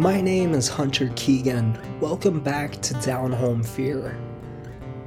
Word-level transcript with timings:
My 0.00 0.18
name 0.22 0.54
is 0.54 0.66
Hunter 0.66 1.12
Keegan. 1.14 1.78
Welcome 2.00 2.40
back 2.40 2.80
to 2.80 2.94
Down 3.02 3.32
Home 3.32 3.62
Fear. 3.62 4.18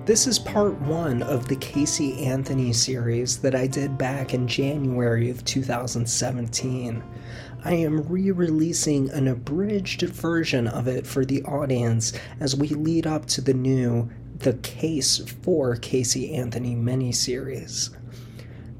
This 0.06 0.28
is 0.28 0.38
part 0.38 0.80
one 0.82 1.24
of 1.24 1.48
the 1.48 1.56
Casey 1.56 2.24
Anthony 2.24 2.72
series 2.74 3.40
that 3.40 3.56
I 3.56 3.66
did 3.66 3.98
back 3.98 4.36
in 4.36 4.48
January 4.48 5.32
of 5.32 5.44
2017. 5.46 7.04
I 7.66 7.74
am 7.74 8.08
re 8.08 8.30
releasing 8.30 9.10
an 9.10 9.30
abridged 9.30 10.04
version 10.04 10.68
of 10.68 10.88
it 10.88 11.08
for 11.08 11.26
the 11.26 11.42
audience 11.42 12.14
as 12.40 12.56
we 12.56 12.68
lead 12.68 13.08
up 13.08 13.26
to 13.30 13.42
the 13.42 13.56
new 13.56 14.12
The 14.38 14.54
Case 14.58 15.18
for 15.42 15.76
Casey 15.78 16.36
Anthony 16.36 16.76
miniseries. 16.76 17.90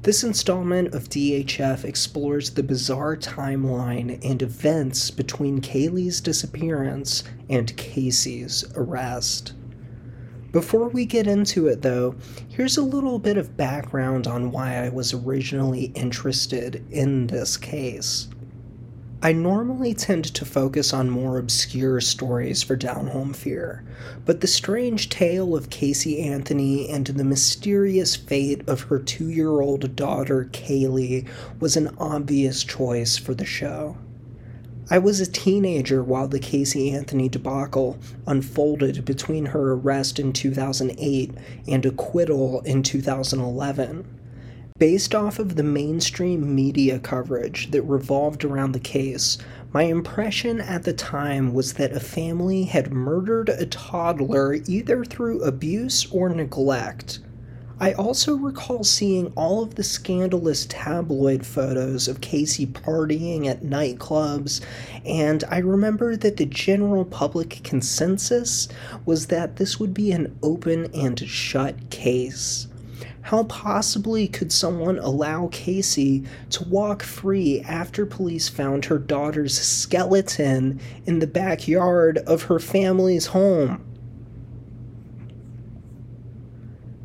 This 0.04 0.22
installment 0.22 0.92
of 0.92 1.08
DHF 1.08 1.82
explores 1.82 2.50
the 2.50 2.62
bizarre 2.62 3.16
timeline 3.16 4.22
and 4.22 4.42
events 4.42 5.10
between 5.10 5.62
Caylee's 5.62 6.20
disappearance 6.20 7.24
and 7.48 7.74
Casey's 7.78 8.66
arrest. 8.76 9.54
Before 10.52 10.90
we 10.90 11.06
get 11.06 11.26
into 11.26 11.68
it, 11.68 11.80
though, 11.80 12.16
here's 12.50 12.76
a 12.76 12.82
little 12.82 13.18
bit 13.18 13.38
of 13.38 13.56
background 13.56 14.26
on 14.26 14.50
why 14.50 14.76
I 14.76 14.90
was 14.90 15.14
originally 15.14 15.84
interested 15.94 16.84
in 16.90 17.28
this 17.28 17.56
case. 17.56 18.28
I 19.24 19.32
normally 19.32 19.94
tend 19.94 20.26
to 20.34 20.44
focus 20.44 20.92
on 20.92 21.08
more 21.08 21.38
obscure 21.38 21.98
stories 22.02 22.62
for 22.62 22.76
Down 22.76 23.06
Home 23.06 23.32
Fear, 23.32 23.82
but 24.26 24.42
the 24.42 24.46
strange 24.46 25.08
tale 25.08 25.56
of 25.56 25.70
Casey 25.70 26.20
Anthony 26.20 26.90
and 26.90 27.06
the 27.06 27.24
mysterious 27.24 28.16
fate 28.16 28.68
of 28.68 28.82
her 28.82 28.98
two 28.98 29.30
year 29.30 29.62
old 29.62 29.96
daughter 29.96 30.50
Caylee 30.52 31.26
was 31.58 31.74
an 31.74 31.96
obvious 31.96 32.62
choice 32.64 33.16
for 33.16 33.32
the 33.32 33.46
show. 33.46 33.96
I 34.90 34.98
was 34.98 35.20
a 35.20 35.32
teenager 35.32 36.02
while 36.02 36.28
the 36.28 36.38
Casey 36.38 36.90
Anthony 36.90 37.30
debacle 37.30 37.96
unfolded 38.26 39.06
between 39.06 39.46
her 39.46 39.72
arrest 39.72 40.18
in 40.18 40.34
2008 40.34 41.32
and 41.66 41.86
acquittal 41.86 42.60
in 42.66 42.82
2011. 42.82 44.04
Based 44.80 45.14
off 45.14 45.38
of 45.38 45.54
the 45.54 45.62
mainstream 45.62 46.52
media 46.52 46.98
coverage 46.98 47.70
that 47.70 47.82
revolved 47.82 48.42
around 48.42 48.72
the 48.72 48.80
case, 48.80 49.38
my 49.72 49.84
impression 49.84 50.60
at 50.60 50.82
the 50.82 50.92
time 50.92 51.54
was 51.54 51.74
that 51.74 51.92
a 51.92 52.00
family 52.00 52.64
had 52.64 52.92
murdered 52.92 53.50
a 53.50 53.66
toddler 53.66 54.54
either 54.66 55.04
through 55.04 55.44
abuse 55.44 56.10
or 56.10 56.28
neglect. 56.28 57.20
I 57.78 57.92
also 57.92 58.34
recall 58.34 58.82
seeing 58.82 59.32
all 59.36 59.62
of 59.62 59.76
the 59.76 59.84
scandalous 59.84 60.66
tabloid 60.66 61.46
photos 61.46 62.08
of 62.08 62.20
Casey 62.20 62.66
partying 62.66 63.46
at 63.46 63.62
nightclubs, 63.62 64.60
and 65.04 65.44
I 65.48 65.58
remember 65.58 66.16
that 66.16 66.36
the 66.36 66.46
general 66.46 67.04
public 67.04 67.60
consensus 67.62 68.66
was 69.06 69.28
that 69.28 69.54
this 69.54 69.78
would 69.78 69.94
be 69.94 70.10
an 70.10 70.36
open 70.42 70.92
and 70.92 71.16
shut 71.20 71.90
case. 71.90 72.66
How 73.24 73.44
possibly 73.44 74.28
could 74.28 74.52
someone 74.52 74.98
allow 74.98 75.48
Casey 75.50 76.24
to 76.50 76.68
walk 76.68 77.02
free 77.02 77.62
after 77.62 78.04
police 78.04 78.50
found 78.50 78.84
her 78.84 78.98
daughter's 78.98 79.58
skeleton 79.58 80.78
in 81.06 81.20
the 81.20 81.26
backyard 81.26 82.18
of 82.18 82.44
her 82.44 82.58
family's 82.58 83.28
home? 83.28 83.82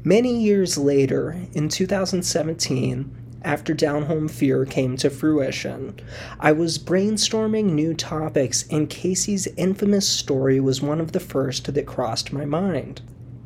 Many 0.03 0.43
years 0.43 0.77
later, 0.77 1.37
in 1.53 1.69
2017, 1.69 3.39
after 3.43 3.73
Down 3.73 4.03
Home 4.03 4.27
Fear 4.27 4.65
came 4.65 4.97
to 4.97 5.09
fruition, 5.09 5.95
I 6.37 6.51
was 6.51 6.77
brainstorming 6.77 7.71
new 7.71 7.93
topics, 7.93 8.67
and 8.69 8.89
Casey's 8.89 9.47
infamous 9.55 10.09
story 10.09 10.59
was 10.59 10.81
one 10.81 10.99
of 10.99 11.13
the 11.13 11.21
first 11.21 11.73
that 11.73 11.85
crossed 11.85 12.33
my 12.33 12.43
mind. 12.43 13.01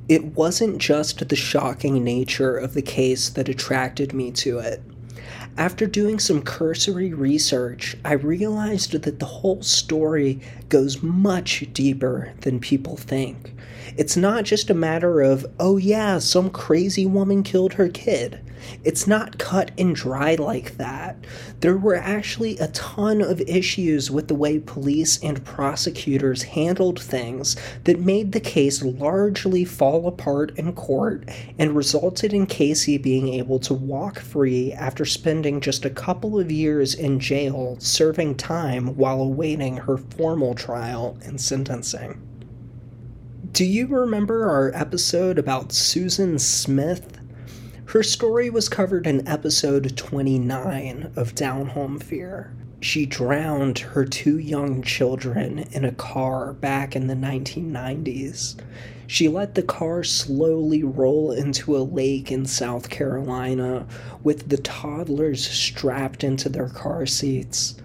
It 0.10 0.36
wasn't 0.36 0.80
just 0.80 1.28
the 1.30 1.36
shocking 1.36 2.04
nature 2.04 2.58
of 2.58 2.74
the 2.74 2.82
case 2.82 3.30
that 3.30 3.48
attracted 3.48 4.14
me 4.14 4.32
to 4.32 4.60
it. 4.60 4.82
After 5.56 5.86
doing 5.86 6.20
some 6.20 6.42
cursory 6.42 7.14
research, 7.14 7.96
I 8.04 8.14
realized 8.14 8.92
that 8.92 9.20
the 9.20 9.26
whole 9.26 9.62
story 9.62 10.42
goes 10.68 11.04
much 11.04 11.66
deeper 11.74 12.34
than 12.42 12.60
people 12.60 12.98
think. 12.98 13.54
It's 13.96 14.18
not 14.18 14.46
just 14.46 14.70
a 14.70 14.74
matter 14.74 15.22
of, 15.22 15.46
oh 15.60 15.78
yeah, 15.78 16.18
some 16.18 16.50
crazy 16.50 17.06
woman 17.06 17.44
killed 17.44 17.74
her 17.74 17.88
kid. 17.88 18.42
It's 18.84 19.08
not 19.08 19.38
cut 19.38 19.72
and 19.78 19.96
dry 19.96 20.36
like 20.36 20.78
that. 20.78 21.18
There 21.60 21.78
were 21.78 21.96
actually 21.96 22.58
a 22.58 22.68
ton 22.70 23.22
of 23.22 23.42
issues 23.42 24.12
with 24.12 24.28
the 24.28 24.36
way 24.36 24.60
police 24.60 25.22
and 25.24 25.44
prosecutors 25.46 26.44
handled 26.44 27.00
things 27.00 27.56
that 27.84 28.00
made 28.00 28.32
the 28.32 28.40
case 28.40 28.84
largely 28.84 29.66
fall 29.66 30.08
apart 30.08 30.58
in 30.58 30.74
court 30.74 31.30
and 31.58 31.76
resulted 31.76 32.34
in 32.34 32.46
Casey 32.46 32.98
being 32.98 33.30
able 33.30 33.60
to 33.60 33.74
walk 33.74 34.20
free 34.20 34.74
after 34.74 35.06
spending 35.06 35.62
just 35.62 35.86
a 35.86 35.90
couple 35.90 36.40
of 36.40 36.52
years 36.52 36.94
in 36.94 37.20
jail 37.20 37.78
serving 37.80 38.36
time 38.36 38.96
while 38.96 39.22
awaiting 39.22 39.78
her 39.78 39.98
formal 39.98 40.54
trial 40.54 41.18
and 41.24 41.40
sentencing. 41.40 42.22
Do 43.52 43.66
you 43.66 43.86
remember 43.86 44.50
our 44.50 44.72
episode 44.74 45.38
about 45.38 45.72
Susan 45.72 46.40
Smith? 46.40 47.20
Her 47.94 48.02
story 48.02 48.50
was 48.50 48.70
covered 48.70 49.06
in 49.06 49.28
episode 49.28 49.96
29 49.96 51.12
of 51.16 51.36
Down 51.36 51.68
Home 51.68 52.00
Fear. 52.00 52.52
She 52.80 53.06
drowned 53.06 53.78
her 53.78 54.04
two 54.04 54.40
young 54.40 54.82
children 54.82 55.60
in 55.72 55.86
a 55.86 55.92
car 55.92 56.54
back 56.54 56.96
in 56.96 57.06
the 57.06 57.14
1990s. 57.14 58.56
She 59.06 59.28
let 59.28 59.54
the 59.54 59.62
car 59.62 60.04
slowly 60.04 60.84
roll 60.84 61.32
into 61.32 61.78
a 61.78 61.86
lake 61.86 62.32
in 62.32 62.48
South 62.48 62.90
Carolina 62.90 63.86
with 64.24 64.50
the 64.50 64.58
toddlers 64.58 65.48
strapped 65.48 66.24
into 66.24 66.50
their 66.50 66.70
car 66.70 67.06
seats. 67.06 67.76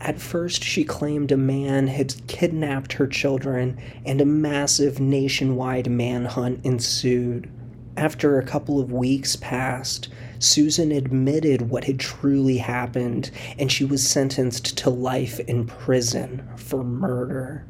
At 0.00 0.18
first, 0.18 0.64
she 0.64 0.82
claimed 0.82 1.30
a 1.30 1.36
man 1.36 1.88
had 1.88 2.26
kidnapped 2.26 2.94
her 2.94 3.06
children, 3.06 3.78
and 4.06 4.22
a 4.22 4.24
massive 4.24 4.98
nationwide 4.98 5.90
manhunt 5.90 6.64
ensued. 6.64 7.50
After 7.96 8.38
a 8.38 8.44
couple 8.44 8.80
of 8.80 8.90
weeks 8.90 9.36
passed, 9.36 10.08
Susan 10.38 10.90
admitted 10.90 11.68
what 11.70 11.84
had 11.84 12.00
truly 12.00 12.58
happened, 12.58 13.30
and 13.58 13.70
she 13.70 13.84
was 13.84 14.08
sentenced 14.08 14.78
to 14.78 14.90
life 14.90 15.38
in 15.40 15.66
prison 15.66 16.48
for 16.56 16.82
murder. 16.82 17.66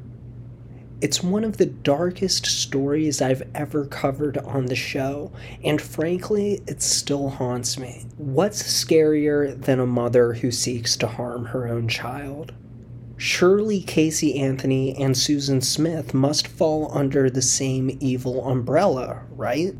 It's 1.00 1.20
one 1.20 1.42
of 1.42 1.56
the 1.56 1.66
darkest 1.66 2.46
stories 2.46 3.20
I've 3.20 3.42
ever 3.56 3.86
covered 3.86 4.38
on 4.38 4.66
the 4.66 4.76
show, 4.76 5.32
and 5.64 5.82
frankly, 5.82 6.62
it 6.68 6.80
still 6.80 7.28
haunts 7.28 7.76
me. 7.76 8.06
What's 8.16 8.62
scarier 8.62 9.60
than 9.60 9.80
a 9.80 9.86
mother 9.86 10.34
who 10.34 10.52
seeks 10.52 10.96
to 10.98 11.08
harm 11.08 11.46
her 11.46 11.66
own 11.66 11.88
child? 11.88 12.52
Surely 13.16 13.80
Casey 13.80 14.38
Anthony 14.38 14.96
and 14.96 15.16
Susan 15.16 15.60
Smith 15.60 16.14
must 16.14 16.46
fall 16.46 16.96
under 16.96 17.28
the 17.28 17.42
same 17.42 17.96
evil 18.00 18.48
umbrella, 18.48 19.22
right? 19.30 19.74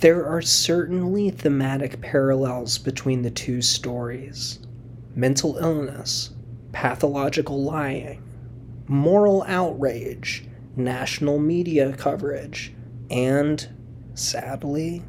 There 0.00 0.26
are 0.26 0.42
certainly 0.42 1.30
thematic 1.30 2.00
parallels 2.00 2.78
between 2.78 3.22
the 3.22 3.30
two 3.30 3.62
stories 3.62 4.58
mental 5.14 5.56
illness, 5.58 6.30
pathological 6.72 7.62
lying, 7.62 8.20
moral 8.88 9.44
outrage, 9.46 10.44
national 10.76 11.38
media 11.38 11.92
coverage, 11.92 12.74
and, 13.08 13.68
sadly, 14.14 15.04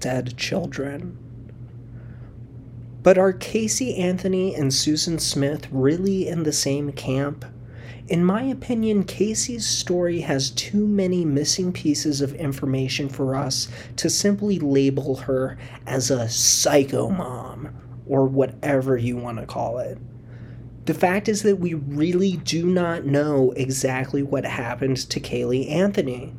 dead 0.00 0.36
children. 0.38 1.18
But 3.02 3.18
are 3.18 3.32
Casey 3.34 3.96
Anthony 3.96 4.54
and 4.54 4.72
Susan 4.72 5.18
Smith 5.18 5.68
really 5.70 6.26
in 6.26 6.44
the 6.44 6.52
same 6.52 6.92
camp? 6.92 7.44
In 8.08 8.24
my 8.24 8.42
opinion, 8.44 9.04
Casey's 9.04 9.66
story 9.66 10.20
has 10.20 10.50
too 10.50 10.86
many 10.86 11.26
missing 11.26 11.74
pieces 11.74 12.22
of 12.22 12.34
information 12.34 13.10
for 13.10 13.34
us 13.34 13.68
to 13.96 14.08
simply 14.08 14.58
label 14.58 15.16
her 15.16 15.58
as 15.86 16.10
a 16.10 16.26
psycho 16.26 17.10
mom, 17.10 17.68
or 18.06 18.24
whatever 18.24 18.96
you 18.96 19.18
want 19.18 19.38
to 19.38 19.46
call 19.46 19.78
it. 19.78 19.98
The 20.86 20.94
fact 20.94 21.28
is 21.28 21.42
that 21.42 21.56
we 21.60 21.74
really 21.74 22.38
do 22.38 22.64
not 22.64 23.04
know 23.04 23.52
exactly 23.56 24.22
what 24.22 24.46
happened 24.46 24.96
to 25.10 25.20
Caylee 25.20 25.70
Anthony. 25.70 26.32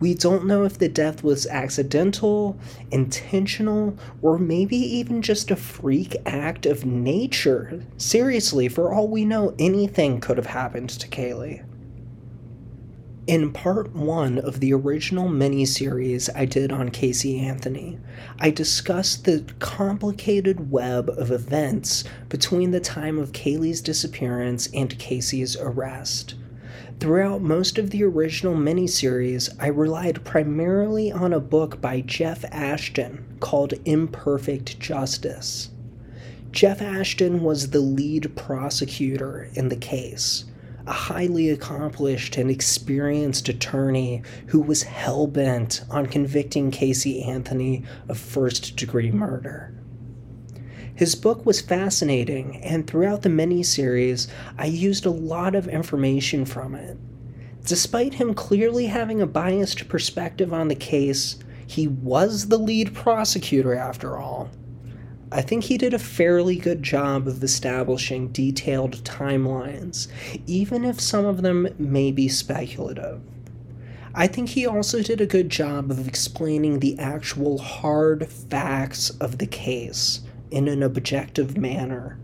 We 0.00 0.14
don't 0.14 0.46
know 0.46 0.64
if 0.64 0.78
the 0.78 0.88
death 0.88 1.22
was 1.22 1.46
accidental, 1.46 2.58
intentional, 2.90 3.98
or 4.22 4.38
maybe 4.38 4.76
even 4.76 5.20
just 5.20 5.50
a 5.50 5.56
freak 5.56 6.16
act 6.24 6.64
of 6.64 6.86
nature. 6.86 7.84
Seriously, 7.98 8.66
for 8.66 8.94
all 8.94 9.08
we 9.08 9.26
know, 9.26 9.54
anything 9.58 10.20
could 10.20 10.38
have 10.38 10.46
happened 10.46 10.88
to 10.88 11.06
Caylee. 11.06 11.62
In 13.26 13.52
part 13.52 13.94
one 13.94 14.38
of 14.38 14.60
the 14.60 14.72
original 14.72 15.28
miniseries 15.28 16.30
I 16.34 16.46
did 16.46 16.72
on 16.72 16.88
Casey 16.88 17.38
Anthony, 17.38 17.98
I 18.38 18.50
discussed 18.50 19.26
the 19.26 19.44
complicated 19.58 20.70
web 20.70 21.10
of 21.10 21.30
events 21.30 22.04
between 22.30 22.70
the 22.70 22.80
time 22.80 23.18
of 23.18 23.32
Caylee's 23.32 23.82
disappearance 23.82 24.68
and 24.72 24.98
Casey's 24.98 25.56
arrest. 25.58 26.34
Throughout 27.00 27.40
most 27.40 27.78
of 27.78 27.88
the 27.88 28.04
original 28.04 28.54
miniseries, 28.54 29.48
I 29.58 29.68
relied 29.68 30.22
primarily 30.22 31.10
on 31.10 31.32
a 31.32 31.40
book 31.40 31.80
by 31.80 32.02
Jeff 32.02 32.44
Ashton 32.52 33.24
called 33.40 33.72
Imperfect 33.86 34.78
Justice. 34.78 35.70
Jeff 36.52 36.82
Ashton 36.82 37.42
was 37.42 37.70
the 37.70 37.80
lead 37.80 38.36
prosecutor 38.36 39.48
in 39.54 39.70
the 39.70 39.76
case 39.76 40.44
a 40.86 40.92
highly 40.92 41.48
accomplished 41.48 42.36
and 42.36 42.50
experienced 42.50 43.48
attorney 43.48 44.22
who 44.48 44.60
was 44.60 44.82
hell 44.82 45.26
bent 45.26 45.82
on 45.88 46.04
convicting 46.04 46.70
Casey 46.70 47.22
Anthony 47.22 47.84
of 48.08 48.18
first 48.18 48.76
degree 48.76 49.10
murder. 49.10 49.72
His 51.00 51.14
book 51.14 51.46
was 51.46 51.62
fascinating, 51.62 52.58
and 52.58 52.86
throughout 52.86 53.22
the 53.22 53.30
miniseries, 53.30 54.28
I 54.58 54.66
used 54.66 55.06
a 55.06 55.10
lot 55.10 55.54
of 55.54 55.66
information 55.66 56.44
from 56.44 56.74
it. 56.74 56.98
Despite 57.64 58.12
him 58.12 58.34
clearly 58.34 58.84
having 58.84 59.22
a 59.22 59.26
biased 59.26 59.88
perspective 59.88 60.52
on 60.52 60.68
the 60.68 60.74
case, 60.74 61.38
he 61.66 61.88
was 61.88 62.48
the 62.48 62.58
lead 62.58 62.94
prosecutor 62.94 63.74
after 63.74 64.18
all. 64.18 64.50
I 65.32 65.40
think 65.40 65.64
he 65.64 65.78
did 65.78 65.94
a 65.94 65.98
fairly 65.98 66.56
good 66.56 66.82
job 66.82 67.26
of 67.26 67.42
establishing 67.42 68.28
detailed 68.28 69.02
timelines, 69.02 70.08
even 70.46 70.84
if 70.84 71.00
some 71.00 71.24
of 71.24 71.40
them 71.40 71.66
may 71.78 72.12
be 72.12 72.28
speculative. 72.28 73.22
I 74.14 74.26
think 74.26 74.50
he 74.50 74.66
also 74.66 75.02
did 75.02 75.22
a 75.22 75.26
good 75.26 75.48
job 75.48 75.90
of 75.90 76.06
explaining 76.06 76.80
the 76.80 76.98
actual 76.98 77.56
hard 77.56 78.28
facts 78.28 79.08
of 79.18 79.38
the 79.38 79.46
case 79.46 80.20
in 80.50 80.68
an 80.68 80.82
objective 80.82 81.56
manner. 81.56 82.18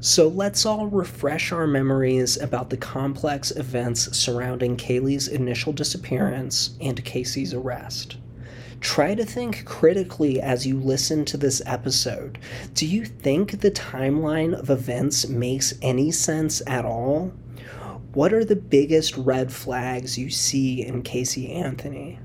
So 0.00 0.28
let's 0.28 0.66
all 0.66 0.86
refresh 0.88 1.50
our 1.50 1.66
memories 1.66 2.36
about 2.36 2.68
the 2.68 2.76
complex 2.76 3.50
events 3.52 4.14
surrounding 4.14 4.76
Caylee's 4.76 5.28
initial 5.28 5.72
disappearance 5.72 6.76
and 6.78 7.02
Casey's 7.06 7.54
arrest. 7.54 8.18
Try 8.80 9.14
to 9.14 9.24
think 9.24 9.64
critically 9.64 10.42
as 10.42 10.66
you 10.66 10.78
listen 10.78 11.24
to 11.24 11.38
this 11.38 11.62
episode. 11.64 12.38
Do 12.74 12.84
you 12.84 13.06
think 13.06 13.60
the 13.60 13.70
timeline 13.70 14.52
of 14.52 14.68
events 14.68 15.26
makes 15.26 15.72
any 15.80 16.10
sense 16.10 16.60
at 16.66 16.84
all? 16.84 17.32
What 18.12 18.34
are 18.34 18.44
the 18.44 18.56
biggest 18.56 19.16
red 19.16 19.50
flags 19.50 20.18
you 20.18 20.28
see 20.28 20.84
in 20.84 21.00
Casey 21.00 21.50
Anthony? 21.50 22.18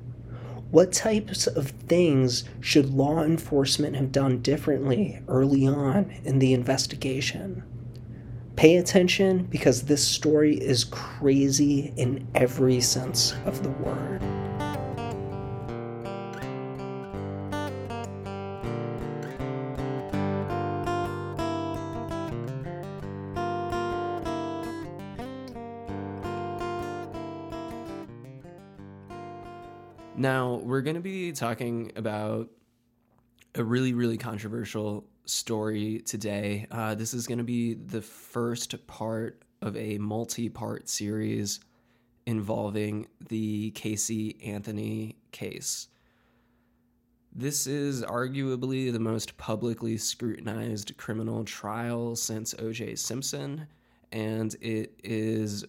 What 0.71 0.92
types 0.92 1.48
of 1.48 1.69
things 1.88 2.44
should 2.60 2.94
law 2.94 3.24
enforcement 3.24 3.95
have 3.95 4.12
done 4.12 4.44
differently 4.44 5.19
early 5.27 5.66
on 5.66 6.13
in 6.24 6.38
the 6.38 6.54
investigation? 6.54 7.63
Pay 8.56 8.77
attention 8.77 9.45
because 9.45 9.83
this 9.83 10.07
story 10.07 10.56
is 10.57 10.83
crazy 10.83 11.92
in 11.95 12.27
every 12.36 12.81
sense 12.81 13.33
of 13.45 13.63
the 13.63 13.69
word. 13.69 14.21
Now, 30.19 30.56
we're 30.56 30.81
going 30.81 30.98
to 30.98 31.01
be 31.01 31.31
talking 31.31 31.94
about 31.95 32.50
a 33.56 33.63
really, 33.63 33.94
really 33.94 34.18
controversial 34.18 35.06
story 35.24 36.01
today. 36.06 36.68
Uh, 36.69 36.94
this 36.94 37.13
is 37.13 37.25
going 37.25 37.38
to 37.38 37.45
be 37.45 37.75
the 37.75 38.01
first 38.01 38.86
part 38.86 39.42
of 39.62 39.77
a 39.77 39.98
multi 39.98 40.50
part 40.50 40.89
series 40.89 41.62
involving 42.25 43.07
the 43.30 43.71
Casey 43.71 44.38
Anthony 44.44 45.16
case. 45.31 45.88
This 47.33 47.65
is 47.65 48.04
arguably 48.04 48.92
the 48.92 49.00
most 49.00 49.38
publicly 49.38 49.95
scrutinized 49.95 50.98
criminal 50.98 51.45
trial 51.45 52.18
since 52.18 52.54
O.J. 52.60 52.95
Simpson, 52.95 53.68
and 54.12 54.54
it 54.60 55.00
is 55.01 55.63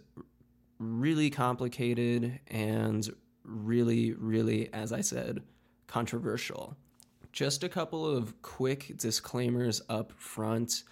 really 0.81 1.31
complicated 1.31 2.41
and 2.49 3.09
really, 3.51 4.13
really, 4.13 4.73
as 4.73 4.93
I 4.93 5.01
said, 5.01 5.43
controversial. 5.87 6.77
Just 7.33 7.63
a 7.63 7.69
couple 7.69 8.07
of 8.07 8.41
quick 8.43 8.97
disclaimers 8.97 9.83
up 9.89 10.13
front. 10.17 10.85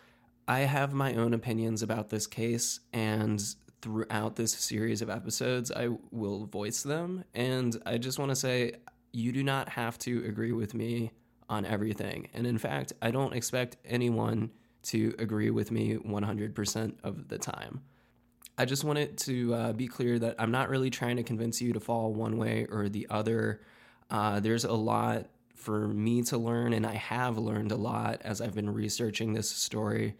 I 0.46 0.60
have 0.60 0.92
my 0.92 1.14
own 1.14 1.34
opinions 1.34 1.82
about 1.82 2.10
this 2.10 2.26
case, 2.26 2.80
and 2.92 3.42
throughout 3.80 4.36
this 4.36 4.52
series 4.52 5.02
of 5.02 5.10
episodes, 5.10 5.70
I 5.70 5.88
will 6.10 6.46
voice 6.46 6.82
them. 6.82 7.24
And 7.34 7.80
I 7.86 7.98
just 7.98 8.18
want 8.18 8.30
to 8.30 8.36
say, 8.36 8.72
you 9.12 9.32
do 9.32 9.42
not 9.42 9.68
have 9.68 9.98
to 10.00 10.24
agree 10.26 10.52
with 10.52 10.74
me 10.74 11.12
on 11.48 11.64
everything. 11.64 12.28
And 12.34 12.46
in 12.46 12.58
fact, 12.58 12.92
I 13.00 13.10
don't 13.10 13.34
expect 13.34 13.76
anyone 13.84 14.50
to 14.84 15.14
agree 15.18 15.50
with 15.50 15.70
me 15.70 15.96
100% 15.96 16.94
of 17.02 17.28
the 17.28 17.38
time. 17.38 17.82
I 18.58 18.64
just 18.64 18.82
wanted 18.82 19.16
to 19.18 19.54
uh, 19.54 19.72
be 19.72 19.86
clear 19.86 20.18
that 20.18 20.34
I'm 20.36 20.50
not 20.50 20.68
really 20.68 20.90
trying 20.90 21.16
to 21.16 21.22
convince 21.22 21.60
you 21.62 21.72
to 21.74 21.80
fall 21.80 22.12
one 22.12 22.36
way 22.36 22.66
or 22.68 22.88
the 22.88 23.06
other. 23.08 23.60
Uh, 24.10 24.40
there's 24.40 24.64
a 24.64 24.72
lot 24.72 25.26
for 25.54 25.86
me 25.86 26.22
to 26.22 26.38
learn, 26.38 26.72
and 26.72 26.84
I 26.84 26.94
have 26.94 27.38
learned 27.38 27.70
a 27.70 27.76
lot 27.76 28.20
as 28.24 28.40
I've 28.40 28.56
been 28.56 28.70
researching 28.70 29.32
this 29.32 29.48
story. 29.48 30.16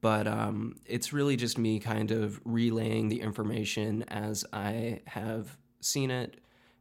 But 0.00 0.26
um, 0.26 0.76
it's 0.86 1.12
really 1.12 1.36
just 1.36 1.58
me 1.58 1.78
kind 1.78 2.10
of 2.10 2.40
relaying 2.46 3.10
the 3.10 3.20
information 3.20 4.02
as 4.08 4.46
I 4.50 5.00
have 5.06 5.56
seen 5.80 6.10
it 6.10 6.40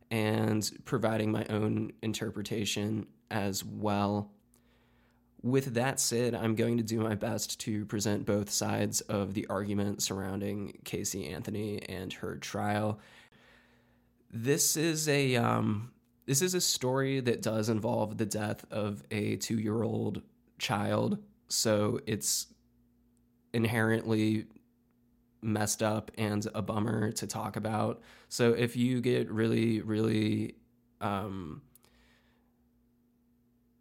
and 0.10 0.70
providing 0.86 1.32
my 1.32 1.46
own 1.50 1.92
interpretation 2.02 3.08
as 3.30 3.64
well. 3.66 4.32
With 5.44 5.74
that 5.74 6.00
said, 6.00 6.34
I'm 6.34 6.56
going 6.56 6.78
to 6.78 6.84
do 6.84 7.02
my 7.02 7.16
best 7.16 7.60
to 7.62 7.86
present 7.86 8.26
both 8.26 8.50
sides 8.50 9.02
of 9.02 9.34
the 9.34 9.46
argument 9.48 10.02
surrounding 10.02 10.80
Casey 10.86 11.28
Anthony 11.28 11.82
and 11.84 12.14
her 12.14 12.38
trial. 12.38 13.00
This 14.32 14.78
is 14.78 15.10
a 15.10 15.36
um, 15.36 15.92
this 16.26 16.42
is 16.42 16.54
a 16.54 16.62
story 16.62 17.20
that 17.20 17.42
does 17.42 17.68
involve 17.68 18.18
the 18.18 18.26
death 18.26 18.66
of 18.72 19.04
a 19.12 19.36
two 19.36 19.60
year 19.60 19.84
old 19.84 20.22
child, 20.60 21.18
so 21.50 22.00
it's 22.08 22.48
inherently 23.54 24.46
messed 25.42 25.84
up 25.84 26.10
and 26.18 26.48
a 26.56 26.62
bummer 26.62 27.12
to 27.12 27.28
talk 27.28 27.58
about. 27.58 28.02
So 28.30 28.54
if 28.54 28.76
you 28.78 29.02
get 29.02 29.30
really, 29.30 29.82
really 29.82 30.56
um, 31.02 31.62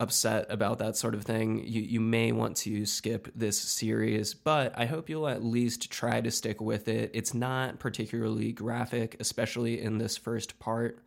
upset 0.03 0.47
about 0.51 0.81
that 0.81 0.97
sort 0.97 1.15
of 1.15 1.23
thing, 1.23 1.63
you, 1.65 1.81
you 1.81 2.01
may 2.01 2.33
want 2.33 2.57
to 2.57 2.85
skip 2.85 3.29
this 3.37 3.59
series, 3.59 4.35
but 4.35 4.77
I 4.77 4.87
hope 4.87 5.09
you'll 5.09 5.29
at 5.29 5.45
least 5.45 5.91
try 5.93 6.21
to 6.21 6.31
stick 6.31 6.61
with 6.61 6.89
it. 6.89 7.13
It's 7.15 7.33
not 7.33 7.79
particularly 7.79 8.53
graphic, 8.53 9.17
especially 9.21 9.81
in 9.81 9.99
this 9.99 10.17
first 10.17 10.59
part. 10.59 10.99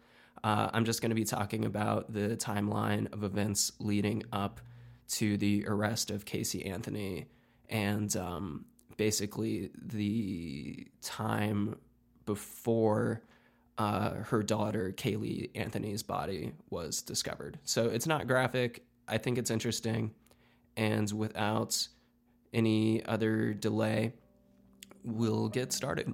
Uh, 0.44 0.70
I'm 0.74 0.86
just 0.86 1.02
going 1.02 1.10
to 1.10 1.16
be 1.16 1.26
talking 1.26 1.66
about 1.66 2.14
the 2.14 2.38
timeline 2.38 3.12
of 3.12 3.24
events 3.24 3.74
leading 3.80 4.24
up 4.32 4.62
to 5.10 5.38
the 5.38 5.66
arrest 5.68 6.10
of 6.10 6.24
Casey 6.24 6.66
Anthony 6.66 7.28
and 7.70 8.16
um, 8.16 8.66
basically 8.96 9.72
the 9.76 10.88
time 11.02 11.76
before 12.26 13.24
uh, 13.78 14.12
her 14.24 14.42
daughter 14.42 14.94
Caylee 14.96 15.50
Anthony's 15.56 16.04
body 16.04 16.54
was 16.70 17.02
discovered. 17.02 17.60
So 17.64 17.88
it's 17.88 18.08
not 18.08 18.28
graphic. 18.28 18.84
I 19.08 19.18
think 19.18 19.38
it's 19.38 19.52
interesting. 19.52 20.12
And 20.78 21.12
without 21.12 21.88
any 22.54 23.06
other 23.06 23.54
delay, 23.54 24.14
we'll 25.04 25.50
get 25.50 25.74
started. 25.74 26.14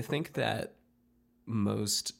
I 0.00 0.02
think 0.02 0.32
that 0.32 0.76
most 1.44 2.14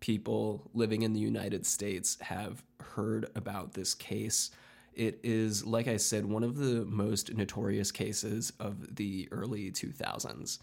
people 0.00 0.68
living 0.74 1.02
in 1.02 1.12
the 1.12 1.20
United 1.20 1.64
States 1.64 2.18
have 2.22 2.64
heard 2.80 3.30
about 3.36 3.72
this 3.72 3.94
case. 3.94 4.50
It 4.94 5.20
is, 5.22 5.64
like 5.64 5.86
I 5.86 5.96
said, 5.96 6.26
one 6.26 6.42
of 6.42 6.56
the 6.56 6.84
most 6.86 7.32
notorious 7.32 7.92
cases 7.92 8.52
of 8.58 8.96
the 8.96 9.28
early 9.30 9.70
2000s. 9.70 10.58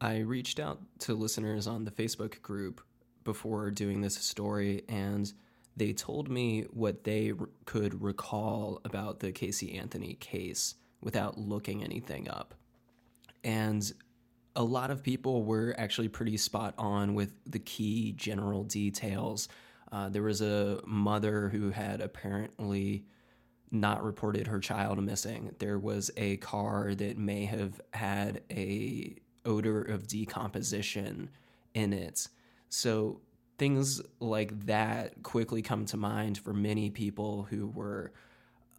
I 0.00 0.18
reached 0.18 0.60
out 0.60 0.80
to 1.00 1.14
listeners 1.14 1.66
on 1.66 1.84
the 1.84 1.90
Facebook 1.90 2.40
group 2.40 2.80
before 3.24 3.72
doing 3.72 4.00
this 4.00 4.14
story, 4.14 4.84
and 4.88 5.32
they 5.76 5.92
told 5.92 6.28
me 6.30 6.66
what 6.70 7.02
they 7.02 7.32
r- 7.32 7.48
could 7.64 8.00
recall 8.00 8.80
about 8.84 9.18
the 9.18 9.32
Casey 9.32 9.76
Anthony 9.76 10.14
case 10.20 10.76
without 11.00 11.36
looking 11.36 11.82
anything 11.82 12.30
up. 12.30 12.54
And 13.42 13.92
a 14.56 14.62
lot 14.62 14.90
of 14.90 15.02
people 15.02 15.44
were 15.44 15.74
actually 15.78 16.08
pretty 16.08 16.36
spot 16.36 16.74
on 16.78 17.14
with 17.14 17.32
the 17.46 17.58
key 17.58 18.12
general 18.12 18.64
details. 18.64 19.48
Uh, 19.92 20.08
there 20.08 20.22
was 20.22 20.40
a 20.40 20.80
mother 20.84 21.48
who 21.48 21.70
had 21.70 22.00
apparently 22.00 23.04
not 23.70 24.02
reported 24.02 24.46
her 24.46 24.58
child 24.58 25.02
missing. 25.02 25.54
There 25.58 25.78
was 25.78 26.10
a 26.16 26.38
car 26.38 26.94
that 26.94 27.18
may 27.18 27.44
have 27.44 27.80
had 27.92 28.42
a 28.50 29.16
odor 29.44 29.82
of 29.82 30.06
decomposition 30.06 31.30
in 31.74 31.92
it. 31.92 32.28
So 32.68 33.20
things 33.58 34.00
like 34.20 34.66
that 34.66 35.22
quickly 35.22 35.62
come 35.62 35.84
to 35.86 35.96
mind 35.96 36.38
for 36.38 36.52
many 36.52 36.90
people 36.90 37.46
who 37.50 37.66
were 37.68 38.12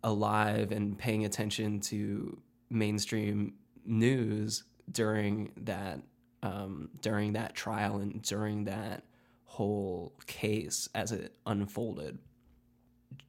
alive 0.03 0.71
and 0.71 0.97
paying 0.97 1.25
attention 1.25 1.79
to 1.81 2.41
mainstream 2.69 3.53
news 3.85 4.63
during 4.91 5.51
that 5.57 6.01
um, 6.41 6.89
during 7.01 7.33
that 7.33 7.53
trial 7.53 7.97
and 7.97 8.21
during 8.21 8.65
that 8.65 9.03
whole 9.45 10.13
case 10.25 10.87
as 10.95 11.11
it 11.11 11.35
unfolded. 11.45 12.19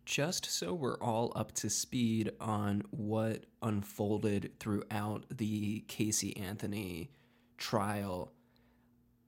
Just 0.05 0.47
so 0.47 0.75
we're 0.75 0.99
all 0.99 1.33
up 1.35 1.53
to 1.53 1.71
speed 1.71 2.33
on 2.41 2.83
what 2.91 3.47
unfolded 3.63 4.53
throughout 4.61 5.25
the 5.31 5.81
Casey 5.89 6.37
Anthony 6.37 7.11
trial, 7.57 8.33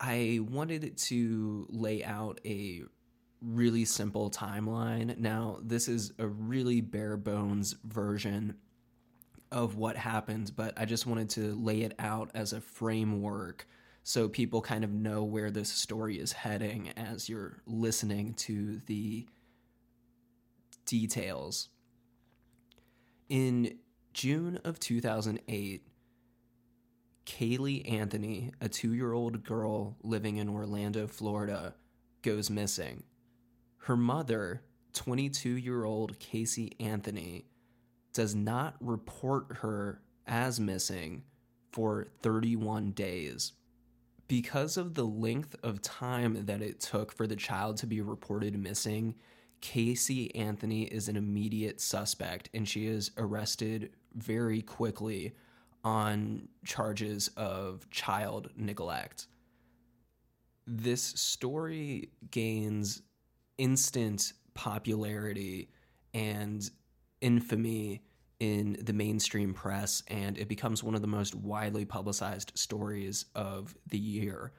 I 0.00 0.40
wanted 0.42 0.96
to 0.96 1.66
lay 1.70 2.04
out 2.04 2.40
a 2.44 2.82
really 3.40 3.84
simple 3.84 4.30
timeline. 4.30 5.18
Now, 5.18 5.58
this 5.62 5.88
is 5.88 6.12
a 6.18 6.26
really 6.26 6.80
bare 6.80 7.16
bones 7.16 7.74
version 7.84 8.56
of 9.52 9.76
what 9.76 9.96
happened, 9.96 10.52
but 10.56 10.74
I 10.76 10.84
just 10.84 11.06
wanted 11.06 11.30
to 11.30 11.54
lay 11.54 11.82
it 11.82 11.94
out 11.98 12.30
as 12.34 12.52
a 12.52 12.60
framework 12.60 13.66
so 14.02 14.28
people 14.28 14.60
kind 14.60 14.82
of 14.82 14.92
know 14.92 15.22
where 15.22 15.50
this 15.50 15.68
story 15.68 16.18
is 16.18 16.32
heading 16.32 16.90
as 16.96 17.28
you're 17.28 17.62
listening 17.66 18.34
to 18.34 18.78
the 18.86 19.26
details. 20.86 21.68
In 23.28 23.78
June 24.12 24.58
of 24.64 24.80
2008, 24.80 25.86
Caylee 27.24 27.92
Anthony, 27.92 28.52
a 28.60 28.68
two 28.68 28.92
year 28.92 29.12
old 29.12 29.44
girl 29.44 29.96
living 30.02 30.38
in 30.38 30.48
Orlando, 30.48 31.06
Florida, 31.06 31.74
goes 32.22 32.50
missing. 32.50 33.04
Her 33.78 33.96
mother, 33.96 34.62
22 34.94 35.50
year 35.50 35.84
old 35.84 36.18
Casey 36.18 36.72
Anthony, 36.80 37.46
does 38.12 38.34
not 38.34 38.76
report 38.80 39.58
her 39.58 40.00
as 40.26 40.60
missing 40.60 41.22
for 41.72 42.08
31 42.22 42.92
days. 42.92 43.52
Because 44.28 44.76
of 44.76 44.94
the 44.94 45.04
length 45.04 45.56
of 45.62 45.82
time 45.82 46.46
that 46.46 46.62
it 46.62 46.80
took 46.80 47.12
for 47.12 47.26
the 47.26 47.36
child 47.36 47.76
to 47.78 47.86
be 47.86 48.00
reported 48.00 48.58
missing, 48.58 49.14
Casey 49.60 50.34
Anthony 50.34 50.84
is 50.84 51.08
an 51.08 51.16
immediate 51.16 51.80
suspect 51.80 52.48
and 52.54 52.68
she 52.68 52.86
is 52.86 53.10
arrested 53.16 53.90
very 54.14 54.62
quickly 54.62 55.32
on 55.84 56.48
charges 56.64 57.28
of 57.36 57.88
child 57.90 58.50
neglect. 58.56 59.26
This 60.66 61.02
story 61.02 62.10
gains 62.30 63.02
instant 63.58 64.32
popularity 64.54 65.68
and 66.14 66.70
infamy 67.22 68.02
in 68.40 68.76
the 68.82 68.92
mainstream 68.92 69.54
press, 69.54 70.02
and 70.08 70.36
it 70.36 70.48
becomes 70.48 70.82
one 70.82 70.94
of 70.94 71.00
the 71.00 71.06
most 71.06 71.34
widely 71.34 71.84
publicized 71.84 72.52
stories 72.54 73.26
of 73.34 73.74
the 73.88 73.98
year. 73.98 74.52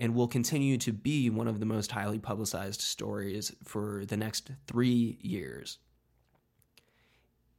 And 0.00 0.14
will 0.14 0.28
continue 0.28 0.78
to 0.78 0.92
be 0.92 1.30
one 1.30 1.48
of 1.48 1.58
the 1.60 1.66
most 1.66 1.90
highly 1.90 2.18
publicized 2.18 2.80
stories 2.80 3.52
for 3.64 4.04
the 4.04 4.16
next 4.16 4.50
three 4.66 5.18
years. 5.20 5.78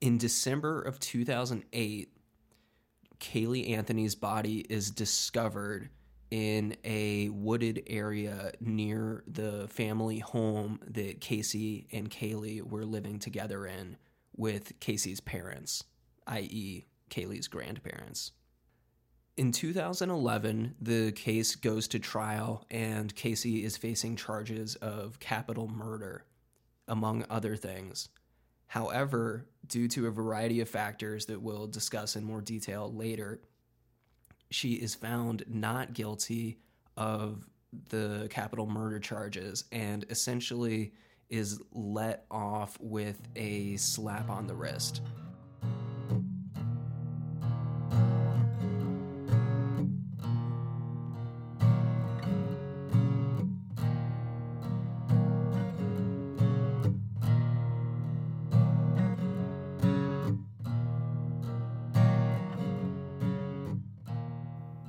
In 0.02 0.18
December 0.18 0.82
of 0.82 1.00
2008, 1.00 2.14
Caylee 3.20 3.72
Anthony's 3.72 4.16
body 4.16 4.60
is 4.70 4.92
discovered 4.92 5.90
in 6.32 6.76
a 6.84 7.30
wooded 7.30 7.84
area 7.88 8.52
near 8.60 9.24
the 9.28 9.68
family 9.70 10.20
home 10.20 10.80
that 10.88 11.22
Casey 11.22 11.88
and 11.92 12.10
Caylee 12.10 12.62
were 12.62 12.86
living 12.86 13.20
together 13.20 13.66
in 13.66 13.98
with 14.39 14.79
Casey's 14.79 15.19
parents, 15.19 15.84
i.e., 16.25 16.86
Caylee's 17.10 17.50
grandparents. 17.50 18.31
In 19.36 19.51
2011, 19.51 20.75
the 20.81 21.12
case 21.12 21.55
goes 21.55 21.89
to 21.89 22.00
trial, 22.00 22.65
and 22.72 23.13
Casey 23.15 23.65
is 23.65 23.75
facing 23.75 24.15
charges 24.15 24.75
of 24.75 25.19
capital 25.19 25.67
murder, 25.67 26.24
among 26.88 27.25
other 27.29 27.58
things. 27.58 28.08
However, 28.67 29.46
due 29.67 29.89
to 29.89 30.08
a 30.08 30.12
variety 30.12 30.62
of 30.62 30.69
factors 30.69 31.25
that 31.25 31.41
we'll 31.41 31.67
discuss 31.67 32.15
in 32.15 32.24
more 32.24 32.41
detail 32.41 32.93
later, 32.93 33.41
she 34.51 34.74
is 34.74 34.96
found 34.96 35.43
not 35.48 35.93
guilty 35.93 36.60
of 36.96 37.46
the 37.89 38.27
capital 38.29 38.67
murder 38.67 39.00
charges 39.00 39.65
and 39.74 40.05
essentially 40.10 40.93
is 41.30 41.62
let 41.72 42.26
off 42.32 42.78
with 42.80 43.22
a 43.36 43.78
slap 43.78 44.30
on 44.30 44.48
the 44.48 44.56
wrist. 44.56 45.02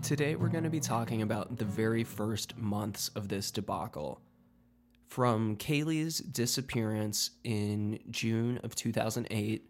Today, 0.03 0.35
we're 0.35 0.49
going 0.49 0.65
to 0.65 0.71
be 0.71 0.81
talking 0.81 1.23
about 1.23 1.57
the 1.57 1.65
very 1.65 2.03
first 2.03 2.59
months 2.59 3.11
of 3.15 3.29
this 3.29 3.53
debacle. 3.53 4.21
From 5.11 5.57
Caylee's 5.57 6.19
disappearance 6.19 7.31
in 7.43 7.99
June 8.11 8.61
of 8.63 8.77
2008 8.77 9.69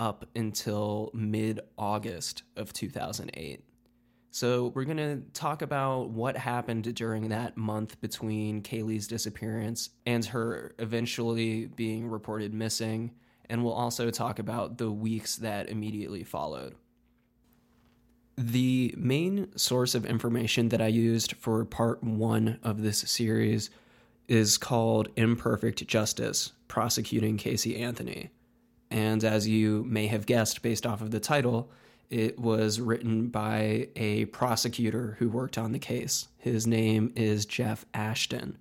up 0.00 0.26
until 0.34 1.12
mid 1.14 1.60
August 1.78 2.42
of 2.56 2.72
2008. 2.72 3.64
So, 4.32 4.72
we're 4.74 4.82
going 4.82 4.96
to 4.96 5.22
talk 5.34 5.62
about 5.62 6.10
what 6.10 6.36
happened 6.36 6.92
during 6.96 7.28
that 7.28 7.56
month 7.56 8.00
between 8.00 8.60
Caylee's 8.60 9.06
disappearance 9.06 9.90
and 10.04 10.24
her 10.24 10.74
eventually 10.80 11.66
being 11.66 12.08
reported 12.08 12.52
missing. 12.52 13.12
And 13.48 13.62
we'll 13.62 13.74
also 13.74 14.10
talk 14.10 14.40
about 14.40 14.78
the 14.78 14.90
weeks 14.90 15.36
that 15.36 15.68
immediately 15.68 16.24
followed. 16.24 16.74
The 18.36 18.92
main 18.98 19.56
source 19.56 19.94
of 19.94 20.06
information 20.06 20.70
that 20.70 20.82
I 20.82 20.88
used 20.88 21.34
for 21.34 21.64
part 21.64 22.02
one 22.02 22.58
of 22.64 22.82
this 22.82 22.98
series 22.98 23.70
is 24.28 24.58
called 24.58 25.08
Imperfect 25.16 25.86
Justice 25.86 26.52
Prosecuting 26.68 27.36
Casey 27.36 27.76
Anthony. 27.76 28.30
And 28.90 29.24
as 29.24 29.48
you 29.48 29.84
may 29.84 30.06
have 30.06 30.26
guessed 30.26 30.62
based 30.62 30.86
off 30.86 31.00
of 31.00 31.10
the 31.10 31.20
title, 31.20 31.70
it 32.10 32.38
was 32.38 32.78
written 32.78 33.28
by 33.28 33.88
a 33.96 34.26
prosecutor 34.26 35.16
who 35.18 35.30
worked 35.30 35.56
on 35.56 35.72
the 35.72 35.78
case. 35.78 36.28
His 36.36 36.66
name 36.66 37.12
is 37.16 37.46
Jeff 37.46 37.86
Ashton. 37.94 38.58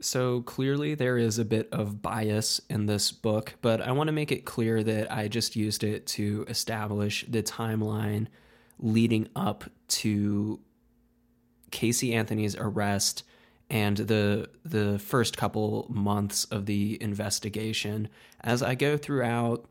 So 0.00 0.42
clearly, 0.42 0.94
there 0.94 1.18
is 1.18 1.38
a 1.38 1.44
bit 1.44 1.68
of 1.72 2.02
bias 2.02 2.60
in 2.68 2.86
this 2.86 3.10
book, 3.10 3.54
but 3.62 3.80
I 3.80 3.92
want 3.92 4.08
to 4.08 4.12
make 4.12 4.30
it 4.30 4.44
clear 4.44 4.82
that 4.82 5.10
I 5.10 5.26
just 5.26 5.56
used 5.56 5.82
it 5.82 6.06
to 6.08 6.44
establish 6.48 7.24
the 7.28 7.42
timeline 7.42 8.28
leading 8.78 9.28
up 9.34 9.64
to 9.88 10.60
Casey 11.70 12.14
Anthony's 12.14 12.54
arrest 12.54 13.24
and 13.68 13.96
the 13.96 14.48
the 14.64 14.98
first 14.98 15.36
couple 15.36 15.86
months 15.88 16.44
of 16.46 16.66
the 16.66 16.98
investigation 17.02 18.08
as 18.40 18.62
I 18.62 18.74
go 18.74 18.96
throughout 18.96 19.68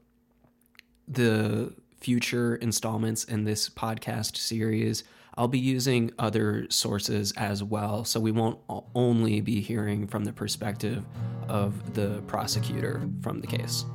the 1.07 1.73
future 1.99 2.55
installments 2.55 3.23
in 3.23 3.45
this 3.45 3.69
podcast 3.69 4.37
series, 4.37 5.03
I'll 5.37 5.47
be 5.47 5.59
using 5.59 6.11
other 6.19 6.67
sources 6.69 7.33
as 7.33 7.63
well, 7.63 8.05
so 8.05 8.19
we 8.19 8.31
won't 8.31 8.59
only 8.93 9.41
be 9.41 9.59
hearing 9.59 10.07
from 10.07 10.23
the 10.23 10.33
perspective 10.33 11.03
of 11.47 11.93
the 11.93 12.21
prosecutor 12.27 13.09
from 13.21 13.41
the 13.41 13.47
case. 13.47 13.85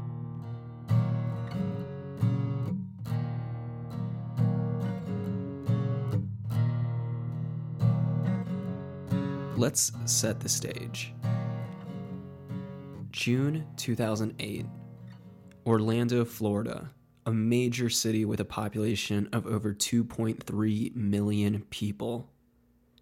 Let's 9.61 9.93
set 10.07 10.41
the 10.41 10.49
stage. 10.49 11.13
June 13.11 13.67
2008, 13.77 14.65
Orlando, 15.67 16.25
Florida, 16.25 16.91
a 17.27 17.31
major 17.35 17.91
city 17.91 18.25
with 18.25 18.41
a 18.41 18.45
population 18.47 19.29
of 19.35 19.47
over 19.47 19.75
2.3 19.75 20.97
million 20.97 21.61
people. 21.69 22.31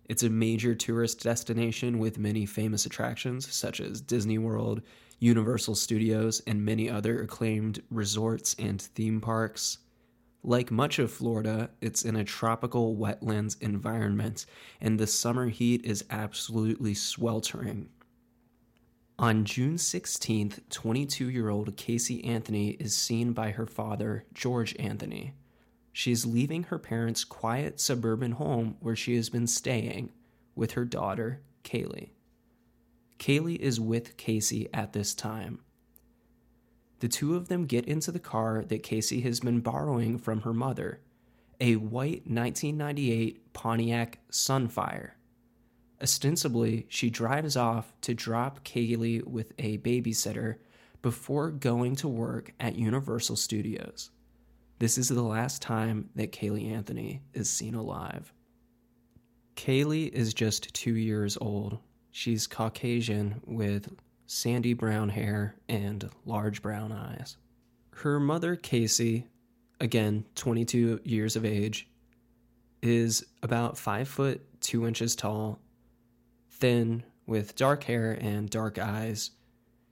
It's 0.07 0.25
a 0.25 0.31
major 0.31 0.75
tourist 0.75 1.23
destination 1.23 2.01
with 2.01 2.19
many 2.19 2.45
famous 2.45 2.87
attractions 2.87 3.55
such 3.55 3.79
as 3.79 4.01
Disney 4.01 4.39
World, 4.39 4.83
Universal 5.21 5.77
Studios, 5.77 6.43
and 6.45 6.65
many 6.65 6.91
other 6.91 7.21
acclaimed 7.21 7.85
resorts 7.89 8.57
and 8.59 8.83
theme 8.83 9.21
parks. 9.21 9.79
Like 10.45 10.71
much 10.71 10.99
of 10.99 11.13
Florida, 11.13 11.71
it's 11.81 12.05
in 12.05 12.17
a 12.17 12.25
tropical 12.25 12.97
wetlands 12.97 13.61
environment, 13.61 14.47
and 14.81 14.99
the 14.99 15.07
summer 15.07 15.49
heat 15.49 15.85
is 15.85 16.05
absolutely 16.11 16.95
sweltering. 16.95 17.89
On 19.19 19.45
June 19.45 19.75
16th, 19.75 20.61
22 20.71 21.29
year 21.29 21.49
old 21.49 21.77
Casey 21.77 22.25
Anthony 22.25 22.71
is 22.71 22.95
seen 22.95 23.33
by 23.33 23.51
her 23.51 23.67
father, 23.67 24.25
George 24.33 24.77
Anthony. 24.79 25.35
She 25.93 26.13
is 26.13 26.25
leaving 26.25 26.65
her 26.65 26.79
parents' 26.79 27.25
quiet 27.25 27.81
suburban 27.81 28.33
home 28.33 28.77
where 28.79 28.95
she 28.95 29.17
has 29.17 29.29
been 29.29 29.49
staying 29.49 30.13
with 30.55 30.73
her 30.73 30.85
daughter, 30.85 31.43
Caylee. 31.65 32.11
Caylee 33.19 33.59
is 33.59 33.81
with 33.81 34.17
Casey 34.17 34.69
at 34.73 34.93
this 34.93 35.15
time. 35.15 35.59
The 37.01 37.09
two 37.09 37.37
of 37.37 37.49
them 37.49 37.67
get 37.67 37.87
into 37.87 38.11
the 38.11 38.19
car 38.19 38.65
that 38.67 38.83
Casey 38.83 39.21
has 39.21 39.41
been 39.41 39.61
borrowing 39.61 40.19
from 40.19 40.41
her 40.43 40.53
mother, 40.53 41.01
a 41.61 41.77
white 41.77 42.27
1998 42.27 43.53
Pontiac 43.53 44.19
Sunfire. 44.31 45.13
Ostensibly, 46.03 46.87
she 46.89 47.11
drives 47.11 47.57
off 47.57 47.93
to 48.03 48.15
drop 48.15 48.65
Caylee 48.65 49.25
with 49.25 49.53
a 49.59 49.79
babysitter 49.79 50.57
before 51.03 51.51
going 51.51 51.97
to 51.97 52.09
work 52.09 52.53
at 52.61 52.77
Universal 52.77 53.37
Studios. 53.37 54.11
This 54.79 54.97
is 54.97 55.09
the 55.09 55.23
last 55.23 55.61
time 55.61 56.11
that 56.15 56.33
Caylee 56.33 56.73
Anthony 56.73 57.23
is 57.35 57.51
seen 57.51 57.75
alive. 57.75 58.33
Caylee 59.57 60.09
is 60.11 60.35
just 60.35 60.73
two 60.73 60.95
years 60.95 61.37
old. 61.41 61.79
She's 62.13 62.47
Caucasian 62.47 63.41
with 63.45 63.89
sandy 64.29 64.75
brown 64.75 65.09
hair 65.09 65.57
and 65.69 66.09
large 66.27 66.63
brown 66.63 66.93
eyes. 66.93 67.37
Her 67.91 68.21
mother, 68.21 68.55
Casey, 68.55 69.27
again, 69.81 70.27
22 70.37 71.01
years 71.03 71.35
of 71.35 71.45
age, 71.45 71.89
is 72.83 73.25
about 73.43 73.77
5 73.77 74.07
foot 74.07 74.61
2 74.61 74.87
inches 74.87 75.17
tall 75.17 75.59
thin, 76.51 77.03
with 77.27 77.57
dark 77.57 77.85
hair 77.85 78.19
and 78.21 78.51
dark 78.51 78.79
eyes. 78.79 79.31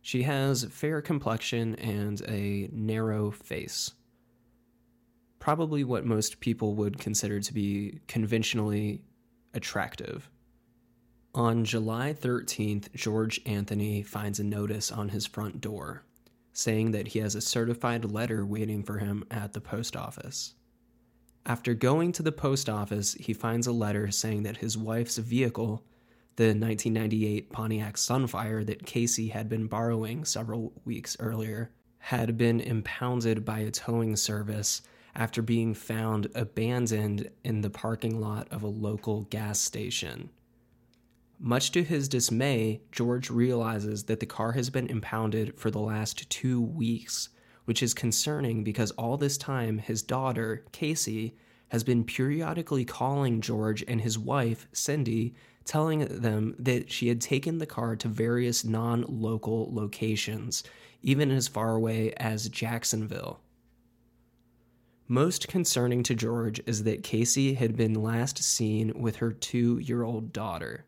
She 0.03 0.23
has 0.23 0.65
fair 0.65 1.01
complexion 1.01 1.75
and 1.77 2.21
a 2.29 2.69
narrow 2.73 3.31
face. 3.31 3.93
Probably 5.39 5.85
what 5.85 6.05
most 6.05 6.41
people 6.41 6.75
would 6.75 6.99
consider 6.99 7.41
to 7.41 7.55
be 7.55 8.01
conventionally 8.09 9.03
attractive. 9.55 10.29
On 11.37 11.67
July 11.67 12.15
13th, 12.19 12.95
George 12.95 13.43
Anthony 13.45 14.03
finds 14.03 14.41
a 14.41 14.45
notice 14.45 14.91
on 14.91 15.11
his 15.11 15.27
front 15.27 15.61
door 15.61 16.03
saying 16.55 16.93
that 16.93 17.09
he 17.09 17.19
has 17.19 17.35
a 17.35 17.43
certified 17.43 18.07
letter 18.07 18.47
waiting 18.47 18.83
for 18.83 18.97
him 18.97 19.23
at 19.31 19.53
the 19.53 19.61
post 19.61 19.95
office. 19.95 20.55
After 21.45 21.75
going 21.75 22.13
to 22.13 22.23
the 22.23 22.33
post 22.33 22.71
office, 22.71 23.13
he 23.21 23.35
finds 23.35 23.67
a 23.67 23.73
letter 23.73 24.11
saying 24.11 24.45
that 24.45 24.57
his 24.57 24.79
wife's 24.79 25.19
vehicle 25.19 25.85
the 26.37 26.55
1998 26.55 27.53
Pontiac 27.53 27.97
Sunfire 27.97 28.65
that 28.65 28.87
Casey 28.87 29.29
had 29.29 29.51
been 29.51 29.67
borrowing 29.67 30.25
several 30.25 30.73
weeks 30.87 31.19
earlier 31.21 31.71
had 31.99 32.39
been 32.39 32.61
impounded 32.61 33.45
by 33.45 33.59
a 33.59 33.71
towing 33.71 34.17
service 34.17 34.81
after 35.15 35.43
being 35.43 35.75
found 35.75 36.29
abandoned 36.35 37.31
in 37.45 37.61
the 37.61 37.71
parking 37.71 38.23
lot 38.23 38.49
of 38.51 38.63
a 38.63 38.69
local 38.69 39.25
gas 39.25 39.61
station. 39.61 40.31
Much 41.39 41.71
to 41.71 41.83
his 41.83 42.09
dismay, 42.09 42.81
George 42.91 43.29
realizes 43.29 44.05
that 44.05 44.21
the 44.21 44.27
car 44.27 44.53
has 44.53 44.71
been 44.71 44.87
impounded 44.87 45.59
for 45.59 45.71
the 45.71 45.79
last 45.79 46.29
two 46.31 46.61
weeks, 46.61 47.29
which 47.67 47.83
is 47.83 47.93
concerning 47.93 48.65
because 48.65 48.91
all 48.93 49.17
this 49.17 49.37
time 49.37 49.79
his 49.79 50.03
daughter, 50.03 50.65
Casey, 50.73 51.37
has 51.69 51.85
been 51.85 52.05
periodically 52.05 52.85
calling 52.85 53.41
George 53.41 53.85
and 53.87 54.01
his 54.01 54.19
wife, 54.19 54.67
Cindy, 54.73 55.35
telling 55.65 56.07
them 56.07 56.55
that 56.59 56.91
she 56.91 57.09
had 57.09 57.21
taken 57.21 57.59
the 57.59 57.67
car 57.67 57.97
to 57.97 58.09
various 58.09 58.65
non 58.65 59.05
local 59.07 59.75
locations, 59.75 60.63
even 61.03 61.31
as 61.31 61.49
far 61.49 61.75
away 61.75 62.13
as 62.17 62.49
Jacksonville. 62.49 63.41
Most 65.09 65.49
concerning 65.49 66.03
to 66.05 66.15
George 66.15 66.61
is 66.67 66.85
that 66.85 67.03
Casey 67.03 67.55
had 67.55 67.77
been 67.77 67.95
last 67.95 68.43
seen 68.43 68.93
with 69.01 69.17
her 69.17 69.33
two 69.33 69.79
year 69.79 70.03
old 70.03 70.33
daughter. 70.33 70.87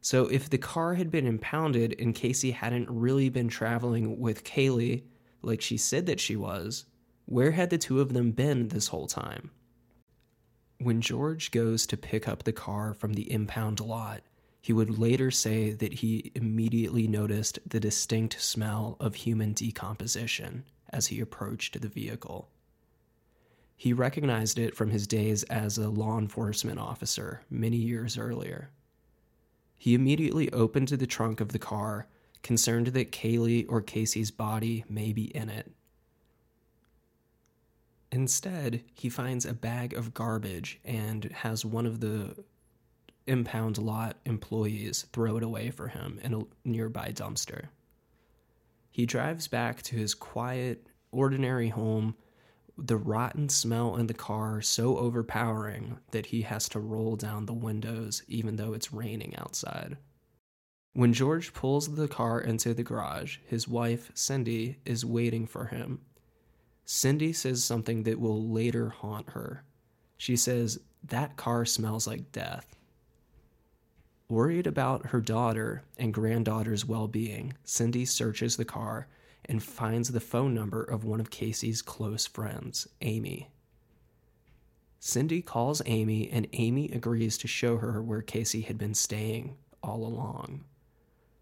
So, 0.00 0.26
if 0.26 0.48
the 0.48 0.58
car 0.58 0.94
had 0.94 1.10
been 1.10 1.26
impounded 1.26 1.94
and 1.98 2.14
Casey 2.14 2.52
hadn't 2.52 2.88
really 2.88 3.28
been 3.28 3.48
traveling 3.48 4.18
with 4.18 4.44
Caylee 4.44 5.04
like 5.42 5.60
she 5.60 5.76
said 5.76 6.06
that 6.06 6.20
she 6.20 6.36
was, 6.36 6.86
where 7.26 7.50
had 7.50 7.70
the 7.70 7.78
two 7.78 8.00
of 8.00 8.12
them 8.12 8.32
been 8.32 8.68
this 8.68 8.88
whole 8.88 9.06
time? 9.06 9.50
When 10.78 11.00
George 11.00 11.50
goes 11.50 11.86
to 11.86 11.96
pick 11.96 12.26
up 12.26 12.42
the 12.42 12.52
car 12.52 12.94
from 12.94 13.12
the 13.12 13.30
impound 13.30 13.80
lot, 13.80 14.22
he 14.62 14.72
would 14.72 14.98
later 14.98 15.30
say 15.30 15.72
that 15.72 15.94
he 15.94 16.32
immediately 16.34 17.06
noticed 17.06 17.58
the 17.66 17.80
distinct 17.80 18.40
smell 18.40 18.96
of 19.00 19.14
human 19.14 19.52
decomposition 19.52 20.64
as 20.90 21.06
he 21.06 21.20
approached 21.20 21.80
the 21.80 21.88
vehicle. 21.88 22.48
He 23.76 23.92
recognized 23.92 24.58
it 24.58 24.76
from 24.76 24.90
his 24.90 25.06
days 25.06 25.42
as 25.44 25.78
a 25.78 25.88
law 25.88 26.18
enforcement 26.18 26.78
officer 26.78 27.42
many 27.48 27.78
years 27.78 28.18
earlier. 28.18 28.70
He 29.80 29.94
immediately 29.94 30.52
opened 30.52 30.88
the 30.88 31.06
trunk 31.06 31.40
of 31.40 31.52
the 31.52 31.58
car, 31.58 32.06
concerned 32.42 32.88
that 32.88 33.12
Caylee 33.12 33.64
or 33.66 33.80
Casey's 33.80 34.30
body 34.30 34.84
may 34.90 35.14
be 35.14 35.34
in 35.34 35.48
it. 35.48 35.72
Instead, 38.12 38.84
he 38.92 39.08
finds 39.08 39.46
a 39.46 39.54
bag 39.54 39.94
of 39.94 40.12
garbage 40.12 40.78
and 40.84 41.24
has 41.32 41.64
one 41.64 41.86
of 41.86 42.00
the 42.00 42.44
impound 43.26 43.78
lot 43.78 44.18
employees 44.26 45.06
throw 45.14 45.38
it 45.38 45.42
away 45.42 45.70
for 45.70 45.88
him 45.88 46.20
in 46.22 46.34
a 46.34 46.42
nearby 46.62 47.10
dumpster. 47.10 47.68
He 48.90 49.06
drives 49.06 49.48
back 49.48 49.80
to 49.84 49.96
his 49.96 50.12
quiet, 50.12 50.88
ordinary 51.10 51.70
home, 51.70 52.16
the 52.86 52.96
rotten 52.96 53.48
smell 53.48 53.96
in 53.96 54.06
the 54.06 54.14
car 54.14 54.60
so 54.60 54.96
overpowering 54.96 55.98
that 56.10 56.26
he 56.26 56.42
has 56.42 56.68
to 56.70 56.80
roll 56.80 57.16
down 57.16 57.46
the 57.46 57.52
windows 57.52 58.22
even 58.28 58.56
though 58.56 58.72
it's 58.72 58.92
raining 58.92 59.34
outside. 59.36 59.96
When 60.92 61.12
George 61.12 61.52
pulls 61.52 61.94
the 61.94 62.08
car 62.08 62.40
into 62.40 62.74
the 62.74 62.82
garage, 62.82 63.38
his 63.46 63.68
wife, 63.68 64.10
Cindy, 64.14 64.78
is 64.84 65.04
waiting 65.04 65.46
for 65.46 65.66
him 65.66 66.00
Cindy 66.92 67.32
says 67.32 67.62
something 67.62 68.02
that 68.02 68.18
will 68.18 68.48
later 68.48 68.88
haunt 68.88 69.30
her. 69.30 69.62
She 70.16 70.34
says, 70.34 70.80
That 71.04 71.36
car 71.36 71.64
smells 71.64 72.08
like 72.08 72.32
death. 72.32 72.74
Worried 74.28 74.66
about 74.66 75.06
her 75.06 75.20
daughter 75.20 75.84
and 75.98 76.12
granddaughter's 76.12 76.84
well 76.84 77.06
being, 77.06 77.52
Cindy 77.62 78.04
searches 78.04 78.56
the 78.56 78.64
car 78.64 79.06
and 79.44 79.62
finds 79.62 80.10
the 80.10 80.20
phone 80.20 80.54
number 80.54 80.82
of 80.82 81.04
one 81.04 81.20
of 81.20 81.30
Casey's 81.30 81.82
close 81.82 82.26
friends, 82.26 82.86
Amy. 83.00 83.50
Cindy 84.98 85.40
calls 85.42 85.80
Amy, 85.86 86.28
and 86.30 86.46
Amy 86.52 86.88
agrees 86.90 87.38
to 87.38 87.48
show 87.48 87.78
her 87.78 88.02
where 88.02 88.22
Casey 88.22 88.62
had 88.62 88.76
been 88.78 88.94
staying 88.94 89.56
all 89.82 90.04
along 90.04 90.64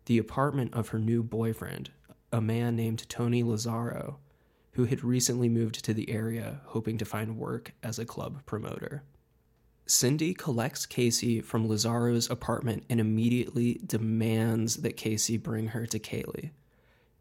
the 0.08 0.16
apartment 0.16 0.72
of 0.72 0.88
her 0.88 0.98
new 0.98 1.22
boyfriend, 1.22 1.90
a 2.32 2.40
man 2.40 2.74
named 2.74 3.06
Tony 3.11 3.42
Lazzaro, 3.42 4.16
who 4.72 4.87
had 4.87 5.04
recently 5.04 5.50
moved 5.50 5.84
to 5.84 5.92
the 5.92 6.08
area 6.08 6.62
hoping 6.64 6.96
to 6.96 7.04
find 7.04 7.37
work 7.37 7.74
as 7.82 7.98
a 7.98 8.06
club 8.06 8.42
promoter. 8.46 9.02
Cindy 9.84 10.32
collects 10.32 10.87
Casey 10.87 11.42
from 11.42 11.68
Lazzaro's 11.68 12.30
apartment 12.30 12.84
and 12.88 13.00
immediately 13.00 13.82
demands 13.84 14.76
that 14.76 14.96
Casey 14.96 15.37
bring 15.37 15.68
her 15.68 15.84
to 15.84 15.98
Caylee. 15.98 16.52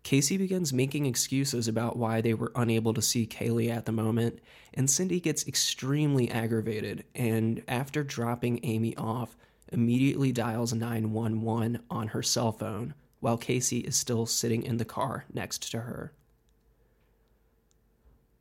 Casey 0.08 0.38
begins 0.38 0.72
making 0.72 1.06
excuses 1.06 1.68
about 1.68 1.98
why 1.98 2.22
they 2.22 2.34
were 2.34 2.54
unable 2.56 2.94
to 2.94 3.02
see 3.02 3.28
Caylee 3.28 3.70
at 3.70 3.86
the 3.86 3.92
moment, 3.92 4.40
and 4.74 4.90
Cindy 4.90 5.20
gets 5.20 5.46
extremely 5.46 6.32
aggravated 6.32 7.04
and, 7.14 7.62
after 7.68 8.06
dropping 8.06 8.62
Amy 8.64 8.96
off, 8.96 9.36
immediately 9.70 10.32
dials 10.32 10.72
911 10.72 11.80
on 11.92 12.08
her 12.08 12.24
cell 12.24 12.54
phone 12.54 12.94
while 13.20 13.38
Casey 13.38 13.80
is 13.80 13.98
still 13.98 14.26
sitting 14.26 14.64
in 14.64 14.78
the 14.78 14.86
car 14.86 15.26
next 15.34 15.70
to 15.72 15.82
her. 15.82 16.14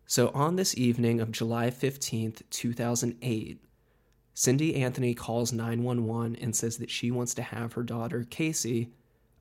So, 0.07 0.29
on 0.29 0.55
this 0.55 0.77
evening 0.77 1.21
of 1.21 1.33
July 1.33 1.71
15th, 1.71 2.43
2008, 2.49 3.61
Cindy 4.35 4.77
Anthony 4.77 5.15
calls 5.15 5.53
911 5.53 6.37
and 6.37 6.55
says 6.55 6.77
that 6.77 6.91
she 6.91 7.11
wants 7.11 7.35
to 7.35 7.43
have 7.43 7.73
her 7.73 7.83
daughter, 7.83 8.25
Casey, 8.31 8.93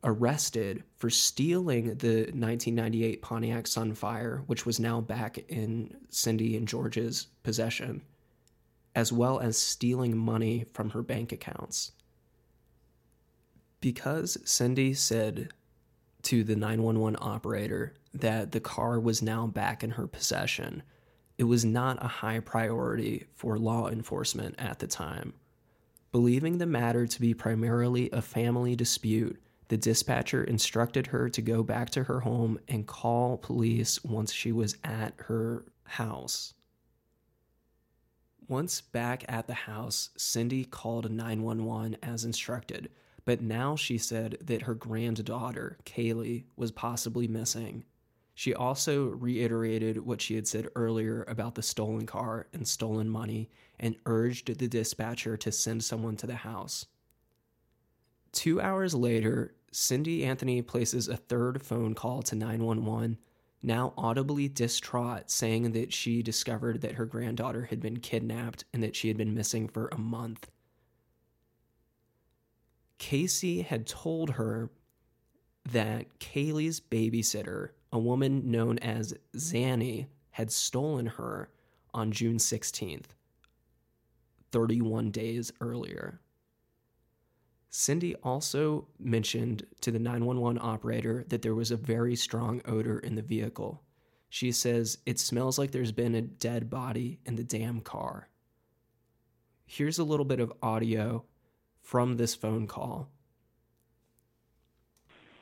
arrested 0.05 0.83
for 0.97 1.09
stealing 1.09 1.85
the 1.97 2.29
1998 2.31 3.21
Pontiac 3.21 3.65
Sunfire, 3.65 4.43
which 4.45 4.65
was 4.65 4.79
now 4.79 5.01
back 5.01 5.39
in 5.49 5.97
Cindy 6.09 6.55
and 6.55 6.67
George's 6.67 7.27
possession, 7.43 8.03
as 8.93 9.11
well 9.11 9.39
as 9.39 9.57
stealing 9.57 10.15
money 10.15 10.65
from 10.73 10.91
her 10.91 11.01
bank 11.01 11.31
accounts. 11.31 11.91
Because 13.81 14.37
Cindy 14.45 14.93
said 14.93 15.49
to 16.23 16.43
the 16.43 16.55
911 16.55 17.17
operator 17.19 17.95
that 18.13 18.51
the 18.51 18.59
car 18.59 18.99
was 18.99 19.21
now 19.21 19.47
back 19.47 19.83
in 19.83 19.91
her 19.91 20.07
possession, 20.07 20.83
it 21.37 21.43
was 21.43 21.65
not 21.65 22.03
a 22.03 22.07
high 22.07 22.39
priority 22.39 23.25
for 23.33 23.57
law 23.57 23.89
enforcement 23.89 24.55
at 24.57 24.79
the 24.79 24.87
time. 24.87 25.33
Believing 26.11 26.59
the 26.59 26.65
matter 26.65 27.05
to 27.05 27.21
be 27.21 27.33
primarily 27.33 28.09
a 28.11 28.21
family 28.21 28.75
dispute, 28.75 29.41
the 29.67 29.77
dispatcher 29.77 30.43
instructed 30.43 31.07
her 31.07 31.29
to 31.29 31.41
go 31.41 31.63
back 31.63 31.89
to 31.91 32.03
her 32.03 32.19
home 32.19 32.59
and 32.67 32.87
call 32.87 33.37
police 33.37 34.03
once 34.03 34.31
she 34.31 34.51
was 34.51 34.77
at 34.83 35.13
her 35.17 35.65
house. 35.85 36.53
Once 38.47 38.79
back 38.79 39.25
at 39.27 39.47
the 39.47 39.53
house, 39.53 40.11
Cindy 40.17 40.65
called 40.65 41.11
911 41.11 41.97
as 42.03 42.25
instructed, 42.25 42.89
but 43.25 43.41
now 43.41 43.75
she 43.75 43.97
said 43.97 44.37
that 44.41 44.61
her 44.63 44.75
granddaughter, 44.75 45.77
Caylee, 45.83 46.43
was 46.55 46.71
possibly 46.71 47.27
missing. 47.27 47.85
She 48.35 48.53
also 48.53 49.05
reiterated 49.05 50.05
what 50.05 50.21
she 50.21 50.35
had 50.35 50.47
said 50.47 50.67
earlier 50.75 51.23
about 51.23 51.55
the 51.55 51.63
stolen 51.63 52.05
car 52.05 52.47
and 52.53 52.67
stolen 52.67 53.09
money 53.09 53.49
and 53.79 53.95
urged 54.05 54.59
the 54.59 54.67
dispatcher 54.67 55.37
to 55.37 55.51
send 55.51 55.83
someone 55.83 56.17
to 56.17 56.27
the 56.27 56.35
house. 56.35 56.85
Two 58.35 58.59
hours 58.59 58.93
later, 58.93 59.55
Cindy 59.71 60.25
Anthony 60.25 60.61
places 60.61 61.07
a 61.07 61.15
third 61.15 61.63
phone 61.63 61.95
call 61.95 62.21
to 62.23 62.35
911, 62.35 63.17
now 63.63 63.93
audibly 63.97 64.49
distraught, 64.49 65.31
saying 65.31 65.71
that 65.71 65.93
she 65.93 66.21
discovered 66.21 66.81
that 66.81 66.95
her 66.95 67.05
granddaughter 67.05 67.63
had 67.63 67.79
been 67.79 67.97
kidnapped 67.97 68.65
and 68.73 68.83
that 68.83 68.95
she 68.95 69.07
had 69.07 69.15
been 69.15 69.33
missing 69.33 69.69
for 69.69 69.87
a 69.87 69.97
month. 69.97 70.51
Casey 72.97 73.61
had 73.61 73.87
told 73.87 74.31
her 74.31 74.69
that 75.71 76.19
Caylee's 76.19 76.81
babysitter, 76.81 77.69
a 77.93 77.97
woman 77.97 78.51
known 78.51 78.77
as 78.79 79.13
Zanny, 79.35 80.07
had 80.31 80.51
stolen 80.51 81.05
her 81.05 81.49
on 81.93 82.11
June 82.11 82.37
16th, 82.37 83.15
31 84.51 85.11
days 85.11 85.53
earlier. 85.61 86.19
Cindy 87.77 88.15
also 88.23 88.87
mentioned 88.97 89.65
to 89.81 89.91
the 89.91 89.99
911 89.99 90.61
operator 90.61 91.25
that 91.27 91.41
there 91.41 91.53
was 91.53 91.71
a 91.71 91.75
very 91.75 92.15
strong 92.15 92.61
odor 92.63 92.99
in 92.99 93.15
the 93.15 93.21
vehicle. 93.21 93.83
She 94.29 94.53
says, 94.53 94.99
It 95.05 95.19
smells 95.19 95.59
like 95.59 95.71
there's 95.71 95.91
been 95.91 96.15
a 96.15 96.21
dead 96.21 96.69
body 96.69 97.19
in 97.25 97.35
the 97.35 97.43
damn 97.43 97.81
car. 97.81 98.29
Here's 99.65 99.99
a 99.99 100.05
little 100.05 100.25
bit 100.25 100.39
of 100.39 100.53
audio 100.63 101.25
from 101.81 102.15
this 102.15 102.33
phone 102.33 102.65
call. 102.65 103.09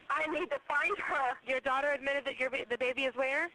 I 0.10 0.26
need 0.32 0.50
to 0.50 0.60
find 0.68 0.98
her. 0.98 1.38
Your 1.48 1.60
daughter 1.60 1.92
admitted 1.92 2.26
that 2.26 2.40
your 2.40 2.50
the 2.50 2.80
baby 2.80 3.04
is 3.04 3.16
where? 3.16 3.52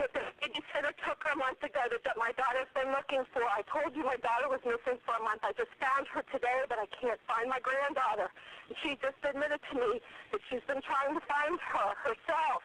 But 0.00 0.16
the 0.16 0.24
babysitter 0.40 0.96
took 1.04 1.20
her 1.28 1.36
a 1.36 1.40
month 1.44 1.60
ago 1.60 1.84
that 1.92 2.16
my 2.16 2.32
daughter's 2.32 2.72
been 2.72 2.88
looking 2.88 3.20
for. 3.36 3.44
I 3.44 3.60
told 3.68 3.92
you 3.92 4.00
my 4.00 4.16
daughter 4.24 4.48
was 4.48 4.64
missing 4.64 4.96
for 5.04 5.12
a 5.12 5.20
month. 5.20 5.44
I 5.44 5.52
just 5.60 5.68
found 5.76 6.08
her 6.16 6.24
today, 6.32 6.64
but 6.72 6.80
I 6.80 6.88
can't 6.88 7.20
find 7.28 7.52
my 7.52 7.60
granddaughter. 7.60 8.32
And 8.72 8.74
she 8.80 8.96
just 8.96 9.20
admitted 9.20 9.60
to 9.60 9.74
me 9.76 10.00
that 10.32 10.40
she's 10.48 10.64
been 10.64 10.80
trying 10.80 11.12
to 11.12 11.20
find 11.28 11.60
her 11.60 11.92
herself. 12.00 12.64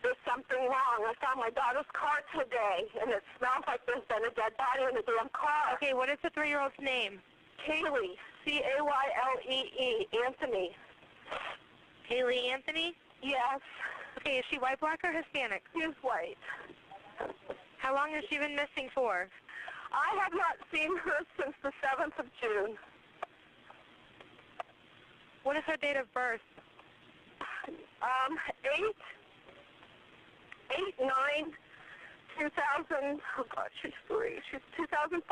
There's 0.00 0.16
something 0.24 0.64
wrong. 0.64 1.04
I 1.04 1.12
found 1.20 1.36
my 1.36 1.52
daughter's 1.52 1.92
car 1.92 2.24
today, 2.32 2.88
and 2.96 3.12
it 3.12 3.20
smells 3.36 3.68
like 3.68 3.84
there's 3.84 4.08
been 4.08 4.24
a 4.24 4.32
dead 4.32 4.56
body 4.56 4.88
in 4.88 4.96
the 4.96 5.04
damn 5.04 5.28
car. 5.36 5.76
Okay, 5.76 5.92
what 5.92 6.08
is 6.08 6.16
the 6.24 6.32
three-year-old's 6.32 6.80
name? 6.80 7.20
Caylee, 7.60 8.16
C-A-Y-L-E-E, 8.48 9.90
Anthony. 10.24 10.72
Caylee 12.08 12.56
Anthony? 12.56 12.96
Yes, 13.20 13.60
Okay, 14.18 14.38
is 14.38 14.44
she 14.50 14.58
white, 14.58 14.80
black, 14.80 15.00
or 15.04 15.12
Hispanic? 15.12 15.62
she's 15.74 15.94
white. 16.02 16.38
How 17.78 17.94
long 17.94 18.10
has 18.12 18.24
she 18.28 18.38
been 18.38 18.56
missing 18.56 18.88
for? 18.94 19.28
I 19.92 20.18
have 20.22 20.32
not 20.32 20.56
seen 20.72 20.96
her 20.98 21.18
since 21.40 21.54
the 21.62 21.70
7th 21.84 22.18
of 22.18 22.26
June. 22.40 22.76
What 25.44 25.56
is 25.56 25.62
her 25.66 25.76
date 25.76 25.96
of 25.96 26.12
birth? 26.12 26.40
Um, 28.02 28.38
8, 28.64 28.96
8, 30.70 30.94
9, 31.00 31.10
2000, 32.38 33.20
oh 33.38 33.44
God, 33.54 33.68
she's 33.82 33.92
three. 34.08 34.38
She's 34.50 34.60
2005. 34.76 35.22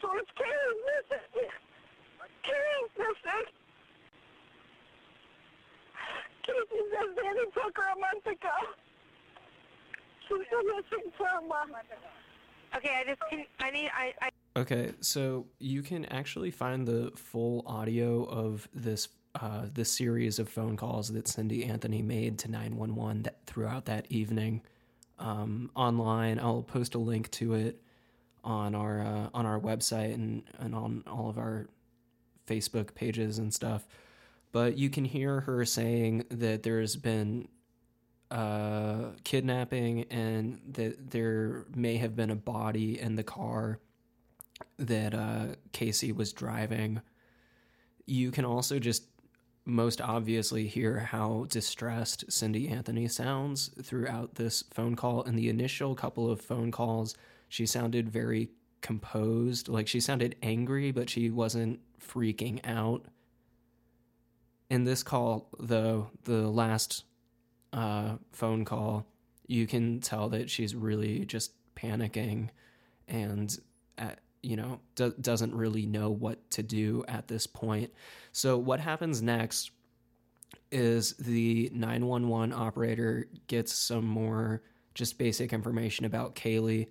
George 0.00 0.26
Caylee's 0.34 0.82
missing. 1.10 1.50
Caylee's 2.42 2.92
missing. 2.98 3.61
Casey 6.44 6.82
says 6.90 7.16
Danny 7.16 7.40
took 7.54 7.76
her 7.76 7.92
a 7.94 7.98
month 7.98 8.26
ago. 8.26 8.48
She's 10.28 10.38
been 10.38 10.66
missing 10.66 11.12
for 11.16 11.26
a 11.26 11.46
month. 11.46 11.72
Okay, 12.76 13.00
I 13.00 13.04
just 13.04 13.20
can, 13.28 13.44
I 13.60 13.70
need 13.70 13.90
I, 13.94 14.14
I 14.20 14.30
Okay, 14.54 14.92
so 15.00 15.46
you 15.58 15.82
can 15.82 16.04
actually 16.06 16.50
find 16.50 16.86
the 16.86 17.10
full 17.16 17.62
audio 17.66 18.24
of 18.24 18.68
this 18.74 19.08
uh, 19.34 19.62
this 19.72 19.90
series 19.90 20.38
of 20.38 20.48
phone 20.48 20.76
calls 20.76 21.10
that 21.12 21.26
Cindy 21.26 21.64
Anthony 21.64 22.02
made 22.02 22.38
to 22.40 22.50
911 22.50 23.22
that, 23.22 23.46
throughout 23.46 23.86
that 23.86 24.06
evening 24.10 24.60
um, 25.18 25.70
online. 25.74 26.38
I'll 26.38 26.62
post 26.62 26.94
a 26.94 26.98
link 26.98 27.30
to 27.32 27.54
it 27.54 27.80
on 28.44 28.74
our 28.74 29.00
uh, 29.00 29.28
on 29.32 29.46
our 29.46 29.58
website 29.58 30.14
and, 30.14 30.42
and 30.58 30.74
on 30.74 31.04
all 31.06 31.30
of 31.30 31.38
our 31.38 31.66
Facebook 32.46 32.94
pages 32.94 33.38
and 33.38 33.54
stuff. 33.54 33.86
But 34.52 34.76
you 34.76 34.90
can 34.90 35.04
hear 35.04 35.40
her 35.40 35.64
saying 35.64 36.26
that 36.30 36.62
there's 36.62 36.96
been 36.96 37.48
uh, 38.30 39.10
kidnapping 39.24 40.04
and 40.04 40.60
that 40.72 41.10
there 41.10 41.66
may 41.74 41.96
have 41.96 42.14
been 42.14 42.30
a 42.30 42.36
body 42.36 43.00
in 43.00 43.16
the 43.16 43.22
car 43.22 43.78
that 44.78 45.14
uh, 45.14 45.46
Casey 45.72 46.12
was 46.12 46.32
driving. 46.32 47.00
You 48.06 48.30
can 48.30 48.44
also 48.44 48.78
just 48.78 49.04
most 49.64 50.00
obviously 50.00 50.66
hear 50.66 50.98
how 50.98 51.46
distressed 51.48 52.30
Cindy 52.30 52.68
Anthony 52.68 53.06
sounds 53.08 53.70
throughout 53.82 54.34
this 54.34 54.64
phone 54.72 54.96
call. 54.96 55.22
In 55.22 55.36
the 55.36 55.48
initial 55.48 55.94
couple 55.94 56.30
of 56.30 56.40
phone 56.40 56.70
calls, 56.70 57.14
she 57.48 57.66
sounded 57.66 58.08
very 58.08 58.50
composed. 58.80 59.68
Like 59.68 59.86
she 59.86 60.00
sounded 60.00 60.36
angry, 60.42 60.90
but 60.90 61.08
she 61.08 61.30
wasn't 61.30 61.80
freaking 62.00 62.60
out. 62.64 63.04
In 64.72 64.84
this 64.84 65.02
call, 65.02 65.50
though, 65.60 66.08
the 66.24 66.48
last 66.48 67.04
uh, 67.74 68.14
phone 68.32 68.64
call, 68.64 69.04
you 69.46 69.66
can 69.66 70.00
tell 70.00 70.30
that 70.30 70.48
she's 70.48 70.74
really 70.74 71.26
just 71.26 71.52
panicking 71.76 72.48
and 73.06 73.54
at, 73.98 74.20
you 74.42 74.56
know 74.56 74.80
do- 74.94 75.14
doesn't 75.20 75.54
really 75.54 75.84
know 75.84 76.08
what 76.08 76.50
to 76.52 76.62
do 76.62 77.04
at 77.06 77.28
this 77.28 77.46
point. 77.46 77.92
So 78.32 78.56
what 78.56 78.80
happens 78.80 79.20
next 79.20 79.72
is 80.70 81.12
the 81.18 81.70
911 81.74 82.54
operator 82.54 83.26
gets 83.48 83.74
some 83.74 84.06
more 84.06 84.62
just 84.94 85.18
basic 85.18 85.52
information 85.52 86.06
about 86.06 86.34
caylee. 86.34 86.86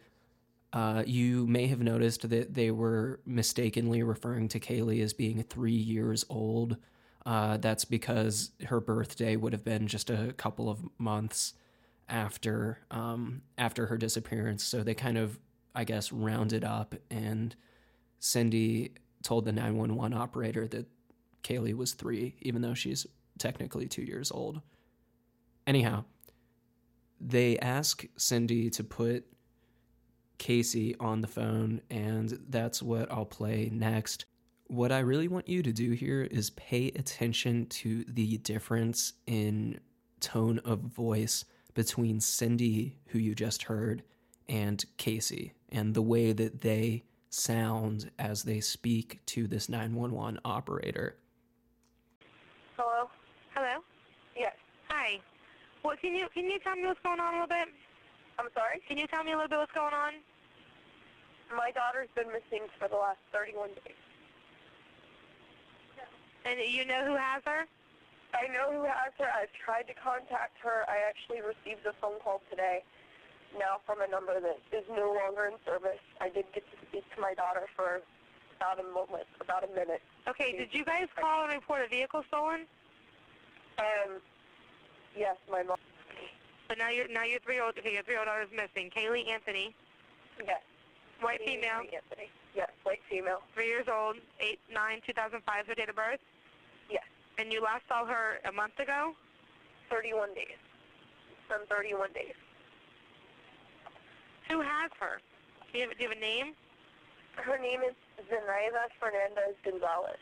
Uh, 0.71 1.01
you 1.07 1.47
may 1.47 1.65
have 1.65 1.81
noticed 1.81 2.29
that 2.29 2.53
they 2.53 2.69
were 2.69 3.21
mistakenly 3.25 4.03
referring 4.03 4.49
to 4.49 4.59
caylee 4.59 5.01
as 5.01 5.13
being 5.13 5.41
three 5.41 5.71
years 5.71 6.23
old 6.29 6.77
uh, 7.25 7.57
that's 7.57 7.85
because 7.85 8.51
her 8.67 8.79
birthday 8.79 9.35
would 9.35 9.53
have 9.53 9.63
been 9.63 9.87
just 9.87 10.09
a 10.09 10.33
couple 10.37 10.69
of 10.69 10.79
months 10.97 11.53
after 12.09 12.79
um, 12.91 13.41
after 13.57 13.85
her 13.85 13.97
disappearance 13.97 14.63
so 14.63 14.83
they 14.83 14.93
kind 14.93 15.17
of 15.17 15.39
I 15.73 15.83
guess, 15.83 16.11
rounded 16.11 16.63
up, 16.63 16.95
and 17.09 17.55
Cindy 18.19 18.93
told 19.23 19.45
the 19.45 19.51
911 19.51 20.17
operator 20.17 20.67
that 20.67 20.87
Caylee 21.43 21.75
was 21.75 21.93
three, 21.93 22.35
even 22.41 22.61
though 22.61 22.73
she's 22.73 23.07
technically 23.37 23.87
two 23.87 24.03
years 24.03 24.31
old. 24.31 24.61
Anyhow, 25.65 26.05
they 27.19 27.57
ask 27.59 28.05
Cindy 28.17 28.69
to 28.71 28.83
put 28.83 29.25
Casey 30.37 30.95
on 30.99 31.21
the 31.21 31.27
phone, 31.27 31.81
and 31.89 32.37
that's 32.49 32.81
what 32.81 33.11
I'll 33.11 33.25
play 33.25 33.69
next. 33.71 34.25
What 34.71 34.93
I 34.93 34.99
really 34.99 35.27
want 35.27 35.49
you 35.49 35.61
to 35.63 35.73
do 35.73 35.91
here 35.91 36.21
is 36.31 36.51
pay 36.51 36.93
attention 36.95 37.65
to 37.81 38.05
the 38.05 38.37
difference 38.37 39.11
in 39.27 39.81
tone 40.21 40.59
of 40.59 40.79
voice 40.79 41.43
between 41.73 42.21
Cindy, 42.21 42.95
who 43.07 43.19
you 43.19 43.35
just 43.35 43.63
heard, 43.63 44.01
and 44.47 44.81
Casey, 44.95 45.51
and 45.73 45.93
the 45.93 46.01
way 46.01 46.31
that 46.31 46.61
they 46.61 47.03
sound 47.31 48.11
as 48.17 48.43
they 48.43 48.61
speak 48.61 49.19
to 49.25 49.45
this 49.45 49.67
911 49.67 50.39
operator. 50.45 51.17
Hello? 52.77 53.09
Hello? 53.53 53.83
Yes. 54.37 54.55
Hi. 54.87 55.19
What 55.81 55.99
can 55.99 56.15
you 56.15 56.29
can 56.33 56.45
you 56.45 56.59
tell 56.59 56.77
me 56.77 56.85
what's 56.85 57.01
going 57.01 57.19
on 57.19 57.33
a 57.33 57.41
little 57.41 57.47
bit? 57.47 57.67
I'm 58.39 58.47
sorry? 58.53 58.81
Can 58.87 58.97
you 58.97 59.07
tell 59.07 59.25
me 59.25 59.33
a 59.33 59.35
little 59.35 59.49
bit 59.49 59.59
what's 59.59 59.73
going 59.73 59.93
on? 59.93 60.13
My 61.57 61.71
daughter's 61.71 62.07
been 62.15 62.27
missing 62.27 62.69
for 62.79 62.87
the 62.87 62.95
last 62.95 63.19
31 63.33 63.71
days. 63.83 64.00
And 66.45 66.59
you 66.59 66.85
know 66.85 67.05
who 67.05 67.15
has 67.15 67.41
her? 67.45 67.65
I 68.33 68.47
know 68.47 68.71
who 68.71 68.83
has 68.83 69.11
her. 69.19 69.27
I've 69.29 69.51
tried 69.63 69.87
to 69.87 69.93
contact 69.93 70.57
her. 70.63 70.85
I 70.87 70.97
actually 71.07 71.41
received 71.41 71.85
a 71.85 71.93
phone 72.01 72.19
call 72.23 72.41
today 72.49 72.83
now 73.59 73.83
from 73.85 74.01
a 74.01 74.07
number 74.07 74.39
that 74.39 74.59
is 74.71 74.85
no 74.89 75.11
longer 75.13 75.45
in 75.51 75.59
service. 75.65 75.99
I 76.21 76.29
did 76.29 76.45
get 76.53 76.63
to 76.71 76.77
speak 76.87 77.03
to 77.15 77.21
my 77.21 77.33
daughter 77.33 77.67
for 77.75 77.99
about 78.57 78.79
a 78.79 78.87
moment, 78.87 79.27
about 79.41 79.63
a 79.67 79.71
minute. 79.75 80.01
Okay, 80.27 80.55
did 80.55 80.69
you 80.73 80.85
guys 80.85 81.07
call 81.19 81.43
and 81.43 81.53
report 81.53 81.81
a 81.85 81.89
vehicle 81.89 82.23
stolen? 82.29 82.65
Um, 83.77 84.21
yes, 85.17 85.35
my 85.51 85.63
mom. 85.63 85.77
But 86.69 86.77
now 86.77 86.89
your 86.89 87.07
now 87.09 87.23
your 87.25 87.39
three 87.41 87.55
year 87.55 87.65
old 87.65 87.77
okay, 87.77 87.93
your 87.93 88.03
three 88.03 88.13
year 88.13 88.19
old 88.21 88.27
daughter 88.27 88.43
is 88.43 88.51
missing. 88.55 88.89
Caylee 88.95 89.27
Anthony, 89.27 89.75
Yes. 90.39 90.61
white 91.19 91.41
female, 91.43 91.83
Anthony. 91.83 92.29
Yes, 92.55 92.69
white 92.83 93.01
female. 93.09 93.41
three 93.53 93.67
years 93.67 93.87
old, 93.91 94.15
eight 94.39 94.59
nine 94.71 95.01
two 95.05 95.11
thousand 95.11 95.41
five, 95.45 95.67
her 95.67 95.75
date 95.75 95.89
of 95.89 95.95
birth. 95.97 96.19
And 97.37 97.51
you 97.51 97.61
last 97.61 97.83
saw 97.87 98.05
her 98.05 98.39
a 98.45 98.51
month 98.51 98.79
ago? 98.79 99.13
31 99.89 100.33
days. 100.33 100.59
From 101.47 101.61
31 101.69 102.13
days. 102.13 102.35
Who 104.49 104.61
has 104.61 104.91
her? 104.99 105.19
Do 105.71 105.79
you 105.79 105.87
have, 105.87 105.97
do 105.97 106.03
you 106.03 106.09
have 106.09 106.17
a 106.17 106.21
name? 106.21 106.53
Her 107.35 107.57
name 107.57 107.81
is 107.81 107.95
Zenaida 108.27 108.91
Fernandez 108.99 109.55
Gonzalez. 109.63 110.19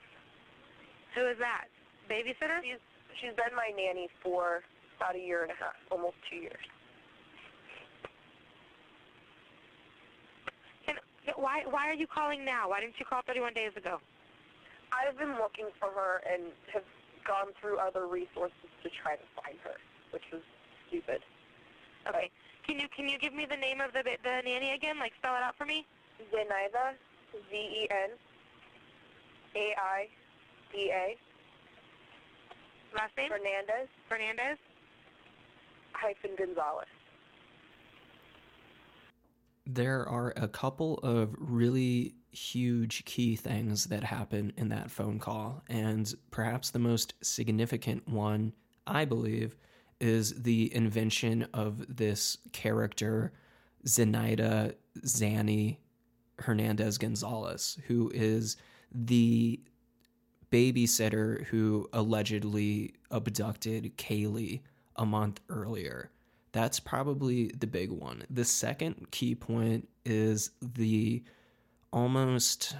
Who 1.15 1.25
is 1.25 1.37
that? 1.39 1.65
Babysitter? 2.09 2.61
She's 2.61 2.79
she's 3.19 3.35
been 3.35 3.55
my 3.55 3.71
nanny 3.75 4.09
for 4.21 4.61
about 4.97 5.15
a 5.15 5.19
year 5.19 5.43
and 5.43 5.51
a 5.51 5.55
half, 5.55 5.75
almost 5.91 6.15
two 6.29 6.37
years. 6.37 6.65
Why 11.35 11.63
why 11.69 11.89
are 11.89 11.93
you 11.93 12.07
calling 12.07 12.43
now? 12.45 12.69
Why 12.69 12.81
didn't 12.81 12.99
you 12.99 13.05
call 13.05 13.21
31 13.25 13.53
days 13.53 13.71
ago? 13.75 13.99
I've 14.91 15.17
been 15.17 15.37
looking 15.37 15.69
for 15.79 15.89
her 15.89 16.21
and 16.31 16.51
have 16.73 16.83
gone 17.29 17.53
through 17.61 17.77
other 17.77 18.07
resources 18.09 18.65
to 18.81 18.89
try 18.89 19.13
to 19.13 19.27
find 19.37 19.61
her, 19.61 19.77
which 20.09 20.25
was 20.33 20.41
stupid. 20.89 21.21
Okay. 22.09 22.31
Can 22.65 22.79
you 22.81 22.89
can 22.89 23.07
you 23.07 23.19
give 23.21 23.33
me 23.37 23.45
the 23.45 23.55
name 23.57 23.79
of 23.81 23.93
the 23.93 24.01
the 24.01 24.41
nanny 24.43 24.73
again? 24.73 24.97
Like 24.97 25.13
spell 25.21 25.35
it 25.37 25.43
out 25.45 25.53
for 25.55 25.65
me. 25.65 25.85
Zenaida, 26.33 26.97
Z-E-N, 27.49 28.09
A-I-D-A, 29.55 31.17
Last 32.95 33.15
name? 33.15 33.29
Fernandez, 33.29 33.87
Fernandez. 34.09 34.57
hyphen 35.93 36.31
Gonzalez. 36.37 36.87
There 39.71 40.09
are 40.09 40.33
a 40.35 40.47
couple 40.47 40.95
of 41.03 41.35
really 41.37 42.15
huge 42.31 43.05
key 43.05 43.35
things 43.35 43.85
that 43.85 44.03
happen 44.03 44.51
in 44.57 44.69
that 44.69 44.89
phone 44.89 45.19
call, 45.19 45.61
and 45.69 46.11
perhaps 46.31 46.71
the 46.71 46.79
most 46.79 47.13
significant 47.21 48.07
one, 48.07 48.53
I 48.87 49.05
believe, 49.05 49.55
is 49.99 50.41
the 50.41 50.73
invention 50.73 51.45
of 51.53 51.85
this 51.87 52.39
character, 52.51 53.31
Zenaida 53.85 54.73
Zanny 55.05 55.77
Hernandez 56.39 56.97
Gonzalez, 56.97 57.77
who 57.85 58.09
is 58.11 58.57
the 58.91 59.61
babysitter 60.51 61.45
who 61.45 61.87
allegedly 61.93 62.95
abducted 63.11 63.95
Caylee 63.99 64.61
a 64.95 65.05
month 65.05 65.41
earlier. 65.47 66.09
That's 66.51 66.79
probably 66.79 67.47
the 67.47 67.67
big 67.67 67.91
one. 67.91 68.23
The 68.29 68.45
second 68.45 69.11
key 69.11 69.35
point 69.35 69.87
is 70.05 70.51
the 70.61 71.23
almost 71.91 72.75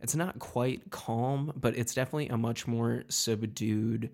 it's 0.00 0.16
not 0.16 0.40
quite 0.40 0.90
calm, 0.90 1.52
but 1.54 1.76
it's 1.76 1.94
definitely 1.94 2.28
a 2.28 2.36
much 2.36 2.66
more 2.66 3.04
subdued 3.08 4.10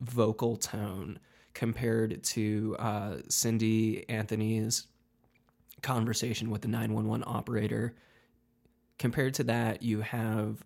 vocal 0.00 0.56
tone 0.56 1.20
compared 1.54 2.24
to 2.24 2.74
uh, 2.80 3.16
Cindy 3.28 4.08
Anthony's 4.08 4.88
conversation 5.80 6.50
with 6.50 6.62
the 6.62 6.68
911 6.68 7.22
operator. 7.26 7.94
Compared 8.98 9.34
to 9.34 9.44
that, 9.44 9.82
you 9.82 10.00
have 10.00 10.64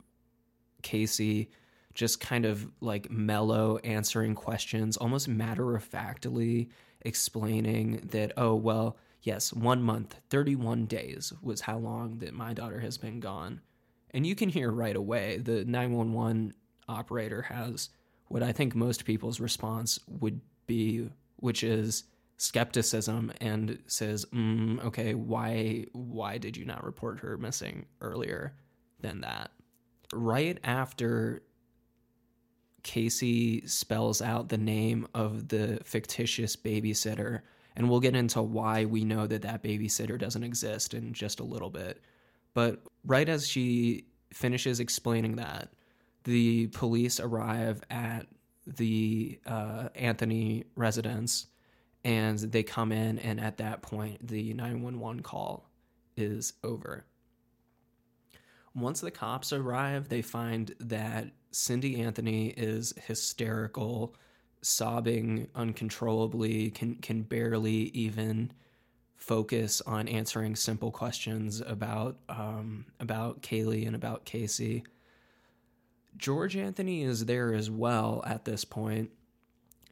Casey 0.82 1.50
just 1.96 2.20
kind 2.20 2.44
of 2.44 2.70
like 2.80 3.10
mellow 3.10 3.78
answering 3.78 4.34
questions, 4.34 4.96
almost 4.96 5.26
matter 5.26 5.74
of 5.74 5.82
factly 5.82 6.68
explaining 7.00 8.08
that, 8.10 8.32
oh, 8.36 8.54
well, 8.54 8.98
yes, 9.22 9.52
one 9.52 9.82
month, 9.82 10.14
31 10.30 10.84
days 10.86 11.32
was 11.42 11.62
how 11.62 11.78
long 11.78 12.18
that 12.18 12.34
my 12.34 12.52
daughter 12.52 12.78
has 12.80 12.98
been 12.98 13.18
gone. 13.18 13.60
And 14.10 14.26
you 14.26 14.34
can 14.34 14.50
hear 14.50 14.70
right 14.70 14.94
away 14.94 15.38
the 15.38 15.64
911 15.64 16.54
operator 16.88 17.42
has 17.42 17.88
what 18.28 18.42
I 18.42 18.52
think 18.52 18.74
most 18.74 19.04
people's 19.04 19.40
response 19.40 19.98
would 20.06 20.40
be, 20.66 21.08
which 21.36 21.62
is 21.62 22.04
skepticism 22.36 23.32
and 23.40 23.78
says, 23.86 24.26
mm, 24.26 24.84
okay, 24.84 25.14
why 25.14 25.86
why 25.92 26.38
did 26.38 26.56
you 26.56 26.64
not 26.64 26.84
report 26.84 27.20
her 27.20 27.38
missing 27.38 27.86
earlier 28.00 28.54
than 29.00 29.22
that? 29.22 29.50
Right 30.12 30.58
after 30.62 31.42
Casey 32.86 33.66
spells 33.66 34.22
out 34.22 34.48
the 34.48 34.56
name 34.56 35.08
of 35.12 35.48
the 35.48 35.80
fictitious 35.84 36.54
babysitter, 36.54 37.40
and 37.74 37.90
we'll 37.90 37.98
get 37.98 38.14
into 38.14 38.40
why 38.40 38.84
we 38.84 39.04
know 39.04 39.26
that 39.26 39.42
that 39.42 39.64
babysitter 39.64 40.16
doesn't 40.16 40.44
exist 40.44 40.94
in 40.94 41.12
just 41.12 41.40
a 41.40 41.44
little 41.44 41.68
bit. 41.68 42.00
But 42.54 42.80
right 43.04 43.28
as 43.28 43.48
she 43.48 44.04
finishes 44.32 44.78
explaining 44.78 45.34
that, 45.34 45.72
the 46.22 46.68
police 46.68 47.18
arrive 47.18 47.82
at 47.90 48.28
the 48.68 49.40
uh, 49.44 49.88
Anthony 49.96 50.64
residence 50.76 51.48
and 52.04 52.38
they 52.38 52.62
come 52.62 52.92
in, 52.92 53.18
and 53.18 53.40
at 53.40 53.56
that 53.56 53.82
point, 53.82 54.28
the 54.28 54.54
911 54.54 55.24
call 55.24 55.68
is 56.16 56.52
over. 56.62 57.04
Once 58.76 59.00
the 59.00 59.10
cops 59.10 59.52
arrive, 59.52 60.08
they 60.08 60.22
find 60.22 60.72
that 60.78 61.32
Cindy 61.56 62.02
Anthony 62.02 62.48
is 62.48 62.92
hysterical, 63.06 64.14
sobbing 64.60 65.48
uncontrollably, 65.54 66.70
can 66.70 66.96
can 66.96 67.22
barely 67.22 67.90
even 67.94 68.52
focus 69.14 69.80
on 69.80 70.06
answering 70.06 70.54
simple 70.54 70.90
questions 70.90 71.62
about 71.62 72.18
um, 72.28 72.84
about 73.00 73.40
Caylee 73.40 73.86
and 73.86 73.96
about 73.96 74.26
Casey. 74.26 74.84
George 76.18 76.58
Anthony 76.58 77.02
is 77.02 77.24
there 77.24 77.54
as 77.54 77.70
well 77.70 78.22
at 78.26 78.44
this 78.44 78.66
point, 78.66 79.10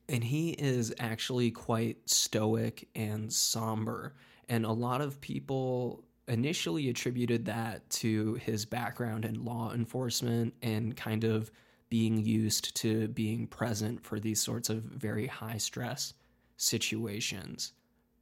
and 0.07 0.23
he 0.23 0.51
is 0.51 0.95
actually 0.99 1.51
quite 1.51 2.11
stoic 2.11 2.89
and 2.95 3.33
somber. 3.33 4.15
And 4.51 4.67
a 4.67 4.73
lot 4.73 5.01
of 5.01 5.19
people 5.23 6.04
initially 6.29 6.89
attributed 6.89 7.45
that 7.47 7.89
to 7.91 8.35
his 8.35 8.65
background 8.65 9.25
in 9.25 9.45
law 9.45 9.73
enforcement 9.73 10.55
and 10.63 10.97
kind 10.97 11.25
of 11.25 11.51
being 11.91 12.19
used 12.19 12.75
to 12.77 13.09
being 13.09 13.47
present 13.47 14.05
for 14.05 14.19
these 14.19 14.41
sorts 14.41 14.69
of 14.69 14.83
very 14.83 15.27
high 15.27 15.59
stress 15.59 16.15
situations. 16.57 17.73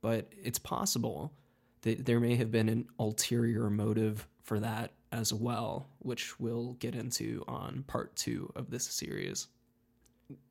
But 0.01 0.33
it's 0.43 0.59
possible 0.59 1.33
that 1.83 2.05
there 2.05 2.21
may 2.21 2.37
have 2.37 2.51
been 2.51 2.69
an 2.69 2.87
ulterior 2.99 3.71
motive 3.71 4.27
for 4.43 4.59
that 4.61 4.93
as 5.13 5.33
well, 5.33 5.87
which 6.01 6.39
we'll 6.41 6.73
get 6.75 6.95
into 6.95 7.45
on 7.47 7.85
part 7.87 8.15
two 8.17 8.51
of 8.57 8.71
this 8.71 8.85
series. 8.85 9.47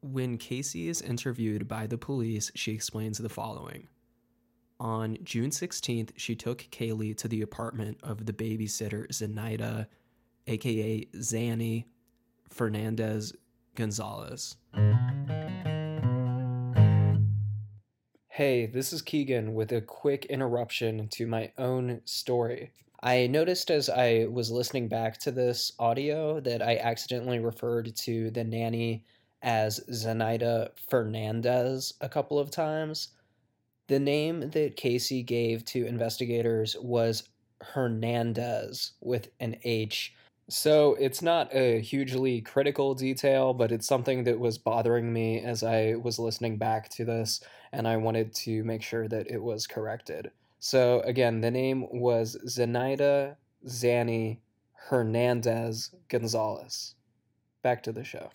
When 0.02 0.38
Casey 0.38 0.88
is 0.88 1.02
interviewed 1.02 1.68
by 1.68 1.88
the 1.88 1.98
police, 1.98 2.52
she 2.56 2.72
explains 2.72 3.18
the 3.18 3.30
following. 3.30 3.88
On 4.82 5.16
June 5.24 5.52
16th, 5.52 6.10
she 6.18 6.36
took 6.36 6.68
Caylee 6.72 7.16
to 7.18 7.28
the 7.28 7.44
apartment 7.44 8.00
of 8.02 8.26
the 8.26 8.34
babysitter 8.34 9.08
Zenaida 9.10 9.86
aka 10.48 11.06
Zanny 11.18 11.86
Fernandez 12.50 13.32
Gonzalez. 13.76 14.56
Hey, 18.28 18.66
this 18.66 18.92
is 18.92 19.04
Keegan 19.04 19.54
with 19.54 19.72
a 19.72 19.82
quick 19.82 20.26
interruption 20.26 21.08
to 21.10 21.28
my 21.28 21.52
own 21.60 22.02
story. 22.06 22.72
I 23.04 23.28
noticed 23.28 23.70
as 23.70 23.88
I 23.88 24.26
was 24.32 24.50
listening 24.50 24.88
back 24.88 25.20
to 25.20 25.32
this 25.32 25.72
audio 25.78 26.40
that 26.40 26.64
I 26.64 26.78
accidentally 26.78 27.38
referred 27.38 27.96
to 27.98 28.32
the 28.32 28.44
nanny 28.44 29.06
as 29.44 29.80
Zenaida 29.92 30.70
Fernandez 30.90 31.94
a 32.02 32.10
couple 32.10 32.40
of 32.40 32.50
times. 32.50 33.10
The 33.92 34.00
name 34.00 34.52
that 34.52 34.78
Casey 34.78 35.22
gave 35.22 35.66
to 35.66 35.86
investigators 35.86 36.78
was 36.80 37.24
Hernandez 37.62 38.94
with 39.02 39.28
an 39.42 39.58
H. 39.66 40.14
So 40.50 40.96
it's 40.98 41.22
not 41.22 41.54
a 41.54 41.82
hugely 41.82 42.40
critical 42.40 42.96
detail, 42.96 43.54
but 43.54 43.70
it's 43.70 43.86
something 43.86 44.24
that 44.24 44.40
was 44.40 44.58
bothering 44.58 45.12
me 45.12 45.42
as 45.42 45.62
I 45.62 45.96
was 45.96 46.20
listening 46.20 46.56
back 46.56 46.88
to 46.92 47.04
this, 47.04 47.42
and 47.74 47.86
I 47.86 47.98
wanted 47.98 48.34
to 48.36 48.64
make 48.64 48.82
sure 48.82 49.10
that 49.10 49.30
it 49.30 49.44
was 49.44 49.68
corrected. 49.68 50.32
So 50.60 51.02
again, 51.02 51.42
the 51.42 51.52
name 51.52 51.86
was 51.92 52.38
Zenaida 52.48 53.36
Zanny 53.68 54.38
Hernandez 54.72 55.94
Gonzalez. 56.08 56.96
Back 57.62 57.84
to 57.84 57.92
the 57.92 58.06
show. 58.06 58.30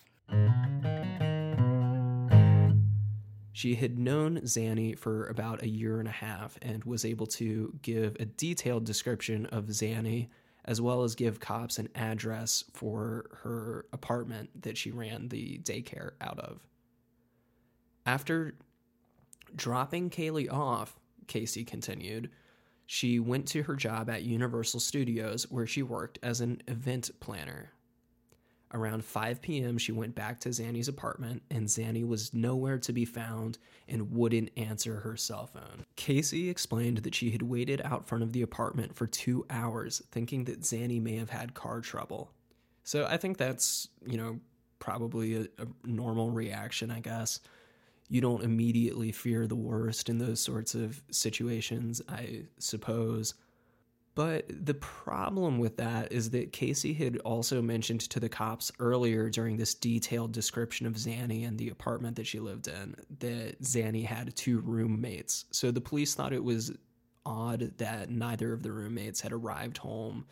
She 3.57 3.73
had 3.73 3.97
known 3.97 4.41
Zanny 4.41 4.95
for 4.95 5.25
about 5.25 5.63
a 5.63 5.67
year 5.67 5.97
and 5.97 6.07
a 6.07 6.11
half 6.11 6.59
and 6.61 6.83
was 6.83 7.03
able 7.03 7.25
to 7.25 7.73
give 7.81 8.15
a 8.19 8.25
detailed 8.25 8.85
description 8.85 9.47
of 9.47 9.65
Zanny, 9.65 10.27
as 10.63 10.79
well 10.79 11.01
as 11.01 11.15
give 11.15 11.39
cops 11.39 11.79
an 11.79 11.89
address 11.95 12.63
for 12.71 13.25
her 13.41 13.87
apartment 13.91 14.61
that 14.61 14.77
she 14.77 14.91
ran 14.91 15.29
the 15.29 15.57
daycare 15.63 16.11
out 16.21 16.37
of. 16.37 16.67
After 18.05 18.53
dropping 19.55 20.11
Caylee 20.11 20.53
off, 20.53 20.99
Casey 21.25 21.65
continued, 21.65 22.29
she 22.85 23.19
went 23.19 23.47
to 23.47 23.63
her 23.63 23.75
job 23.75 24.07
at 24.07 24.21
Universal 24.21 24.81
Studios 24.81 25.49
where 25.49 25.65
she 25.65 25.81
worked 25.81 26.19
as 26.21 26.41
an 26.41 26.61
event 26.67 27.09
planner. 27.19 27.71
Around 28.73 29.05
5 29.05 29.41
p.m., 29.41 29.77
she 29.77 29.93
went 29.93 30.13
back 30.13 30.41
to 30.41 30.49
Zanny's 30.49 30.89
apartment, 30.89 31.41
and 31.49 31.67
Zanny 31.67 32.05
was 32.05 32.33
nowhere 32.33 32.77
to 32.79 32.91
be 32.91 33.05
found 33.05 33.57
and 33.87 34.11
wouldn't 34.11 34.49
answer 34.57 34.97
her 34.99 35.15
cell 35.15 35.47
phone. 35.47 35.85
Casey 35.95 36.49
explained 36.49 36.97
that 36.99 37.15
she 37.15 37.31
had 37.31 37.41
waited 37.41 37.81
out 37.85 38.07
front 38.07 38.23
of 38.23 38.33
the 38.33 38.41
apartment 38.41 38.93
for 38.93 39.07
two 39.07 39.45
hours, 39.49 40.01
thinking 40.11 40.43
that 40.45 40.61
Zanny 40.61 41.01
may 41.01 41.15
have 41.15 41.29
had 41.29 41.53
car 41.53 41.79
trouble. 41.79 42.31
So 42.83 43.05
I 43.05 43.15
think 43.17 43.37
that's, 43.37 43.87
you 44.05 44.17
know, 44.17 44.39
probably 44.79 45.35
a, 45.35 45.41
a 45.59 45.67
normal 45.85 46.31
reaction, 46.31 46.91
I 46.91 46.99
guess. 46.99 47.39
You 48.09 48.21
don't 48.21 48.43
immediately 48.43 49.11
fear 49.11 49.47
the 49.47 49.55
worst 49.55 50.09
in 50.09 50.17
those 50.17 50.39
sorts 50.39 50.75
of 50.75 51.01
situations, 51.11 52.01
I 52.07 52.43
suppose. 52.59 53.33
But 54.17 54.47
the 54.65 54.73
problem 54.73 55.59
with 55.59 55.77
that 55.77 56.11
is 56.11 56.31
that 56.31 56.51
Casey 56.51 56.91
had 56.91 57.17
also 57.17 57.61
mentioned 57.61 58.01
to 58.09 58.19
the 58.19 58.27
cops 58.27 58.71
earlier 58.79 59.29
during 59.29 59.57
this 59.57 59.75
detailed 59.75 60.31
description 60.31 60.87
of 60.87 60.95
Zanny 60.95 61.47
and 61.47 61.55
the 61.55 61.69
apartment 61.69 62.15
that 62.15 62.25
she 62.25 62.39
lived 62.39 62.67
in 62.67 62.95
that 63.19 63.61
Zanny 63.61 64.03
had 64.03 64.35
two 64.35 64.59
roommates. 64.61 65.45
So 65.51 65.69
the 65.69 65.81
police 65.81 66.15
thought 66.15 66.33
it 66.33 66.43
was 66.43 66.71
odd 67.27 67.73
that 67.77 68.09
neither 68.09 68.53
of 68.53 68.63
the 68.63 68.71
roommates 68.71 69.21
had 69.21 69.33
arrived 69.33 69.77
home 69.77 70.25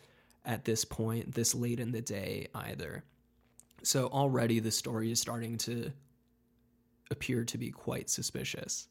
at 0.44 0.64
this 0.64 0.84
point, 0.84 1.32
this 1.36 1.54
late 1.54 1.78
in 1.78 1.92
the 1.92 2.02
day 2.02 2.48
either. 2.56 3.04
So 3.84 4.08
already 4.08 4.58
the 4.58 4.72
story 4.72 5.12
is 5.12 5.20
starting 5.20 5.58
to 5.58 5.92
appear 7.12 7.44
to 7.44 7.56
be 7.56 7.70
quite 7.70 8.10
suspicious. 8.10 8.88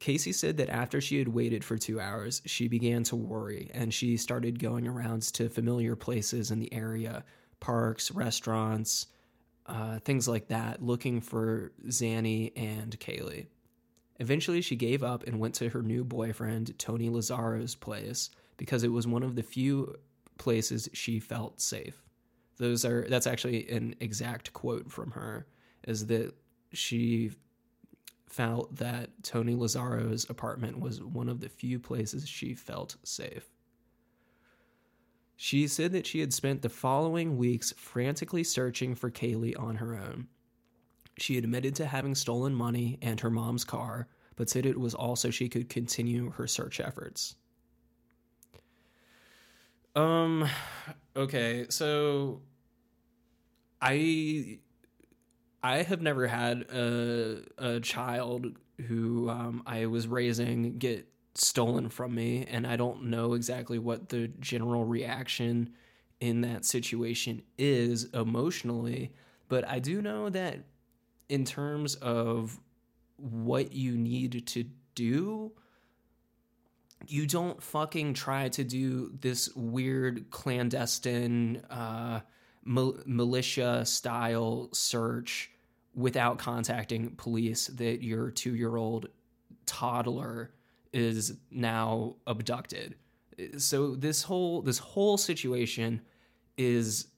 Casey 0.00 0.32
said 0.32 0.56
that 0.56 0.70
after 0.70 1.00
she 1.00 1.18
had 1.18 1.28
waited 1.28 1.62
for 1.62 1.76
two 1.76 2.00
hours, 2.00 2.40
she 2.46 2.66
began 2.66 3.04
to 3.04 3.16
worry 3.16 3.70
and 3.72 3.92
she 3.92 4.16
started 4.16 4.58
going 4.58 4.88
around 4.88 5.22
to 5.34 5.48
familiar 5.48 5.94
places 5.94 6.50
in 6.50 6.58
the 6.58 6.72
area 6.72 7.22
parks, 7.60 8.10
restaurants, 8.10 9.06
uh, 9.66 9.98
things 9.98 10.26
like 10.26 10.48
that, 10.48 10.82
looking 10.82 11.20
for 11.20 11.72
Zanny 11.88 12.52
and 12.56 12.98
Caylee. 12.98 13.46
Eventually, 14.18 14.62
she 14.62 14.76
gave 14.76 15.02
up 15.02 15.26
and 15.26 15.38
went 15.38 15.54
to 15.56 15.68
her 15.68 15.82
new 15.82 16.02
boyfriend, 16.02 16.78
Tony 16.78 17.10
Lazzaro's 17.10 17.74
place, 17.74 18.30
because 18.56 18.82
it 18.82 18.92
was 18.92 19.06
one 19.06 19.22
of 19.22 19.36
the 19.36 19.42
few 19.42 19.94
places 20.38 20.88
she 20.94 21.20
felt 21.20 21.60
safe. 21.60 22.02
Those 22.56 22.86
are 22.86 23.06
that's 23.08 23.26
actually 23.26 23.68
an 23.68 23.94
exact 24.00 24.52
quote 24.54 24.90
from 24.90 25.10
her 25.12 25.46
is 25.86 26.06
that 26.06 26.34
she 26.72 27.32
felt 28.30 28.76
that 28.76 29.10
Tony 29.22 29.54
Lazzaro's 29.54 30.28
apartment 30.30 30.80
was 30.80 31.02
one 31.02 31.28
of 31.28 31.40
the 31.40 31.48
few 31.48 31.78
places 31.78 32.28
she 32.28 32.54
felt 32.54 32.96
safe. 33.02 33.50
She 35.36 35.66
said 35.66 35.92
that 35.92 36.06
she 36.06 36.20
had 36.20 36.32
spent 36.32 36.62
the 36.62 36.68
following 36.68 37.36
weeks 37.36 37.72
frantically 37.76 38.44
searching 38.44 38.94
for 38.94 39.10
Caylee 39.10 39.58
on 39.58 39.76
her 39.76 39.96
own. 39.96 40.28
She 41.18 41.38
admitted 41.38 41.74
to 41.76 41.86
having 41.86 42.14
stolen 42.14 42.54
money 42.54 42.98
and 43.02 43.18
her 43.20 43.30
mom's 43.30 43.64
car, 43.64 44.06
but 44.36 44.48
said 44.48 44.64
it 44.64 44.78
was 44.78 44.94
all 44.94 45.16
so 45.16 45.30
she 45.30 45.48
could 45.48 45.68
continue 45.68 46.30
her 46.30 46.46
search 46.46 46.78
efforts. 46.78 47.36
Um 49.96 50.48
okay, 51.16 51.66
so 51.68 52.42
I 53.82 54.60
I 55.62 55.82
have 55.82 56.00
never 56.00 56.26
had 56.26 56.62
a 56.70 57.42
a 57.58 57.80
child 57.80 58.56
who 58.86 59.28
um, 59.28 59.62
I 59.66 59.86
was 59.86 60.08
raising 60.08 60.78
get 60.78 61.06
stolen 61.34 61.88
from 61.88 62.14
me, 62.14 62.46
and 62.48 62.66
I 62.66 62.76
don't 62.76 63.04
know 63.04 63.34
exactly 63.34 63.78
what 63.78 64.08
the 64.08 64.28
general 64.40 64.84
reaction 64.84 65.70
in 66.20 66.42
that 66.42 66.64
situation 66.64 67.42
is 67.58 68.04
emotionally. 68.12 69.12
But 69.48 69.66
I 69.68 69.78
do 69.78 70.00
know 70.00 70.30
that 70.30 70.60
in 71.28 71.44
terms 71.44 71.94
of 71.96 72.60
what 73.16 73.72
you 73.72 73.96
need 73.96 74.46
to 74.48 74.64
do, 74.94 75.52
you 77.06 77.26
don't 77.26 77.62
fucking 77.62 78.14
try 78.14 78.48
to 78.50 78.64
do 78.64 79.12
this 79.20 79.54
weird 79.54 80.30
clandestine. 80.30 81.62
Uh, 81.70 82.20
militia 82.64 83.84
style 83.84 84.68
search 84.72 85.50
without 85.94 86.38
contacting 86.38 87.10
police 87.16 87.66
that 87.68 88.02
your 88.02 88.30
two 88.30 88.54
year 88.54 88.76
old 88.76 89.08
toddler 89.66 90.52
is 90.92 91.34
now 91.50 92.16
abducted. 92.26 92.96
So 93.56 93.94
this 93.94 94.22
whole 94.22 94.62
this 94.62 94.78
whole 94.78 95.16
situation 95.16 96.02
is 96.56 97.08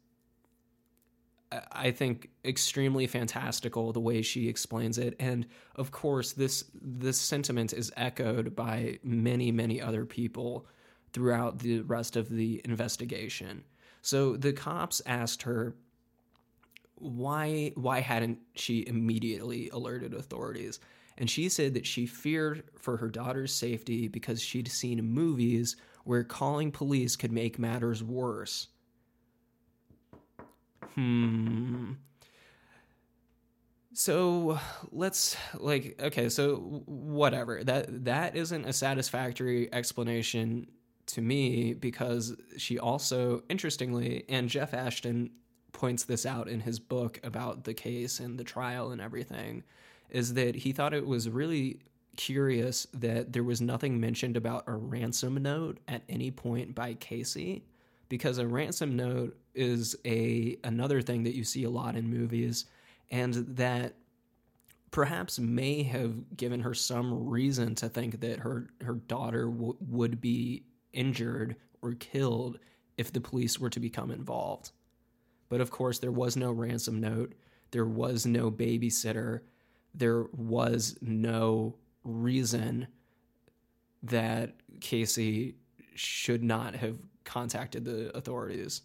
I 1.70 1.90
think 1.90 2.30
extremely 2.44 3.06
fantastical 3.06 3.92
the 3.92 4.00
way 4.00 4.22
she 4.22 4.48
explains 4.48 4.96
it 4.96 5.14
and 5.18 5.46
of 5.76 5.90
course 5.90 6.32
this 6.32 6.64
this 6.80 7.18
sentiment 7.18 7.72
is 7.72 7.92
echoed 7.96 8.54
by 8.54 8.98
many 9.02 9.52
many 9.52 9.80
other 9.80 10.06
people 10.06 10.66
throughout 11.12 11.58
the 11.58 11.80
rest 11.80 12.16
of 12.16 12.30
the 12.30 12.62
investigation. 12.64 13.64
So 14.02 14.36
the 14.36 14.52
cops 14.52 15.00
asked 15.06 15.42
her 15.42 15.74
why 16.96 17.72
why 17.74 18.00
hadn't 18.00 18.38
she 18.54 18.86
immediately 18.86 19.68
alerted 19.70 20.14
authorities? 20.14 20.78
And 21.18 21.28
she 21.28 21.48
said 21.48 21.74
that 21.74 21.86
she 21.86 22.06
feared 22.06 22.64
for 22.78 22.96
her 22.96 23.08
daughter's 23.08 23.52
safety 23.52 24.08
because 24.08 24.40
she'd 24.40 24.70
seen 24.70 25.04
movies 25.04 25.76
where 26.04 26.24
calling 26.24 26.70
police 26.70 27.16
could 27.16 27.32
make 27.32 27.58
matters 27.58 28.02
worse. 28.02 28.68
Hmm. 30.94 31.92
So 33.94 34.58
let's 34.90 35.36
like 35.54 36.00
okay, 36.02 36.28
so 36.28 36.82
whatever. 36.86 37.62
That 37.62 38.04
that 38.04 38.36
isn't 38.36 38.64
a 38.64 38.72
satisfactory 38.72 39.72
explanation 39.72 40.66
to 41.12 41.20
me 41.20 41.74
because 41.74 42.36
she 42.56 42.78
also, 42.78 43.42
interestingly, 43.48 44.24
and 44.28 44.48
Jeff 44.48 44.74
Ashton 44.74 45.30
points 45.72 46.04
this 46.04 46.26
out 46.26 46.48
in 46.48 46.60
his 46.60 46.78
book 46.78 47.20
about 47.22 47.64
the 47.64 47.74
case 47.74 48.20
and 48.20 48.38
the 48.38 48.44
trial 48.44 48.90
and 48.92 49.00
everything, 49.00 49.62
is 50.10 50.34
that 50.34 50.54
he 50.54 50.72
thought 50.72 50.94
it 50.94 51.06
was 51.06 51.28
really 51.28 51.80
curious 52.16 52.86
that 52.92 53.32
there 53.32 53.44
was 53.44 53.60
nothing 53.60 53.98
mentioned 53.98 54.36
about 54.36 54.64
a 54.66 54.72
ransom 54.72 55.42
note 55.42 55.78
at 55.88 56.02
any 56.08 56.30
point 56.30 56.74
by 56.74 56.94
Casey 56.94 57.64
because 58.08 58.38
a 58.38 58.46
ransom 58.46 58.94
note 58.94 59.36
is 59.54 59.96
a 60.04 60.56
another 60.64 61.00
thing 61.00 61.22
that 61.22 61.34
you 61.34 61.44
see 61.44 61.64
a 61.64 61.70
lot 61.70 61.96
in 61.96 62.08
movies 62.08 62.66
and 63.10 63.34
that 63.56 63.94
perhaps 64.90 65.38
may 65.38 65.82
have 65.82 66.36
given 66.36 66.60
her 66.60 66.74
some 66.74 67.28
reason 67.28 67.74
to 67.74 67.88
think 67.88 68.20
that 68.20 68.40
her 68.40 68.68
her 68.82 68.94
daughter 68.94 69.46
w- 69.46 69.76
would 69.80 70.20
be 70.20 70.64
injured 70.92 71.56
or 71.82 71.94
killed 71.94 72.58
if 72.96 73.12
the 73.12 73.20
police 73.20 73.58
were 73.58 73.70
to 73.70 73.80
become 73.80 74.10
involved. 74.10 74.72
But 75.48 75.60
of 75.60 75.70
course, 75.70 75.98
there 75.98 76.12
was 76.12 76.36
no 76.36 76.52
ransom 76.52 77.00
note, 77.00 77.34
there 77.70 77.86
was 77.86 78.26
no 78.26 78.50
babysitter, 78.50 79.40
there 79.94 80.24
was 80.32 80.96
no 81.00 81.76
reason 82.04 82.86
that 84.02 84.54
Casey 84.80 85.56
should 85.94 86.42
not 86.42 86.74
have 86.74 86.98
contacted 87.24 87.84
the 87.84 88.16
authorities. 88.16 88.82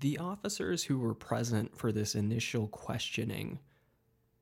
The 0.00 0.18
officers 0.18 0.84
who 0.84 0.98
were 0.98 1.14
present 1.14 1.76
for 1.76 1.92
this 1.92 2.14
initial 2.14 2.68
questioning 2.68 3.58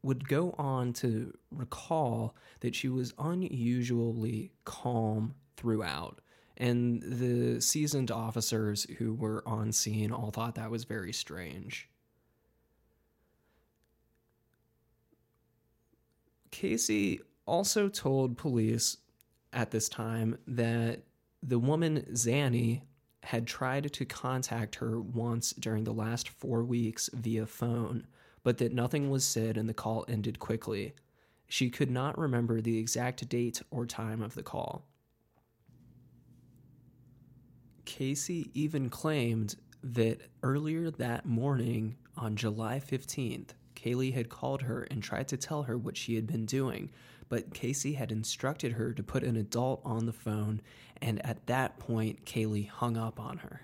would 0.02 0.28
go 0.28 0.54
on 0.58 0.92
to 0.92 1.36
recall 1.50 2.36
that 2.60 2.74
she 2.74 2.88
was 2.88 3.14
unusually 3.18 4.52
calm 4.64 5.34
throughout. 5.56 6.20
And 6.56 7.02
the 7.02 7.60
seasoned 7.60 8.10
officers 8.10 8.86
who 8.98 9.14
were 9.14 9.42
on 9.46 9.72
scene 9.72 10.10
all 10.10 10.30
thought 10.30 10.54
that 10.54 10.70
was 10.70 10.84
very 10.84 11.12
strange. 11.12 11.88
Casey 16.50 17.20
also 17.44 17.88
told 17.88 18.38
police 18.38 18.96
at 19.52 19.70
this 19.70 19.88
time 19.88 20.38
that 20.46 21.02
the 21.42 21.58
woman 21.58 22.06
Zanny 22.12 22.82
had 23.22 23.46
tried 23.46 23.92
to 23.92 24.04
contact 24.04 24.76
her 24.76 25.00
once 25.00 25.50
during 25.52 25.84
the 25.84 25.92
last 25.92 26.28
four 26.28 26.64
weeks 26.64 27.10
via 27.12 27.44
phone, 27.44 28.06
but 28.42 28.58
that 28.58 28.72
nothing 28.72 29.10
was 29.10 29.26
said 29.26 29.56
and 29.56 29.68
the 29.68 29.74
call 29.74 30.04
ended 30.08 30.38
quickly. 30.38 30.94
She 31.48 31.68
could 31.70 31.90
not 31.90 32.18
remember 32.18 32.60
the 32.60 32.78
exact 32.78 33.28
date 33.28 33.60
or 33.70 33.84
time 33.84 34.22
of 34.22 34.34
the 34.34 34.42
call. 34.42 34.86
Casey 37.86 38.50
even 38.52 38.90
claimed 38.90 39.56
that 39.82 40.20
earlier 40.42 40.90
that 40.90 41.24
morning 41.24 41.96
on 42.16 42.36
July 42.36 42.80
15th, 42.80 43.50
Caylee 43.74 44.12
had 44.12 44.28
called 44.28 44.62
her 44.62 44.82
and 44.90 45.02
tried 45.02 45.28
to 45.28 45.36
tell 45.36 45.62
her 45.62 45.78
what 45.78 45.96
she 45.96 46.16
had 46.16 46.26
been 46.26 46.44
doing, 46.44 46.90
but 47.28 47.54
Casey 47.54 47.94
had 47.94 48.12
instructed 48.12 48.72
her 48.72 48.92
to 48.92 49.02
put 49.02 49.22
an 49.22 49.36
adult 49.36 49.80
on 49.84 50.06
the 50.06 50.12
phone, 50.12 50.60
and 51.00 51.24
at 51.24 51.46
that 51.46 51.78
point, 51.78 52.24
Caylee 52.24 52.68
hung 52.68 52.96
up 52.96 53.20
on 53.20 53.38
her. 53.38 53.62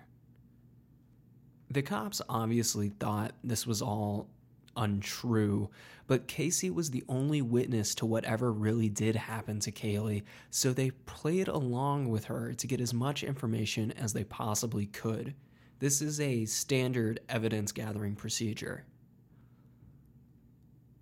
The 1.70 1.82
cops 1.82 2.22
obviously 2.28 2.90
thought 2.90 3.32
this 3.42 3.66
was 3.66 3.82
all 3.82 4.28
untrue, 4.76 5.70
but 6.06 6.28
Casey 6.28 6.70
was 6.70 6.90
the 6.90 7.04
only 7.08 7.42
witness 7.42 7.94
to 7.96 8.06
whatever 8.06 8.52
really 8.52 8.88
did 8.88 9.16
happen 9.16 9.60
to 9.60 9.72
Caylee, 9.72 10.22
so 10.50 10.72
they 10.72 10.90
played 10.90 11.48
along 11.48 12.08
with 12.08 12.24
her 12.24 12.52
to 12.54 12.66
get 12.66 12.80
as 12.80 12.92
much 12.92 13.22
information 13.22 13.92
as 13.92 14.12
they 14.12 14.24
possibly 14.24 14.86
could. 14.86 15.34
This 15.78 16.00
is 16.00 16.20
a 16.20 16.44
standard 16.44 17.20
evidence 17.28 17.72
gathering 17.72 18.14
procedure. 18.14 18.84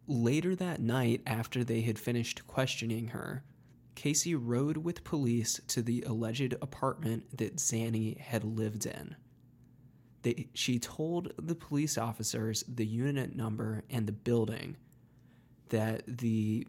Later 0.06 0.56
that 0.56 0.80
night, 0.80 1.22
after 1.26 1.62
they 1.62 1.82
had 1.82 1.98
finished 1.98 2.46
questioning 2.46 3.08
her, 3.08 3.44
Casey 3.94 4.34
rode 4.34 4.78
with 4.78 5.04
police 5.04 5.60
to 5.68 5.82
the 5.82 6.02
alleged 6.02 6.54
apartment 6.62 7.36
that 7.36 7.56
Zanny 7.56 8.18
had 8.18 8.42
lived 8.42 8.86
in. 8.86 9.16
They, 10.22 10.48
she 10.54 10.78
told 10.78 11.32
the 11.38 11.54
police 11.54 11.96
officers 11.96 12.62
the 12.68 12.86
unit 12.86 13.34
number 13.34 13.84
and 13.88 14.06
the 14.06 14.12
building 14.12 14.76
that 15.70 16.02
the 16.06 16.66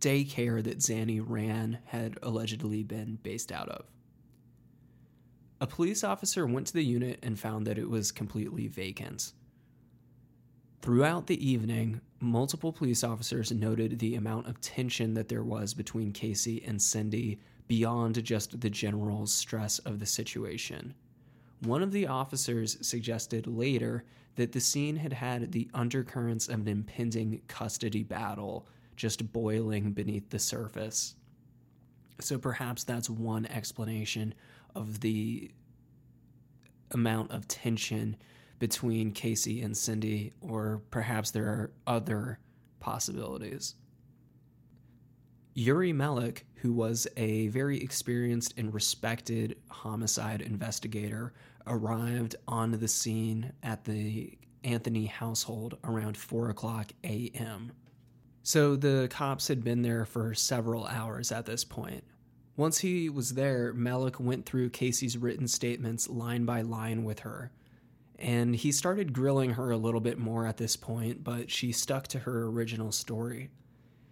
daycare 0.00 0.62
that 0.62 0.78
Zanny 0.78 1.22
ran 1.24 1.78
had 1.86 2.18
allegedly 2.22 2.82
been 2.82 3.18
based 3.22 3.52
out 3.52 3.68
of. 3.68 3.84
A 5.60 5.66
police 5.66 6.02
officer 6.02 6.46
went 6.46 6.68
to 6.68 6.72
the 6.72 6.84
unit 6.84 7.18
and 7.22 7.38
found 7.38 7.66
that 7.66 7.78
it 7.78 7.90
was 7.90 8.10
completely 8.10 8.66
vacant. 8.66 9.32
Throughout 10.80 11.26
the 11.26 11.46
evening, 11.46 12.00
multiple 12.20 12.72
police 12.72 13.04
officers 13.04 13.52
noted 13.52 13.98
the 13.98 14.14
amount 14.14 14.46
of 14.46 14.62
tension 14.62 15.12
that 15.12 15.28
there 15.28 15.44
was 15.44 15.74
between 15.74 16.12
Casey 16.12 16.64
and 16.64 16.80
Cindy 16.80 17.38
beyond 17.68 18.24
just 18.24 18.58
the 18.62 18.70
general 18.70 19.26
stress 19.26 19.78
of 19.80 20.00
the 20.00 20.06
situation. 20.06 20.94
One 21.60 21.82
of 21.82 21.92
the 21.92 22.06
officers 22.06 22.78
suggested 22.86 23.46
later 23.46 24.04
that 24.36 24.52
the 24.52 24.60
scene 24.60 24.96
had 24.96 25.12
had 25.12 25.52
the 25.52 25.68
undercurrents 25.74 26.48
of 26.48 26.60
an 26.60 26.68
impending 26.68 27.42
custody 27.48 28.02
battle 28.02 28.66
just 28.96 29.32
boiling 29.32 29.92
beneath 29.92 30.30
the 30.30 30.38
surface. 30.38 31.14
So 32.20 32.38
perhaps 32.38 32.84
that's 32.84 33.10
one 33.10 33.46
explanation 33.46 34.34
of 34.74 35.00
the 35.00 35.50
amount 36.92 37.30
of 37.30 37.48
tension 37.48 38.16
between 38.58 39.12
Casey 39.12 39.62
and 39.62 39.76
Cindy, 39.76 40.32
or 40.40 40.82
perhaps 40.90 41.30
there 41.30 41.46
are 41.46 41.72
other 41.86 42.38
possibilities. 42.78 43.74
Yuri 45.54 45.92
Melich, 45.92 46.42
who 46.56 46.72
was 46.72 47.06
a 47.16 47.48
very 47.48 47.82
experienced 47.82 48.54
and 48.56 48.72
respected 48.72 49.56
homicide 49.68 50.42
investigator, 50.42 51.32
arrived 51.66 52.36
on 52.48 52.72
the 52.72 52.88
scene 52.88 53.52
at 53.62 53.84
the 53.84 54.38
Anthony 54.64 55.06
household 55.06 55.78
around 55.84 56.16
4 56.16 56.50
o'clock 56.50 56.92
a.m. 57.04 57.72
So 58.42 58.76
the 58.76 59.08
cops 59.10 59.48
had 59.48 59.62
been 59.62 59.82
there 59.82 60.04
for 60.04 60.34
several 60.34 60.86
hours 60.86 61.30
at 61.32 61.46
this 61.46 61.64
point. 61.64 62.04
Once 62.56 62.78
he 62.78 63.08
was 63.08 63.34
there, 63.34 63.72
Melich 63.72 64.20
went 64.20 64.44
through 64.44 64.70
Casey's 64.70 65.16
written 65.16 65.48
statements 65.48 66.08
line 66.08 66.44
by 66.44 66.60
line 66.60 67.04
with 67.04 67.20
her, 67.20 67.52
and 68.18 68.54
he 68.54 68.70
started 68.70 69.14
grilling 69.14 69.50
her 69.52 69.70
a 69.70 69.78
little 69.78 70.00
bit 70.00 70.18
more 70.18 70.46
at 70.46 70.58
this 70.58 70.76
point, 70.76 71.24
but 71.24 71.50
she 71.50 71.72
stuck 71.72 72.06
to 72.08 72.18
her 72.20 72.44
original 72.44 72.92
story. 72.92 73.48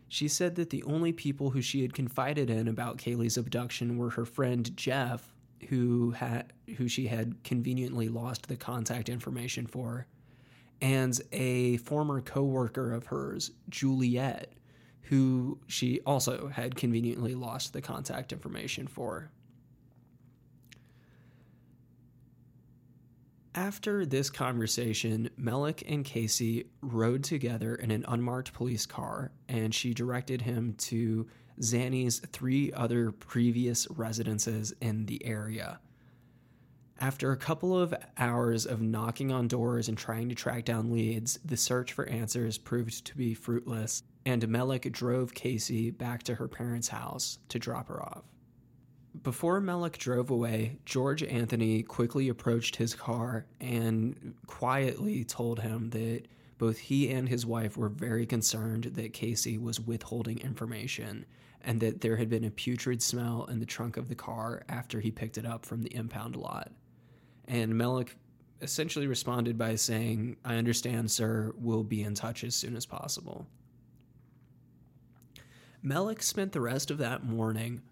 She 0.08 0.28
said 0.28 0.54
that 0.54 0.70
the 0.70 0.82
only 0.84 1.12
people 1.12 1.50
who 1.50 1.60
she 1.60 1.82
had 1.82 1.92
confided 1.92 2.48
in 2.48 2.68
about 2.68 2.96
Caylee's 2.96 3.36
abduction 3.36 3.98
were 3.98 4.10
her 4.10 4.24
friend 4.24 4.74
Jeff, 4.74 5.34
who 5.68 6.12
had 6.12 6.52
who 6.76 6.88
she 6.88 7.06
had 7.06 7.42
conveniently 7.44 8.08
lost 8.08 8.48
the 8.48 8.56
contact 8.56 9.08
information 9.08 9.66
for, 9.66 10.06
and 10.80 11.20
a 11.32 11.76
former 11.78 12.20
coworker 12.20 12.92
of 12.92 13.06
hers, 13.06 13.50
Juliet, 13.68 14.52
who 15.02 15.58
she 15.66 16.00
also 16.00 16.48
had 16.48 16.76
conveniently 16.76 17.34
lost 17.34 17.72
the 17.72 17.80
contact 17.80 18.32
information 18.32 18.86
for. 18.86 19.30
After 23.54 24.06
this 24.06 24.30
conversation, 24.30 25.30
Melich 25.36 25.82
and 25.88 26.04
Casey 26.04 26.66
rode 26.80 27.24
together 27.24 27.74
in 27.74 27.90
an 27.90 28.04
unmarked 28.06 28.52
police 28.52 28.86
car, 28.86 29.32
and 29.48 29.74
she 29.74 29.92
directed 29.92 30.42
him 30.42 30.74
to 30.78 31.26
Zanny's 31.62 32.20
three 32.20 32.72
other 32.72 33.12
previous 33.12 33.88
residences 33.90 34.72
in 34.80 35.06
the 35.06 35.24
area. 35.24 35.80
After 37.00 37.30
a 37.30 37.36
couple 37.36 37.78
of 37.78 37.94
hours 38.16 38.66
of 38.66 38.82
knocking 38.82 39.30
on 39.30 39.46
doors 39.46 39.88
and 39.88 39.96
trying 39.96 40.28
to 40.30 40.34
track 40.34 40.64
down 40.64 40.90
leads, 40.90 41.38
the 41.44 41.56
search 41.56 41.92
for 41.92 42.08
answers 42.08 42.58
proved 42.58 43.04
to 43.04 43.16
be 43.16 43.34
fruitless, 43.34 44.02
and 44.26 44.42
Melich 44.48 44.90
drove 44.90 45.32
Casey 45.32 45.90
back 45.90 46.24
to 46.24 46.34
her 46.34 46.48
parents' 46.48 46.88
house 46.88 47.38
to 47.50 47.58
drop 47.58 47.86
her 47.86 48.02
off. 48.02 48.24
Before 49.22 49.60
Melich 49.60 49.98
drove 49.98 50.30
away, 50.30 50.78
George 50.84 51.22
Anthony 51.22 51.82
quickly 51.82 52.28
approached 52.28 52.76
his 52.76 52.94
car 52.94 53.46
and 53.60 54.34
quietly 54.46 55.24
told 55.24 55.60
him 55.60 55.90
that 55.90 56.22
both 56.58 56.78
he 56.78 57.10
and 57.10 57.28
his 57.28 57.46
wife 57.46 57.76
were 57.76 57.88
very 57.88 58.26
concerned 58.26 58.84
that 58.94 59.12
Casey 59.12 59.56
was 59.56 59.80
withholding 59.80 60.38
information 60.40 61.26
and 61.64 61.80
that 61.80 62.00
there 62.00 62.16
had 62.16 62.28
been 62.28 62.44
a 62.44 62.50
putrid 62.50 63.02
smell 63.02 63.44
in 63.50 63.60
the 63.60 63.66
trunk 63.66 63.96
of 63.96 64.08
the 64.08 64.14
car 64.14 64.62
after 64.68 65.00
he 65.00 65.10
picked 65.10 65.38
it 65.38 65.46
up 65.46 65.66
from 65.66 65.82
the 65.82 65.94
impound 65.94 66.36
lot. 66.36 66.70
And 67.46 67.72
Melich 67.74 68.10
essentially 68.60 69.06
responded 69.06 69.56
by 69.56 69.74
saying, 69.74 70.36
I 70.44 70.56
understand, 70.56 71.10
sir, 71.10 71.52
we'll 71.56 71.84
be 71.84 72.02
in 72.02 72.14
touch 72.14 72.44
as 72.44 72.54
soon 72.54 72.76
as 72.76 72.86
possible. 72.86 73.46
Melich 75.84 76.22
spent 76.22 76.52
the 76.52 76.60
rest 76.60 76.90
of 76.90 76.98
that 76.98 77.24
morning 77.24 77.82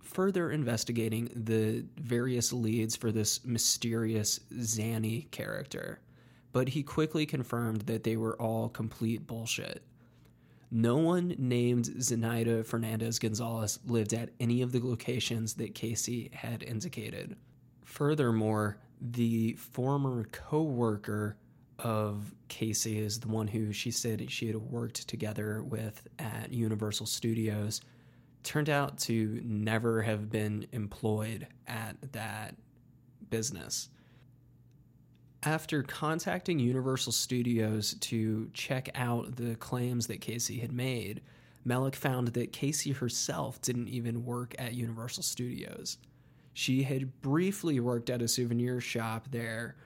further 0.00 0.50
investigating 0.50 1.30
the 1.34 1.84
various 1.96 2.52
leads 2.52 2.96
for 2.96 3.12
this 3.12 3.44
mysterious 3.44 4.40
Zanny 4.54 5.30
character, 5.30 6.00
but 6.52 6.68
he 6.68 6.82
quickly 6.82 7.26
confirmed 7.26 7.82
that 7.82 8.02
they 8.02 8.16
were 8.16 8.40
all 8.40 8.68
complete 8.68 9.26
bullshit. 9.26 9.82
No 10.70 10.96
one 10.96 11.34
named 11.38 11.86
Zenaida 12.00 12.64
Fernandez 12.64 13.18
Gonzalez 13.18 13.80
lived 13.86 14.14
at 14.14 14.30
any 14.38 14.62
of 14.62 14.70
the 14.70 14.80
locations 14.80 15.54
that 15.54 15.74
Casey 15.74 16.30
had 16.32 16.62
indicated. 16.62 17.36
Furthermore, 17.84 18.78
the 19.00 19.54
former 19.54 20.24
co 20.30 20.62
worker 20.62 21.36
of 21.78 22.34
Casey 22.48 22.98
is 22.98 23.18
the 23.20 23.28
one 23.28 23.48
who 23.48 23.72
she 23.72 23.90
said 23.90 24.30
she 24.30 24.46
had 24.46 24.56
worked 24.56 25.08
together 25.08 25.62
with 25.62 26.06
at 26.18 26.52
Universal 26.52 27.06
Studios 27.06 27.80
turned 28.42 28.70
out 28.70 28.98
to 28.98 29.40
never 29.44 30.02
have 30.02 30.30
been 30.30 30.66
employed 30.72 31.46
at 31.66 31.96
that 32.12 32.54
business. 33.28 33.88
After 35.42 35.82
contacting 35.82 36.58
Universal 36.58 37.12
Studios 37.12 37.94
to 38.00 38.50
check 38.52 38.90
out 38.94 39.36
the 39.36 39.54
claims 39.54 40.06
that 40.08 40.20
Casey 40.20 40.58
had 40.58 40.70
made, 40.70 41.22
Melich 41.66 41.94
found 41.94 42.28
that 42.28 42.52
Casey 42.52 42.92
herself 42.92 43.60
didn't 43.62 43.88
even 43.88 44.24
work 44.26 44.54
at 44.58 44.74
Universal 44.74 45.22
Studios. 45.22 45.96
She 46.52 46.82
had 46.82 47.22
briefly 47.22 47.80
worked 47.80 48.10
at 48.10 48.20
a 48.20 48.28
souvenir 48.28 48.82
shop 48.82 49.28
there 49.30 49.76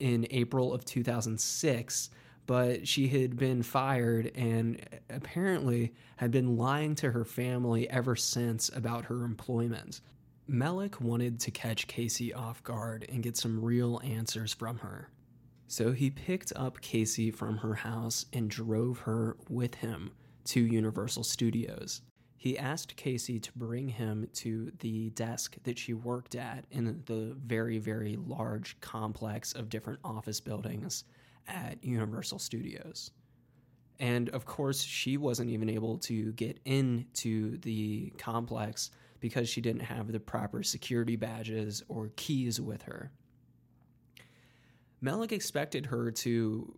in 0.00 0.26
April 0.30 0.72
of 0.72 0.86
2006, 0.86 2.10
but 2.46 2.88
she 2.88 3.08
had 3.08 3.36
been 3.36 3.62
fired 3.62 4.32
and 4.34 4.80
apparently 5.10 5.92
had 6.16 6.30
been 6.30 6.56
lying 6.56 6.94
to 6.96 7.10
her 7.10 7.24
family 7.24 7.88
ever 7.90 8.16
since 8.16 8.70
about 8.74 9.06
her 9.06 9.24
employment. 9.24 10.00
Melich 10.48 11.00
wanted 11.00 11.40
to 11.40 11.50
catch 11.50 11.86
Casey 11.86 12.32
off 12.34 12.62
guard 12.62 13.06
and 13.08 13.22
get 13.22 13.36
some 13.36 13.64
real 13.64 14.00
answers 14.04 14.52
from 14.52 14.78
her. 14.78 15.10
So 15.66 15.92
he 15.92 16.10
picked 16.10 16.52
up 16.54 16.80
Casey 16.80 17.30
from 17.30 17.58
her 17.58 17.74
house 17.74 18.26
and 18.32 18.50
drove 18.50 18.98
her 19.00 19.36
with 19.48 19.76
him 19.76 20.12
to 20.46 20.60
Universal 20.60 21.24
Studios. 21.24 22.02
He 22.36 22.58
asked 22.58 22.96
Casey 22.96 23.40
to 23.40 23.50
bring 23.56 23.88
him 23.88 24.28
to 24.34 24.70
the 24.80 25.08
desk 25.10 25.56
that 25.62 25.78
she 25.78 25.94
worked 25.94 26.34
at 26.34 26.66
in 26.70 27.02
the 27.06 27.34
very, 27.46 27.78
very 27.78 28.16
large 28.16 28.78
complex 28.80 29.54
of 29.54 29.70
different 29.70 30.00
office 30.04 30.40
buildings 30.40 31.04
at 31.48 31.82
Universal 31.82 32.40
Studios. 32.40 33.12
And 33.98 34.28
of 34.30 34.44
course, 34.44 34.82
she 34.82 35.16
wasn't 35.16 35.48
even 35.50 35.70
able 35.70 35.96
to 36.00 36.32
get 36.32 36.60
into 36.66 37.56
the 37.58 38.12
complex 38.18 38.90
because 39.24 39.48
she 39.48 39.62
didn't 39.62 39.80
have 39.80 40.12
the 40.12 40.20
proper 40.20 40.62
security 40.62 41.16
badges 41.16 41.82
or 41.88 42.10
keys 42.14 42.60
with 42.60 42.82
her. 42.82 43.10
Melich 45.02 45.32
expected 45.32 45.86
her 45.86 46.10
to 46.10 46.76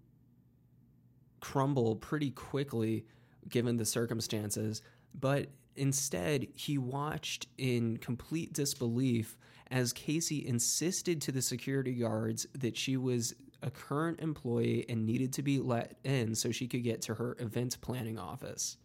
crumble 1.41 1.97
pretty 1.97 2.31
quickly 2.31 3.05
given 3.49 3.77
the 3.77 3.85
circumstances, 3.85 4.81
but 5.13 5.49
instead 5.75 6.47
he 6.55 6.79
watched 6.79 7.49
in 7.59 7.97
complete 7.97 8.53
disbelief 8.53 9.37
as 9.73 9.93
Casey 9.93 10.47
insisted 10.47 11.21
to 11.23 11.33
the 11.33 11.43
security 11.43 11.95
guards 11.95 12.47
that 12.55 12.77
she 12.77 12.97
was 12.97 13.35
a 13.61 13.73
current 13.73 14.21
employee 14.21 14.87
and 14.89 15.05
needed 15.05 15.33
to 15.33 15.43
be 15.43 15.59
let 15.59 15.99
in 16.05 16.37
so 16.37 16.53
she 16.53 16.69
could 16.69 16.85
get 16.85 17.03
to 17.03 17.15
her 17.15 17.35
event 17.41 17.81
planning 17.81 18.21
office. 18.21 18.77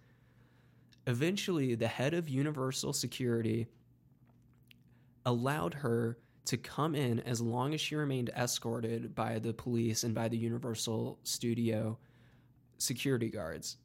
Eventually, 1.08 1.76
the 1.76 1.88
head 1.88 2.14
of 2.14 2.30
Universal 2.30 2.94
Security 2.94 3.68
allowed 5.26 5.74
her 5.74 6.18
to 6.46 6.58
come 6.58 6.96
in 6.96 7.20
as 7.22 7.42
long 7.42 7.74
as 7.74 7.82
she 7.82 7.96
remained 7.96 8.30
escorted 8.36 9.14
by 9.16 9.40
the 9.40 9.54
police 9.54 10.04
and 10.04 10.14
by 10.14 10.28
the 10.28 10.38
Universal 10.38 11.20
Studio 11.24 11.98
security 12.78 13.30
guards. 13.30 13.78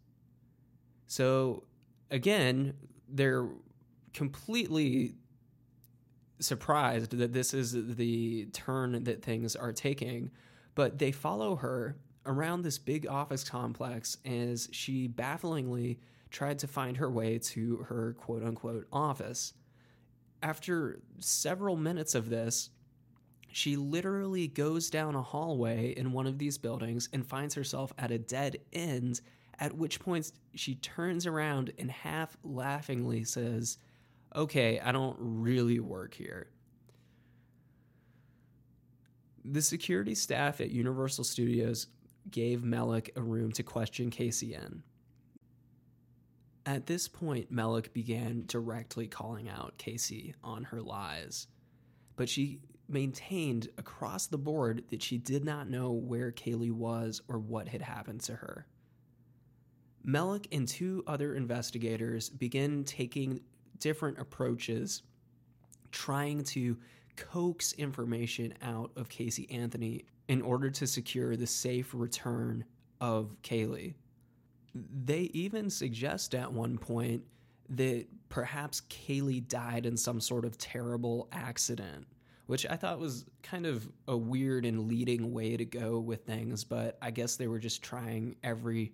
So, 1.06 1.64
again, 2.10 2.74
they're 3.08 3.48
completely 4.14 5.14
surprised 6.40 7.16
that 7.16 7.32
this 7.32 7.54
is 7.54 7.96
the 7.96 8.46
turn 8.52 9.04
that 9.04 9.22
things 9.22 9.54
are 9.56 9.72
taking, 9.72 10.30
but 10.74 10.98
they 10.98 11.12
follow 11.12 11.56
her 11.56 11.96
around 12.24 12.62
this 12.62 12.78
big 12.78 13.06
office 13.06 13.44
complex 13.44 14.18
as 14.24 14.68
she 14.72 15.06
bafflingly 15.06 15.98
tried 16.30 16.58
to 16.60 16.66
find 16.66 16.96
her 16.96 17.10
way 17.10 17.38
to 17.38 17.78
her 17.88 18.14
quote 18.18 18.42
unquote 18.42 18.86
office. 18.92 19.54
After 20.42 21.00
several 21.18 21.76
minutes 21.76 22.14
of 22.14 22.28
this, 22.28 22.70
she 23.56 23.76
literally 23.76 24.48
goes 24.48 24.90
down 24.90 25.14
a 25.14 25.22
hallway 25.22 25.94
in 25.96 26.12
one 26.12 26.26
of 26.26 26.38
these 26.38 26.58
buildings 26.58 27.08
and 27.12 27.26
finds 27.26 27.54
herself 27.54 27.92
at 27.98 28.10
a 28.10 28.18
dead 28.18 28.58
end, 28.72 29.22
at 29.58 29.72
which 29.72 29.98
point 29.98 30.30
she 30.54 30.74
turns 30.74 31.26
around 31.26 31.72
and 31.78 31.90
half 31.90 32.36
laughingly 32.44 33.24
says, 33.24 33.78
Okay, 34.34 34.78
I 34.80 34.92
don't 34.92 35.16
really 35.18 35.80
work 35.80 36.12
here. 36.12 36.50
The 39.42 39.62
security 39.62 40.14
staff 40.14 40.60
at 40.60 40.70
Universal 40.70 41.24
Studios 41.24 41.86
gave 42.30 42.60
Melich 42.60 43.10
a 43.16 43.22
room 43.22 43.52
to 43.52 43.62
question 43.62 44.10
Casey 44.10 44.54
in. 44.54 44.82
At 46.66 46.86
this 46.86 47.06
point, 47.06 47.52
Melich 47.52 47.92
began 47.92 48.42
directly 48.48 49.06
calling 49.06 49.48
out 49.48 49.78
Casey 49.78 50.34
on 50.42 50.64
her 50.64 50.82
lies, 50.82 51.46
but 52.16 52.28
she 52.28 52.58
maintained 52.88 53.68
across 53.78 54.26
the 54.26 54.38
board 54.38 54.82
that 54.90 55.00
she 55.00 55.16
did 55.16 55.44
not 55.44 55.70
know 55.70 55.92
where 55.92 56.32
Caylee 56.32 56.72
was 56.72 57.22
or 57.28 57.38
what 57.38 57.68
had 57.68 57.82
happened 57.82 58.20
to 58.22 58.34
her. 58.34 58.66
Melich 60.04 60.46
and 60.50 60.66
two 60.66 61.04
other 61.06 61.36
investigators 61.36 62.30
began 62.30 62.82
taking 62.82 63.40
different 63.78 64.18
approaches, 64.18 65.02
trying 65.92 66.42
to 66.44 66.76
coax 67.14 67.74
information 67.74 68.54
out 68.62 68.90
of 68.96 69.08
Casey 69.08 69.48
Anthony 69.50 70.04
in 70.26 70.42
order 70.42 70.70
to 70.70 70.86
secure 70.86 71.36
the 71.36 71.46
safe 71.46 71.92
return 71.94 72.64
of 73.00 73.36
Caylee. 73.42 73.94
They 75.04 75.30
even 75.32 75.70
suggest 75.70 76.34
at 76.34 76.52
one 76.52 76.78
point 76.78 77.24
that 77.70 78.06
perhaps 78.28 78.82
Caylee 78.82 79.46
died 79.46 79.86
in 79.86 79.96
some 79.96 80.20
sort 80.20 80.44
of 80.44 80.58
terrible 80.58 81.28
accident, 81.32 82.06
which 82.46 82.66
I 82.66 82.76
thought 82.76 82.98
was 82.98 83.24
kind 83.42 83.66
of 83.66 83.88
a 84.06 84.16
weird 84.16 84.64
and 84.64 84.88
leading 84.88 85.32
way 85.32 85.56
to 85.56 85.64
go 85.64 85.98
with 85.98 86.24
things, 86.24 86.64
but 86.64 86.98
I 87.02 87.10
guess 87.10 87.36
they 87.36 87.46
were 87.46 87.58
just 87.58 87.82
trying 87.82 88.36
every 88.42 88.92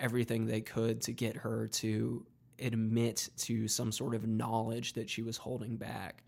everything 0.00 0.46
they 0.46 0.60
could 0.60 1.00
to 1.02 1.12
get 1.12 1.36
her 1.36 1.66
to 1.66 2.24
admit 2.60 3.28
to 3.36 3.66
some 3.66 3.90
sort 3.90 4.14
of 4.14 4.26
knowledge 4.26 4.92
that 4.92 5.10
she 5.10 5.22
was 5.22 5.36
holding 5.36 5.76
back. 5.76 6.22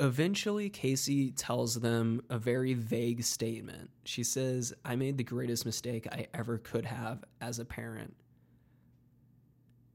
Eventually, 0.00 0.68
Casey 0.68 1.30
tells 1.30 1.76
them 1.76 2.22
a 2.28 2.38
very 2.38 2.74
vague 2.74 3.22
statement. 3.22 3.90
She 4.04 4.24
says, 4.24 4.72
I 4.84 4.96
made 4.96 5.16
the 5.16 5.24
greatest 5.24 5.64
mistake 5.64 6.08
I 6.10 6.26
ever 6.34 6.58
could 6.58 6.86
have 6.86 7.22
as 7.40 7.58
a 7.58 7.64
parent. 7.64 8.14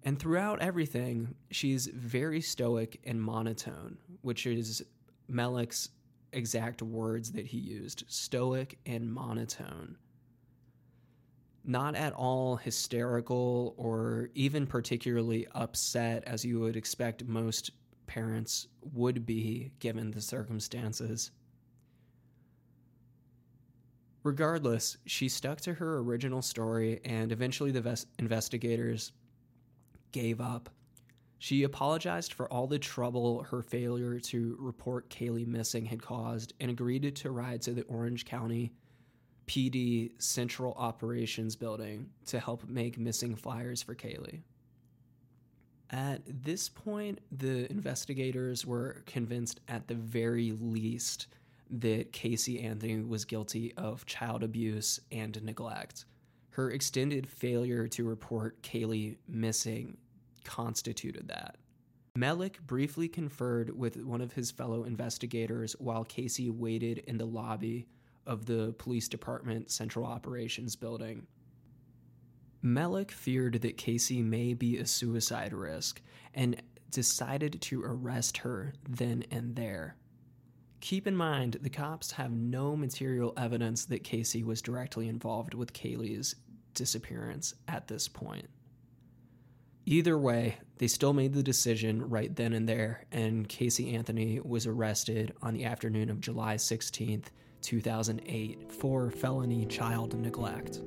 And 0.04 0.18
throughout 0.18 0.62
everything, 0.62 1.36
she's 1.52 1.88
very 1.88 2.40
stoic 2.40 3.02
and 3.04 3.22
monotone, 3.22 3.98
which 4.22 4.46
is 4.46 4.82
Melich's 5.28 5.90
exact 6.32 6.82
words 6.82 7.34
that 7.34 7.48
he 7.48 7.58
used 7.58 8.06
stoic 8.08 8.78
and 8.86 9.12
monotone. 9.12 9.98
Not 11.66 11.96
at 11.96 12.14
all 12.14 12.56
hysterical 12.56 13.74
or 13.76 14.30
even 14.36 14.68
particularly 14.68 15.48
upset 15.54 16.24
as 16.26 16.46
you 16.46 16.62
would 16.62 16.78
expect 16.78 17.26
most 17.26 17.72
parents 18.08 18.68
would 18.94 19.26
be 19.26 19.72
given 19.80 20.12
the 20.12 20.22
circumstances. 20.22 21.32
Regardless, 24.24 24.98
she 25.06 25.30
stuck 25.30 25.62
to 25.62 25.74
her 25.76 26.00
original 26.00 26.42
story, 26.42 27.00
and 27.06 27.32
eventually 27.32 27.72
the 27.72 27.82
ves- 27.82 28.08
investigators 28.20 29.12
gave 30.12 30.42
up. 30.42 30.70
She 31.40 31.64
apologized 31.64 32.34
for 32.34 32.52
all 32.52 32.66
the 32.66 32.80
trouble 32.80 33.44
her 33.44 33.62
failure 33.62 34.20
to 34.20 34.58
report 34.60 35.10
Caylee 35.10 35.46
missing 35.46 35.86
had 35.86 36.02
caused 36.02 36.54
and 36.60 36.72
agreed 36.72 37.16
to 37.16 37.32
ride 37.32 37.62
to 37.64 37.74
the 37.74 37.84
Orange 37.84 38.26
County 38.26 38.74
PD 39.46 40.12
Central 40.22 40.74
Operations 40.74 41.56
Building 41.56 42.10
to 42.26 42.40
help 42.40 42.68
make 42.68 42.98
missing 42.98 43.36
flyers 43.36 43.82
for 43.82 43.96
Caylee. 43.96 44.42
At 45.90 46.22
this 46.44 46.68
point, 46.68 47.20
the 47.32 47.70
investigators 47.72 48.66
were 48.66 49.04
convinced 49.06 49.62
at 49.68 49.88
the 49.88 49.96
very 49.96 50.52
least 50.52 51.28
that 51.70 52.12
Casey 52.12 52.62
Anthony 52.62 53.02
was 53.02 53.26
guilty 53.26 53.74
of 53.76 54.06
child 54.06 54.44
abuse 54.44 55.00
and 55.12 55.42
neglect. 55.44 56.06
Her 56.52 56.72
extended 56.72 57.28
failure 57.30 57.88
to 57.90 58.04
report 58.04 58.62
Caylee 58.64 59.18
missing 59.28 59.98
constituted 60.44 61.28
that. 61.28 61.58
Melich 62.18 62.60
briefly 62.66 63.08
conferred 63.08 63.78
with 63.78 63.98
one 63.98 64.22
of 64.22 64.34
his 64.34 64.50
fellow 64.50 64.84
investigators 64.86 65.76
while 65.78 66.04
Casey 66.04 66.50
waited 66.50 67.00
in 67.00 67.18
the 67.18 67.26
lobby 67.26 67.86
of 68.26 68.46
the 68.46 68.74
police 68.80 69.08
department 69.08 69.70
central 69.70 70.06
operations 70.06 70.76
building. 70.76 71.28
Melich 72.64 73.12
feared 73.12 73.62
that 73.62 73.78
Casey 73.78 74.22
may 74.22 74.54
be 74.54 74.78
a 74.78 74.86
suicide 74.86 75.54
risk 75.54 76.02
and 76.34 76.62
decided 76.90 77.62
to 77.62 77.84
arrest 77.84 78.38
her 78.40 78.74
then 78.88 79.24
and 79.32 79.56
there. 79.56 79.96
Keep 80.80 81.08
in 81.08 81.16
mind, 81.16 81.58
the 81.62 81.70
cops 81.70 82.12
have 82.12 82.32
no 82.32 82.76
material 82.76 83.34
evidence 83.36 83.86
that 83.86 84.04
Casey 84.04 84.44
was 84.44 84.62
directly 84.62 85.08
involved 85.08 85.54
with 85.54 85.74
Caylee's 85.74 86.36
disappearance 86.74 87.54
at 87.68 87.88
this 87.88 88.08
point. 88.08 88.48
Either 89.86 90.18
way, 90.18 90.58
they 90.78 90.88
still 90.88 91.14
made 91.14 91.34
the 91.34 91.42
decision 91.42 92.08
right 92.10 92.36
then 92.36 92.54
and 92.54 92.68
there, 92.68 93.06
and 93.12 93.48
Casey 93.48 93.96
Anthony 93.96 94.40
was 94.44 94.68
arrested 94.68 95.34
on 95.42 95.54
the 95.54 95.64
afternoon 95.64 96.10
of 96.10 96.20
July 96.20 96.56
16th, 96.56 97.28
2008, 97.62 98.72
for 98.72 99.10
felony 99.10 99.66
child 99.66 100.14
neglect. 100.20 100.82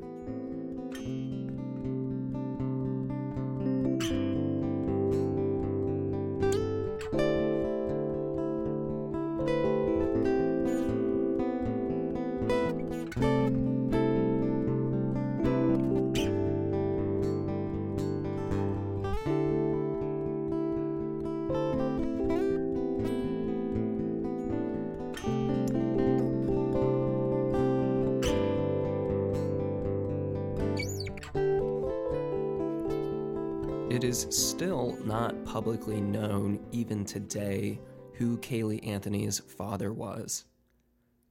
Publicly 35.80 36.02
known, 36.02 36.60
even 36.72 37.06
today, 37.06 37.80
who 38.12 38.36
Caylee 38.36 38.86
Anthony's 38.86 39.38
father 39.38 39.94
was. 39.94 40.44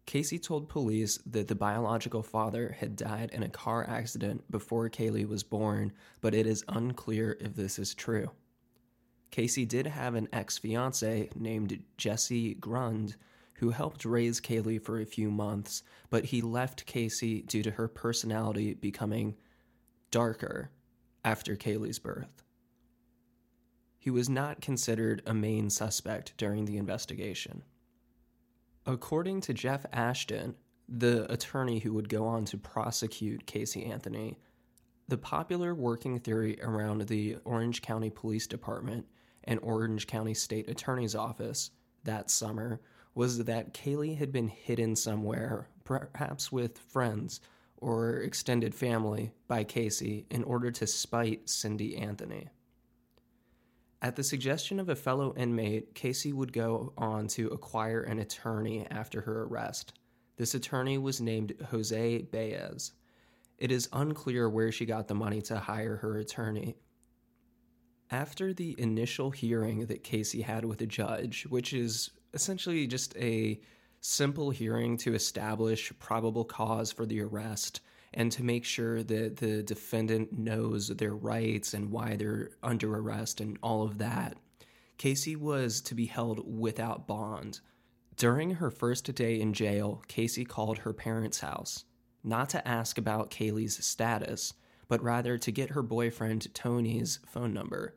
Casey 0.07 0.39
told 0.39 0.67
police 0.67 1.19
that 1.27 1.47
the 1.47 1.53
biological 1.53 2.23
father 2.23 2.75
had 2.79 2.95
died 2.95 3.29
in 3.31 3.43
a 3.43 3.49
car 3.49 3.87
accident 3.87 4.49
before 4.49 4.89
Caylee 4.89 5.27
was 5.27 5.43
born, 5.43 5.93
but 6.19 6.33
it 6.33 6.47
is 6.47 6.65
unclear 6.67 7.37
if 7.39 7.53
this 7.53 7.77
is 7.77 7.93
true. 7.93 8.31
Casey 9.29 9.65
did 9.65 9.85
have 9.85 10.15
an 10.15 10.27
ex 10.33 10.57
fiance 10.57 11.29
named 11.35 11.83
Jesse 11.97 12.55
Grund 12.55 13.17
who 13.53 13.69
helped 13.69 14.03
raise 14.03 14.41
Caylee 14.41 14.81
for 14.81 14.99
a 14.99 15.05
few 15.05 15.29
months, 15.29 15.83
but 16.09 16.25
he 16.25 16.41
left 16.41 16.87
Casey 16.87 17.43
due 17.43 17.61
to 17.61 17.71
her 17.71 17.87
personality 17.87 18.73
becoming 18.73 19.35
darker 20.09 20.71
after 21.23 21.55
Caylee's 21.55 21.99
birth. 21.99 22.41
He 23.99 24.09
was 24.09 24.29
not 24.29 24.61
considered 24.61 25.21
a 25.25 25.33
main 25.33 25.69
suspect 25.69 26.33
during 26.37 26.65
the 26.65 26.77
investigation. 26.77 27.63
According 28.85 29.41
to 29.41 29.53
Jeff 29.53 29.85
Ashton, 29.91 30.55
the 30.87 31.31
attorney 31.31 31.79
who 31.79 31.93
would 31.93 32.07
go 32.09 32.25
on 32.25 32.45
to 32.45 32.57
prosecute 32.57 33.45
Casey 33.45 33.85
Anthony, 33.85 34.39
the 35.09 35.17
popular 35.17 35.75
working 35.75 36.17
theory 36.17 36.57
around 36.61 37.01
the 37.01 37.37
Orange 37.43 37.81
County 37.81 38.09
Police 38.09 38.47
Department 38.47 39.05
and 39.43 39.59
Orange 39.61 40.07
County 40.07 40.33
State 40.33 40.69
Attorney's 40.69 41.13
Office 41.13 41.71
that 42.05 42.31
summer 42.31 42.79
was 43.13 43.43
that 43.43 43.73
Caylee 43.73 44.17
had 44.17 44.31
been 44.31 44.47
hidden 44.47 44.95
somewhere, 44.95 45.67
perhaps 45.83 46.51
with 46.51 46.77
friends 46.77 47.41
or 47.77 48.17
extended 48.17 48.73
family, 48.73 49.33
by 49.47 49.63
Casey 49.63 50.25
in 50.29 50.43
order 50.43 50.71
to 50.71 50.87
spite 50.87 51.49
Cindy 51.49 51.97
Anthony. 51.97 52.47
At 54.01 54.15
the 54.15 54.23
suggestion 54.23 54.79
of 54.79 54.87
a 54.87 54.95
fellow 54.95 55.33
inmate, 55.35 55.93
Casey 55.93 56.31
would 56.31 56.53
go 56.53 56.93
on 56.97 57.27
to 57.29 57.49
acquire 57.49 58.01
an 58.01 58.19
attorney 58.19 58.87
after 58.89 59.21
her 59.21 59.43
arrest. 59.43 59.93
This 60.37 60.55
attorney 60.55 60.97
was 60.97 61.19
named 61.19 61.53
Jose 61.69 62.21
Baez. 62.31 62.93
It 63.57 63.73
is 63.73 63.89
unclear 63.91 64.49
where 64.49 64.71
she 64.71 64.85
got 64.85 65.09
the 65.09 65.15
money 65.15 65.41
to 65.43 65.59
hire 65.59 65.97
her 65.97 66.17
attorney. 66.17 66.77
After 68.09 68.53
the 68.53 68.73
initial 68.79 69.31
hearing 69.31 69.87
that 69.87 70.03
Casey 70.03 70.41
had 70.41 70.63
with 70.63 70.79
a 70.79 70.85
judge, 70.85 71.45
which 71.49 71.73
is 71.73 72.09
essentially 72.33 72.87
just 72.87 73.17
a 73.17 73.59
simple 73.99 74.49
hearing 74.49 74.95
to 74.95 75.13
establish 75.13 75.91
probable 75.99 76.45
cause 76.45 76.93
for 76.93 77.05
the 77.05 77.21
arrest 77.21 77.81
and 78.13 78.31
to 78.31 78.43
make 78.43 78.65
sure 78.65 79.03
that 79.03 79.37
the 79.37 79.63
defendant 79.63 80.37
knows 80.37 80.87
their 80.87 81.15
rights 81.15 81.73
and 81.73 81.91
why 81.91 82.15
they're 82.15 82.51
under 82.63 82.95
arrest 82.95 83.39
and 83.39 83.57
all 83.61 83.83
of 83.83 83.97
that. 83.99 84.37
Casey 84.97 85.35
was 85.35 85.81
to 85.81 85.95
be 85.95 86.07
held 86.07 86.41
without 86.45 87.07
bond. 87.07 87.61
During 88.15 88.51
her 88.55 88.69
first 88.69 89.13
day 89.15 89.39
in 89.39 89.53
jail, 89.53 90.03
Casey 90.07 90.43
called 90.43 90.79
her 90.79 90.91
parents' 90.91 91.39
house, 91.39 91.85
not 92.23 92.49
to 92.49 92.67
ask 92.67 92.97
about 92.97 93.29
Caylee's 93.29 93.83
status, 93.85 94.53
but 94.89 95.01
rather 95.01 95.37
to 95.37 95.51
get 95.51 95.69
her 95.69 95.83
boyfriend 95.83 96.53
Tony's 96.53 97.19
phone 97.25 97.53
number. 97.53 97.95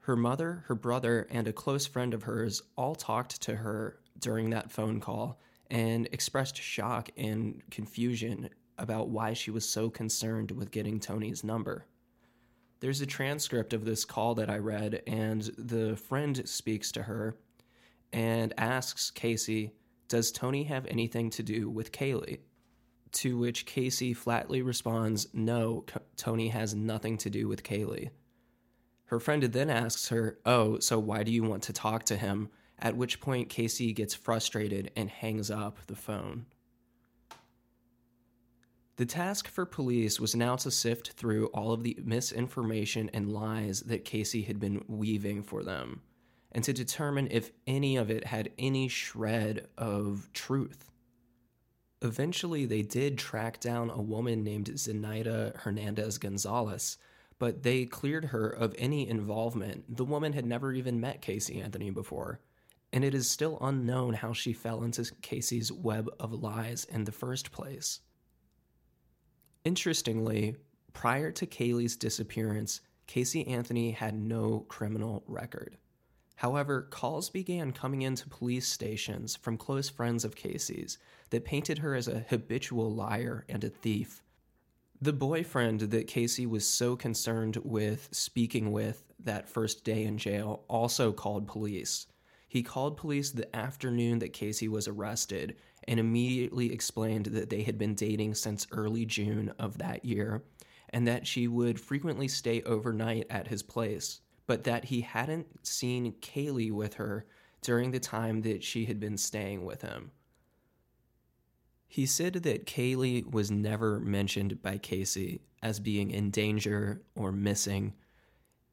Her 0.00 0.16
mother, 0.16 0.64
her 0.66 0.74
brother, 0.74 1.26
and 1.30 1.46
a 1.46 1.52
close 1.52 1.86
friend 1.86 2.12
of 2.12 2.24
hers 2.24 2.60
all 2.76 2.94
talked 2.94 3.40
to 3.42 3.56
her 3.56 4.00
during 4.18 4.50
that 4.50 4.70
phone 4.70 5.00
call 5.00 5.40
and 5.70 6.08
expressed 6.12 6.60
shock 6.60 7.08
and 7.16 7.62
confusion 7.70 8.50
about 8.80 9.08
why 9.08 9.32
she 9.32 9.50
was 9.50 9.68
so 9.68 9.90
concerned 9.90 10.50
with 10.50 10.70
getting 10.70 10.98
Tony's 10.98 11.44
number. 11.44 11.86
There's 12.80 13.02
a 13.02 13.06
transcript 13.06 13.74
of 13.74 13.84
this 13.84 14.04
call 14.04 14.34
that 14.36 14.48
I 14.48 14.56
read, 14.56 15.02
and 15.06 15.42
the 15.58 15.96
friend 15.96 16.48
speaks 16.48 16.90
to 16.92 17.02
her 17.02 17.36
and 18.12 18.54
asks 18.56 19.10
Casey, 19.10 19.72
Does 20.08 20.32
Tony 20.32 20.64
have 20.64 20.86
anything 20.86 21.30
to 21.30 21.42
do 21.42 21.68
with 21.68 21.92
Caylee? 21.92 22.38
To 23.12 23.36
which 23.36 23.66
Casey 23.66 24.14
flatly 24.14 24.62
responds, 24.62 25.28
No, 25.34 25.84
Tony 26.16 26.48
has 26.48 26.74
nothing 26.74 27.18
to 27.18 27.30
do 27.30 27.48
with 27.48 27.62
Caylee. 27.62 28.10
Her 29.06 29.20
friend 29.20 29.42
then 29.42 29.68
asks 29.68 30.08
her, 30.08 30.38
Oh, 30.46 30.78
so 30.78 30.98
why 30.98 31.22
do 31.22 31.32
you 31.32 31.42
want 31.42 31.64
to 31.64 31.72
talk 31.72 32.04
to 32.04 32.16
him? 32.16 32.48
At 32.78 32.96
which 32.96 33.20
point 33.20 33.50
Casey 33.50 33.92
gets 33.92 34.14
frustrated 34.14 34.90
and 34.96 35.10
hangs 35.10 35.50
up 35.50 35.78
the 35.86 35.96
phone. 35.96 36.46
The 39.00 39.06
task 39.06 39.48
for 39.48 39.64
police 39.64 40.20
was 40.20 40.36
now 40.36 40.56
to 40.56 40.70
sift 40.70 41.12
through 41.12 41.46
all 41.54 41.72
of 41.72 41.82
the 41.82 41.96
misinformation 42.04 43.08
and 43.14 43.32
lies 43.32 43.80
that 43.84 44.04
Casey 44.04 44.42
had 44.42 44.60
been 44.60 44.84
weaving 44.88 45.42
for 45.42 45.62
them, 45.62 46.02
and 46.52 46.62
to 46.64 46.74
determine 46.74 47.28
if 47.30 47.50
any 47.66 47.96
of 47.96 48.10
it 48.10 48.26
had 48.26 48.50
any 48.58 48.88
shred 48.88 49.68
of 49.78 50.28
truth. 50.34 50.90
Eventually, 52.02 52.66
they 52.66 52.82
did 52.82 53.16
track 53.16 53.58
down 53.58 53.88
a 53.88 54.02
woman 54.02 54.44
named 54.44 54.66
Zenaida 54.66 55.56
Hernandez 55.56 56.18
Gonzalez, 56.18 56.98
but 57.38 57.62
they 57.62 57.86
cleared 57.86 58.26
her 58.26 58.50
of 58.50 58.74
any 58.76 59.08
involvement. 59.08 59.96
The 59.96 60.04
woman 60.04 60.34
had 60.34 60.44
never 60.44 60.74
even 60.74 61.00
met 61.00 61.22
Casey 61.22 61.62
Anthony 61.62 61.88
before, 61.88 62.40
and 62.92 63.02
it 63.02 63.14
is 63.14 63.30
still 63.30 63.56
unknown 63.62 64.12
how 64.12 64.34
she 64.34 64.52
fell 64.52 64.82
into 64.82 65.10
Casey's 65.22 65.72
web 65.72 66.10
of 66.20 66.34
lies 66.34 66.84
in 66.84 67.04
the 67.04 67.12
first 67.12 67.50
place. 67.50 68.00
Interestingly, 69.70 70.56
prior 70.94 71.30
to 71.30 71.46
Caylee's 71.46 71.94
disappearance, 71.94 72.80
Casey 73.06 73.46
Anthony 73.46 73.92
had 73.92 74.16
no 74.16 74.64
criminal 74.66 75.22
record. 75.28 75.76
However, 76.34 76.82
calls 76.90 77.30
began 77.30 77.70
coming 77.70 78.02
into 78.02 78.28
police 78.28 78.66
stations 78.66 79.36
from 79.36 79.56
close 79.56 79.88
friends 79.88 80.24
of 80.24 80.34
Casey's 80.34 80.98
that 81.30 81.44
painted 81.44 81.78
her 81.78 81.94
as 81.94 82.08
a 82.08 82.26
habitual 82.30 82.92
liar 82.92 83.44
and 83.48 83.62
a 83.62 83.68
thief. 83.68 84.24
The 85.00 85.12
boyfriend 85.12 85.82
that 85.82 86.08
Casey 86.08 86.46
was 86.46 86.66
so 86.66 86.96
concerned 86.96 87.58
with 87.62 88.08
speaking 88.10 88.72
with 88.72 89.04
that 89.20 89.48
first 89.48 89.84
day 89.84 90.02
in 90.02 90.18
jail 90.18 90.64
also 90.66 91.12
called 91.12 91.46
police. 91.46 92.08
He 92.48 92.64
called 92.64 92.96
police 92.96 93.30
the 93.30 93.54
afternoon 93.54 94.18
that 94.18 94.32
Casey 94.32 94.66
was 94.66 94.88
arrested 94.88 95.54
and 95.90 95.98
immediately 95.98 96.72
explained 96.72 97.26
that 97.26 97.50
they 97.50 97.64
had 97.64 97.76
been 97.76 97.96
dating 97.96 98.32
since 98.32 98.64
early 98.70 99.04
June 99.04 99.52
of 99.58 99.78
that 99.78 100.04
year 100.04 100.44
and 100.90 101.06
that 101.08 101.26
she 101.26 101.48
would 101.48 101.80
frequently 101.80 102.28
stay 102.28 102.62
overnight 102.62 103.26
at 103.28 103.48
his 103.48 103.64
place, 103.64 104.20
but 104.46 104.62
that 104.62 104.84
he 104.84 105.00
hadn't 105.00 105.66
seen 105.66 106.12
Caylee 106.20 106.70
with 106.70 106.94
her 106.94 107.26
during 107.60 107.90
the 107.90 107.98
time 107.98 108.42
that 108.42 108.62
she 108.62 108.84
had 108.84 109.00
been 109.00 109.16
staying 109.16 109.64
with 109.64 109.82
him. 109.82 110.12
He 111.88 112.06
said 112.06 112.34
that 112.34 112.66
Caylee 112.66 113.28
was 113.28 113.50
never 113.50 113.98
mentioned 113.98 114.62
by 114.62 114.78
Casey 114.78 115.40
as 115.60 115.80
being 115.80 116.12
in 116.12 116.30
danger 116.30 117.02
or 117.16 117.32
missing 117.32 117.94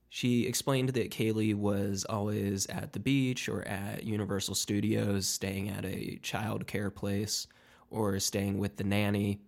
she 0.09 0.45
explained 0.45 0.89
that 0.89 1.11
Caylee 1.11 1.55
was 1.55 2.05
always 2.07 2.65
at 2.67 2.93
the 2.93 2.99
beach 2.99 3.49
or 3.49 3.67
at 3.67 4.03
Universal 4.03 4.55
Studios, 4.55 5.27
staying 5.27 5.69
at 5.69 5.85
a 5.85 6.19
child 6.21 6.65
care 6.65 6.89
place 6.89 7.47
or 7.89 8.19
staying 8.19 8.57
with 8.57 8.77
the 8.77 8.83
nanny. 8.83 9.41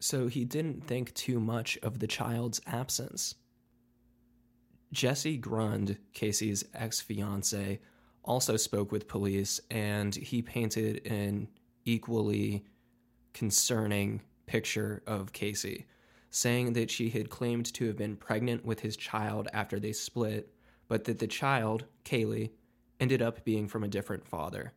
So 0.00 0.26
he 0.26 0.44
didn't 0.44 0.86
think 0.86 1.14
too 1.14 1.40
much 1.40 1.78
of 1.82 1.98
the 1.98 2.06
child's 2.06 2.60
absence. 2.66 3.34
Jesse 4.92 5.38
Grund, 5.38 5.96
Casey's 6.12 6.64
ex 6.74 7.00
fiance, 7.00 7.80
also 8.24 8.56
spoke 8.56 8.92
with 8.92 9.08
police 9.08 9.60
and 9.70 10.14
he 10.14 10.42
painted 10.42 11.06
an 11.06 11.48
equally 11.84 12.64
concerning 13.32 14.20
picture 14.46 15.02
of 15.06 15.32
Casey. 15.32 15.86
Saying 16.34 16.72
that 16.72 16.90
she 16.90 17.10
had 17.10 17.28
claimed 17.28 17.72
to 17.74 17.86
have 17.88 17.96
been 17.98 18.16
pregnant 18.16 18.64
with 18.64 18.80
his 18.80 18.96
child 18.96 19.48
after 19.52 19.78
they 19.78 19.92
split, 19.92 20.52
but 20.88 21.04
that 21.04 21.18
the 21.18 21.26
child, 21.26 21.84
Caylee, 22.06 22.52
ended 22.98 23.20
up 23.20 23.44
being 23.44 23.68
from 23.68 23.84
a 23.84 23.88
different 23.88 24.26
father. 24.26 24.72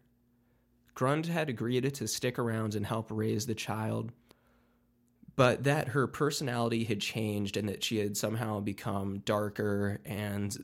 Grund 0.96 1.28
had 1.28 1.48
agreed 1.48 1.94
to 1.94 2.08
stick 2.10 2.38
around 2.38 2.76
and 2.76 2.86
help 2.86 3.08
raise 3.10 3.46
the 3.46 3.56
child, 3.56 4.12
but 5.38 5.64
that 5.64 5.88
her 5.90 6.08
personality 6.08 6.84
had 6.84 7.00
changed 7.00 7.56
and 7.56 7.70
that 7.70 7.86
she 7.86 8.00
had 8.00 8.18
somehow 8.18 8.60
become 8.60 9.20
darker 9.20 10.02
and 10.06 10.58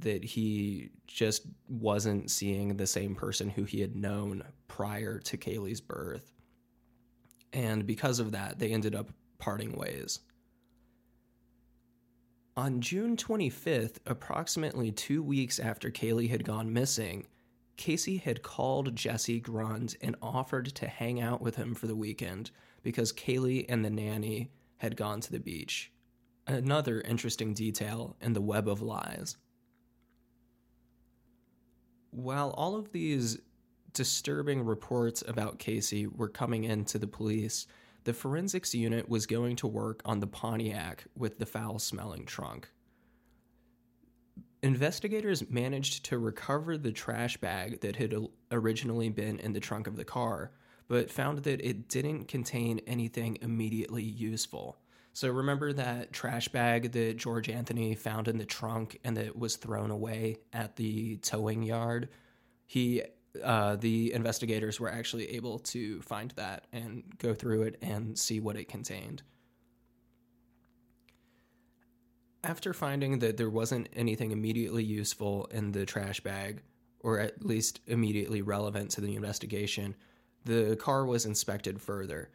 that 0.00 0.24
he 0.24 0.90
just 1.06 1.42
wasn't 1.68 2.28
seeing 2.28 2.76
the 2.76 2.88
same 2.88 3.14
person 3.14 3.50
who 3.50 3.62
he 3.62 3.80
had 3.80 3.94
known 3.94 4.42
prior 4.66 5.20
to 5.20 5.36
Caylee's 5.36 5.80
birth. 5.80 6.32
And 7.52 7.86
because 7.86 8.18
of 8.18 8.32
that, 8.32 8.58
they 8.58 8.72
ended 8.72 8.96
up 8.96 9.10
parting 9.44 9.72
ways. 9.72 10.20
On 12.56 12.80
June 12.80 13.14
25th, 13.14 13.96
approximately 14.06 14.90
two 14.90 15.22
weeks 15.22 15.58
after 15.58 15.90
Caylee 15.90 16.30
had 16.30 16.44
gone 16.44 16.72
missing, 16.72 17.26
Casey 17.76 18.16
had 18.16 18.42
called 18.42 18.96
Jesse 18.96 19.42
Grund 19.42 19.96
and 20.00 20.16
offered 20.22 20.74
to 20.76 20.88
hang 20.88 21.20
out 21.20 21.42
with 21.42 21.56
him 21.56 21.74
for 21.74 21.86
the 21.86 21.94
weekend 21.94 22.52
because 22.82 23.12
Caylee 23.12 23.66
and 23.68 23.84
the 23.84 23.90
nanny 23.90 24.50
had 24.78 24.96
gone 24.96 25.20
to 25.20 25.30
the 25.30 25.38
beach. 25.38 25.92
Another 26.46 27.02
interesting 27.02 27.52
detail 27.52 28.16
in 28.22 28.32
the 28.32 28.40
web 28.40 28.66
of 28.66 28.80
lies. 28.80 29.36
While 32.12 32.50
all 32.52 32.76
of 32.76 32.92
these 32.92 33.38
disturbing 33.92 34.64
reports 34.64 35.22
about 35.26 35.58
Casey 35.58 36.06
were 36.06 36.28
coming 36.30 36.64
in 36.64 36.86
to 36.86 36.98
the 36.98 37.06
police, 37.06 37.66
the 38.04 38.12
forensics 38.12 38.74
unit 38.74 39.08
was 39.08 39.26
going 39.26 39.56
to 39.56 39.66
work 39.66 40.02
on 40.04 40.20
the 40.20 40.26
Pontiac 40.26 41.04
with 41.16 41.38
the 41.38 41.46
foul 41.46 41.78
smelling 41.78 42.26
trunk. 42.26 42.70
Investigators 44.62 45.50
managed 45.50 46.06
to 46.06 46.18
recover 46.18 46.78
the 46.78 46.92
trash 46.92 47.36
bag 47.36 47.80
that 47.80 47.96
had 47.96 48.14
originally 48.50 49.10
been 49.10 49.38
in 49.38 49.52
the 49.52 49.60
trunk 49.60 49.86
of 49.86 49.96
the 49.96 50.04
car, 50.04 50.52
but 50.88 51.10
found 51.10 51.40
that 51.40 51.60
it 51.60 51.88
didn't 51.88 52.28
contain 52.28 52.80
anything 52.86 53.36
immediately 53.42 54.02
useful. 54.02 54.78
So 55.12 55.30
remember 55.30 55.72
that 55.74 56.12
trash 56.12 56.48
bag 56.48 56.92
that 56.92 57.16
George 57.18 57.48
Anthony 57.48 57.94
found 57.94 58.26
in 58.26 58.38
the 58.38 58.44
trunk 58.44 58.98
and 59.04 59.16
that 59.16 59.38
was 59.38 59.56
thrown 59.56 59.90
away 59.90 60.38
at 60.52 60.76
the 60.76 61.16
towing 61.18 61.62
yard? 61.62 62.08
He 62.66 63.02
uh, 63.42 63.76
the 63.76 64.12
investigators 64.12 64.78
were 64.78 64.90
actually 64.90 65.30
able 65.30 65.58
to 65.58 66.00
find 66.02 66.32
that 66.36 66.66
and 66.72 67.02
go 67.18 67.34
through 67.34 67.62
it 67.62 67.78
and 67.82 68.18
see 68.18 68.40
what 68.40 68.56
it 68.56 68.68
contained. 68.68 69.22
After 72.42 72.74
finding 72.74 73.20
that 73.20 73.36
there 73.36 73.50
wasn't 73.50 73.88
anything 73.96 74.30
immediately 74.30 74.84
useful 74.84 75.46
in 75.46 75.72
the 75.72 75.86
trash 75.86 76.20
bag, 76.20 76.62
or 77.00 77.18
at 77.18 77.44
least 77.44 77.80
immediately 77.86 78.42
relevant 78.42 78.90
to 78.90 79.00
the 79.00 79.16
investigation, 79.16 79.94
the 80.44 80.76
car 80.76 81.06
was 81.06 81.24
inspected 81.24 81.80
further. 81.80 82.30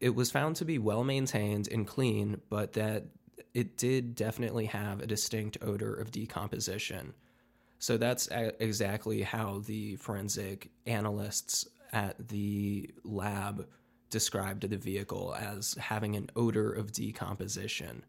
It 0.00 0.14
was 0.14 0.30
found 0.30 0.56
to 0.56 0.64
be 0.64 0.78
well 0.78 1.04
maintained 1.04 1.68
and 1.70 1.86
clean, 1.86 2.40
but 2.48 2.72
that 2.74 3.06
it 3.54 3.76
did 3.76 4.14
definitely 4.14 4.66
have 4.66 5.00
a 5.00 5.06
distinct 5.06 5.58
odor 5.60 5.92
of 5.92 6.10
decomposition. 6.10 7.14
So 7.78 7.96
that's 7.96 8.28
exactly 8.32 9.22
how 9.22 9.60
the 9.60 9.96
forensic 9.96 10.70
analysts 10.86 11.66
at 11.92 12.28
the 12.28 12.90
lab 13.04 13.68
described 14.10 14.68
the 14.68 14.76
vehicle 14.76 15.34
as 15.38 15.74
having 15.74 16.16
an 16.16 16.30
odor 16.34 16.72
of 16.72 16.92
decomposition. 16.92 18.04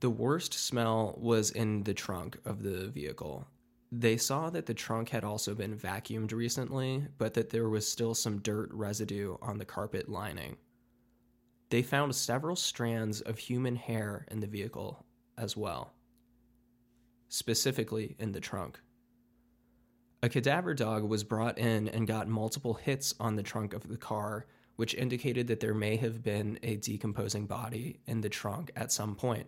The 0.00 0.10
worst 0.10 0.54
smell 0.54 1.14
was 1.18 1.50
in 1.50 1.84
the 1.84 1.94
trunk 1.94 2.38
of 2.44 2.62
the 2.62 2.88
vehicle. 2.88 3.46
They 3.92 4.16
saw 4.16 4.50
that 4.50 4.66
the 4.66 4.74
trunk 4.74 5.10
had 5.10 5.24
also 5.24 5.54
been 5.54 5.76
vacuumed 5.76 6.32
recently, 6.32 7.06
but 7.18 7.34
that 7.34 7.50
there 7.50 7.68
was 7.68 7.90
still 7.90 8.14
some 8.14 8.38
dirt 8.38 8.70
residue 8.72 9.36
on 9.42 9.58
the 9.58 9.64
carpet 9.64 10.08
lining. 10.08 10.56
They 11.68 11.82
found 11.82 12.14
several 12.14 12.56
strands 12.56 13.20
of 13.20 13.38
human 13.38 13.76
hair 13.76 14.26
in 14.30 14.40
the 14.40 14.46
vehicle 14.46 15.04
as 15.36 15.56
well 15.56 15.92
specifically 17.30 18.16
in 18.18 18.32
the 18.32 18.40
trunk. 18.40 18.78
A 20.22 20.28
cadaver 20.28 20.74
dog 20.74 21.04
was 21.04 21.24
brought 21.24 21.56
in 21.56 21.88
and 21.88 22.06
got 22.06 22.28
multiple 22.28 22.74
hits 22.74 23.14
on 23.18 23.36
the 23.36 23.42
trunk 23.42 23.72
of 23.72 23.88
the 23.88 23.96
car, 23.96 24.44
which 24.76 24.94
indicated 24.94 25.46
that 25.46 25.60
there 25.60 25.72
may 25.72 25.96
have 25.96 26.22
been 26.22 26.58
a 26.62 26.76
decomposing 26.76 27.46
body 27.46 28.00
in 28.06 28.20
the 28.20 28.28
trunk 28.28 28.70
at 28.76 28.92
some 28.92 29.14
point. 29.14 29.46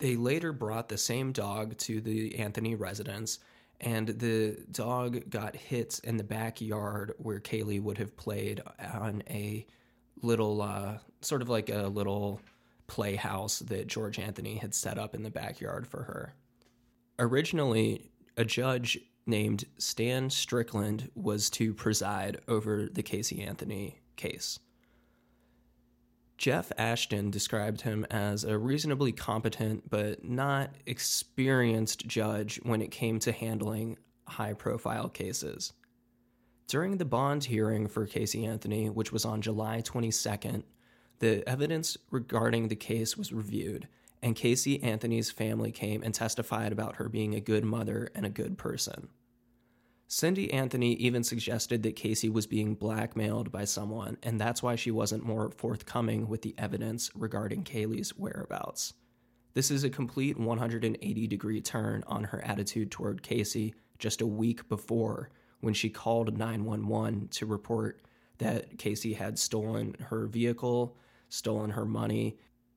They 0.00 0.16
later 0.16 0.52
brought 0.52 0.88
the 0.90 0.98
same 0.98 1.32
dog 1.32 1.78
to 1.78 2.00
the 2.02 2.36
Anthony 2.38 2.74
residence, 2.74 3.38
and 3.80 4.08
the 4.08 4.58
dog 4.70 5.30
got 5.30 5.56
hits 5.56 6.00
in 6.00 6.16
the 6.18 6.24
backyard 6.24 7.14
where 7.16 7.40
Caylee 7.40 7.80
would 7.80 7.98
have 7.98 8.16
played 8.16 8.60
on 8.92 9.22
a 9.30 9.66
little, 10.20 10.60
uh, 10.60 10.98
sort 11.22 11.42
of 11.42 11.48
like 11.48 11.70
a 11.70 11.86
little 11.86 12.40
playhouse 12.86 13.60
that 13.60 13.86
George 13.86 14.18
Anthony 14.18 14.56
had 14.56 14.74
set 14.74 14.98
up 14.98 15.14
in 15.14 15.22
the 15.22 15.30
backyard 15.30 15.86
for 15.86 16.04
her. 16.04 16.34
Originally, 17.18 18.10
a 18.36 18.44
judge 18.44 18.98
named 19.26 19.64
Stan 19.78 20.28
Strickland 20.30 21.10
was 21.14 21.48
to 21.50 21.72
preside 21.72 22.40
over 22.48 22.88
the 22.92 23.02
Casey 23.02 23.42
Anthony 23.42 24.00
case. 24.16 24.58
Jeff 26.36 26.72
Ashton 26.76 27.30
described 27.30 27.82
him 27.82 28.04
as 28.10 28.44
a 28.44 28.58
reasonably 28.58 29.12
competent 29.12 29.88
but 29.88 30.24
not 30.24 30.70
experienced 30.84 32.06
judge 32.06 32.60
when 32.64 32.82
it 32.82 32.90
came 32.90 33.18
to 33.20 33.32
handling 33.32 33.96
high 34.26 34.52
profile 34.52 35.08
cases. 35.08 35.72
During 36.66 36.96
the 36.96 37.04
bond 37.04 37.44
hearing 37.44 37.86
for 37.86 38.06
Casey 38.06 38.44
Anthony, 38.44 38.90
which 38.90 39.12
was 39.12 39.24
on 39.24 39.42
July 39.42 39.82
22nd, 39.82 40.64
the 41.18 41.48
evidence 41.48 41.96
regarding 42.10 42.68
the 42.68 42.76
case 42.76 43.16
was 43.16 43.32
reviewed, 43.32 43.88
and 44.22 44.36
Casey 44.36 44.82
Anthony's 44.82 45.30
family 45.30 45.70
came 45.70 46.02
and 46.02 46.14
testified 46.14 46.72
about 46.72 46.96
her 46.96 47.08
being 47.08 47.34
a 47.34 47.40
good 47.40 47.64
mother 47.64 48.10
and 48.14 48.24
a 48.24 48.30
good 48.30 48.58
person. 48.58 49.08
Cindy 50.06 50.52
Anthony 50.52 50.92
even 50.94 51.24
suggested 51.24 51.82
that 51.82 51.96
Casey 51.96 52.28
was 52.28 52.46
being 52.46 52.74
blackmailed 52.74 53.50
by 53.50 53.64
someone, 53.64 54.18
and 54.22 54.40
that's 54.40 54.62
why 54.62 54.76
she 54.76 54.90
wasn't 54.90 55.24
more 55.24 55.50
forthcoming 55.50 56.28
with 56.28 56.42
the 56.42 56.54
evidence 56.58 57.10
regarding 57.14 57.64
Caylee's 57.64 58.16
whereabouts. 58.16 58.94
This 59.54 59.70
is 59.70 59.84
a 59.84 59.90
complete 59.90 60.38
180 60.38 61.26
degree 61.26 61.60
turn 61.60 62.04
on 62.06 62.24
her 62.24 62.44
attitude 62.44 62.90
toward 62.90 63.22
Casey 63.22 63.74
just 63.98 64.20
a 64.20 64.26
week 64.26 64.68
before 64.68 65.30
when 65.60 65.74
she 65.74 65.88
called 65.88 66.36
911 66.36 67.28
to 67.28 67.46
report 67.46 68.02
that 68.38 68.78
Casey 68.78 69.14
had 69.14 69.38
stolen 69.38 69.96
her 69.98 70.26
vehicle 70.26 70.96
stolen 71.28 71.70
her 71.70 71.84
money, 71.84 72.36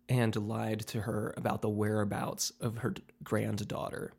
and 0.10 0.36
lied 0.36 0.80
to 0.80 1.02
her 1.02 1.34
about 1.38 1.62
the 1.62 1.70
whereabouts 1.70 2.52
of 2.62 2.80
her 2.80 2.94
granddaughter. 3.24 4.14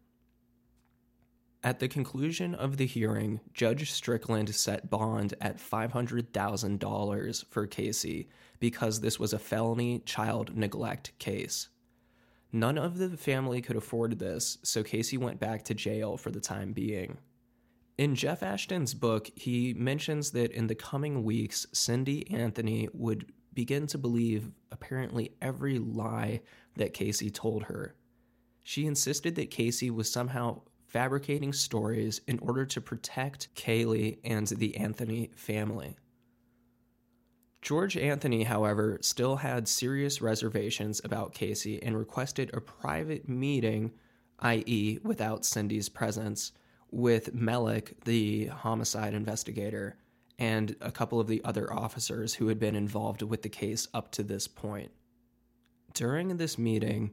At 1.65 1.81
the 1.81 1.89
conclusion 1.89 2.55
of 2.55 2.77
the 2.77 2.87
hearing, 2.87 3.41
Judge 3.53 3.91
Strickland 3.91 4.55
set 4.55 4.91
bond 4.91 5.35
at 5.41 5.59
$500,000 5.59 7.45
for 7.51 7.67
Casey 7.67 8.29
because 8.61 9.01
this 9.01 9.19
was 9.19 9.33
a 9.33 9.39
felony 9.39 9.99
child 10.01 10.57
neglect 10.57 11.19
case. 11.19 11.69
None 12.53 12.79
of 12.79 12.99
the 12.99 13.17
family 13.17 13.61
could 13.61 13.77
afford 13.77 14.19
this, 14.19 14.59
so 14.63 14.83
Casey 14.83 15.17
went 15.17 15.41
back 15.41 15.65
to 15.65 15.75
jail 15.75 16.17
for 16.17 16.31
the 16.31 16.41
time 16.41 16.73
being. 16.73 17.19
In 17.99 18.15
Jeff 18.15 18.45
Ashton's 18.45 18.95
book, 18.95 19.29
he 19.35 19.75
mentions 19.75 20.31
that 20.31 20.53
in 20.53 20.69
the 20.69 20.77
coming 20.77 21.25
weeks, 21.25 21.67
Cindy 21.73 22.31
Anthony 22.31 22.89
would 22.93 23.33
begin 23.59 23.89
to 23.89 23.99
believe 23.99 24.53
apparently 24.71 25.33
every 25.43 25.81
lie 25.81 26.41
that 26.77 26.95
Casey 26.95 27.29
told 27.29 27.65
her. 27.65 27.97
She 28.63 28.87
insisted 28.87 29.35
that 29.35 29.51
Casey 29.51 29.91
was 29.91 30.09
somehow 30.09 30.61
fabricating 30.87 31.53
stories 31.53 32.21
in 32.29 32.39
order 32.39 32.65
to 32.67 32.81
protect 32.81 33.53
Caylee 33.57 34.19
and 34.23 34.47
the 34.47 34.77
Anthony 34.77 35.33
family. 35.35 35.97
George 37.61 37.97
Anthony, 37.97 38.45
however, 38.45 39.01
still 39.01 39.35
had 39.35 39.67
serious 39.67 40.23
reservations 40.23 41.01
about 41.03 41.35
Casey 41.35 41.83
and 41.83 41.99
requested 41.99 42.53
a 42.55 42.61
private 42.61 43.29
meeting, 43.29 43.91
i.e., 44.39 45.01
without 45.03 45.45
Cindy's 45.45 45.89
presence, 45.89 46.53
with 46.93 47.35
Melich, 47.35 47.93
the 48.05 48.47
homicide 48.47 49.15
investigator, 49.15 49.97
and 50.39 50.77
a 50.81 50.93
couple 50.93 51.19
of 51.19 51.27
the 51.27 51.43
other 51.45 51.73
officers 51.73 52.35
who 52.35 52.49
had 52.49 52.59
been 52.59 52.77
involved 52.77 53.23
with 53.23 53.43
the 53.43 53.49
case 53.49 53.89
up 53.93 54.13
to 54.13 54.23
this 54.23 54.47
point. 54.47 54.93
During 55.95 56.37
this 56.37 56.59
meeting, 56.59 57.13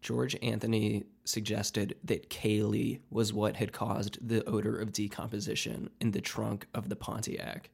George 0.00 0.36
Anthony 0.42 1.04
suggested 1.24 1.96
that 2.02 2.30
Caylee 2.30 3.00
was 3.10 3.32
what 3.32 3.56
had 3.56 3.72
caused 3.72 4.26
the 4.26 4.44
odor 4.48 4.76
of 4.76 4.92
decomposition 4.92 5.90
in 6.00 6.10
the 6.10 6.20
trunk 6.20 6.66
of 6.74 6.88
the 6.88 6.96
Pontiac. 6.96 7.70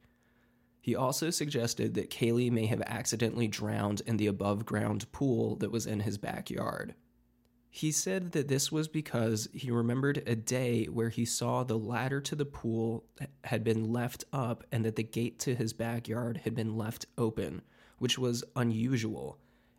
He 0.81 0.95
also 0.95 1.29
suggested 1.29 1.93
that 1.95 2.09
Caylee 2.09 2.51
may 2.51 2.65
have 2.67 2.81
accidentally 2.81 3.47
drowned 3.47 4.01
in 4.05 4.17
the 4.17 4.27
above 4.27 4.65
ground 4.65 5.11
pool 5.11 5.55
that 5.57 5.71
was 5.71 5.85
in 5.85 6.01
his 6.01 6.17
backyard. 6.17 6.93
He 7.69 7.91
said 7.91 8.31
that 8.31 8.47
this 8.47 8.71
was 8.71 8.87
because 8.87 9.47
he 9.53 9.69
remembered 9.69 10.23
a 10.25 10.35
day 10.35 10.85
where 10.85 11.09
he 11.09 11.23
saw 11.23 11.63
the 11.63 11.77
ladder 11.77 12.19
to 12.21 12.35
the 12.35 12.45
pool 12.45 13.05
had 13.43 13.63
been 13.63 13.93
left 13.93 14.25
up 14.33 14.63
and 14.71 14.83
that 14.85 14.95
the 14.95 15.03
gate 15.03 15.37
to 15.39 15.55
his 15.55 15.71
backyard 15.71 16.41
had 16.45 16.55
been 16.55 16.75
left 16.75 17.05
open, 17.17 17.61
which 17.99 18.17
was 18.17 18.43
unusual. 18.55 19.37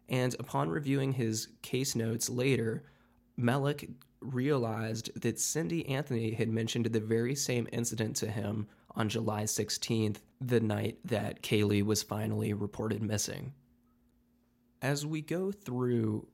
And 0.09 0.35
upon 0.39 0.71
reviewing 0.71 1.15
his 1.15 1.49
case 1.63 1.97
notes 1.97 2.31
later, 2.31 2.85
Melich 3.37 3.93
realized 4.21 5.11
that 5.21 5.41
Cindy 5.41 5.89
Anthony 5.89 6.33
had 6.33 6.49
mentioned 6.49 6.87
the 6.87 7.01
very 7.01 7.35
same 7.35 7.67
incident 7.73 8.17
to 8.17 8.31
him 8.31 8.69
on 8.95 9.09
July 9.09 9.45
16th, 9.45 10.19
the 10.41 10.61
night 10.61 10.99
that 11.05 11.43
Caylee 11.43 11.85
was 11.85 12.03
finally 12.03 12.53
reported 12.53 13.03
missing. 13.03 13.53
As 14.83 15.07
we 15.07 15.23
go 15.23 15.51
through 15.53 16.29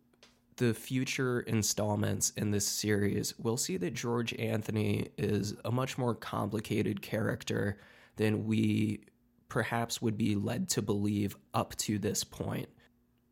the 0.57 0.75
future 0.75 1.41
installments 1.41 2.31
in 2.37 2.51
this 2.51 2.67
series, 2.67 3.35
we'll 3.39 3.57
see 3.57 3.77
that 3.77 3.95
George 3.95 4.35
Anthony 4.35 5.09
is 5.19 5.55
a 5.65 5.71
much 5.71 5.99
more 5.99 6.15
complicated 6.15 7.03
character 7.03 7.79
than 8.17 8.47
we 8.47 9.05
perhaps 9.49 10.01
would 10.01 10.17
be 10.17 10.35
led 10.35 10.69
to 10.71 10.83
believe 10.83 11.37
up 11.55 11.77
to 11.77 11.99
this 11.99 12.25
point. 12.25 12.69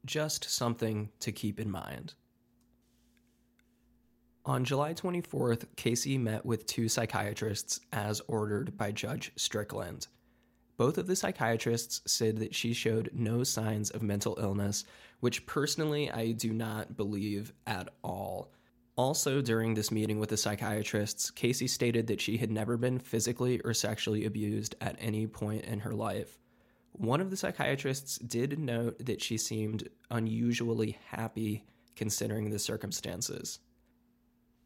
Just 0.04 0.50
something 0.50 1.10
to 1.20 1.32
keep 1.32 1.58
in 1.58 1.70
mind. 1.70 2.14
On 4.46 4.62
July 4.62 4.92
24th, 4.92 5.64
Casey 5.74 6.18
met 6.18 6.44
with 6.44 6.66
two 6.66 6.86
psychiatrists 6.86 7.80
as 7.92 8.20
ordered 8.28 8.76
by 8.76 8.92
Judge 8.92 9.32
Strickland. 9.36 10.06
Both 10.76 10.98
of 10.98 11.06
the 11.06 11.16
psychiatrists 11.16 12.00
said 12.06 12.38
that 12.38 12.54
she 12.54 12.72
showed 12.72 13.10
no 13.12 13.44
signs 13.44 13.90
of 13.90 14.02
mental 14.02 14.36
illness, 14.40 14.84
which 15.20 15.46
personally 15.46 16.10
I 16.10 16.32
do 16.32 16.52
not 16.52 16.96
believe 16.96 17.52
at 17.66 17.88
all. 18.02 18.50
Also, 18.96 19.40
during 19.40 19.74
this 19.74 19.90
meeting 19.90 20.20
with 20.20 20.30
the 20.30 20.36
psychiatrists, 20.36 21.30
Casey 21.30 21.66
stated 21.66 22.06
that 22.06 22.20
she 22.20 22.36
had 22.36 22.50
never 22.50 22.76
been 22.76 22.98
physically 22.98 23.60
or 23.60 23.74
sexually 23.74 24.24
abused 24.24 24.76
at 24.80 24.96
any 25.00 25.26
point 25.26 25.64
in 25.64 25.80
her 25.80 25.94
life. 25.94 26.38
One 26.92 27.20
of 27.20 27.30
the 27.30 27.36
psychiatrists 27.36 28.18
did 28.18 28.56
note 28.58 29.04
that 29.04 29.20
she 29.20 29.36
seemed 29.36 29.88
unusually 30.10 30.98
happy 31.08 31.64
considering 31.96 32.50
the 32.50 32.58
circumstances. 32.58 33.58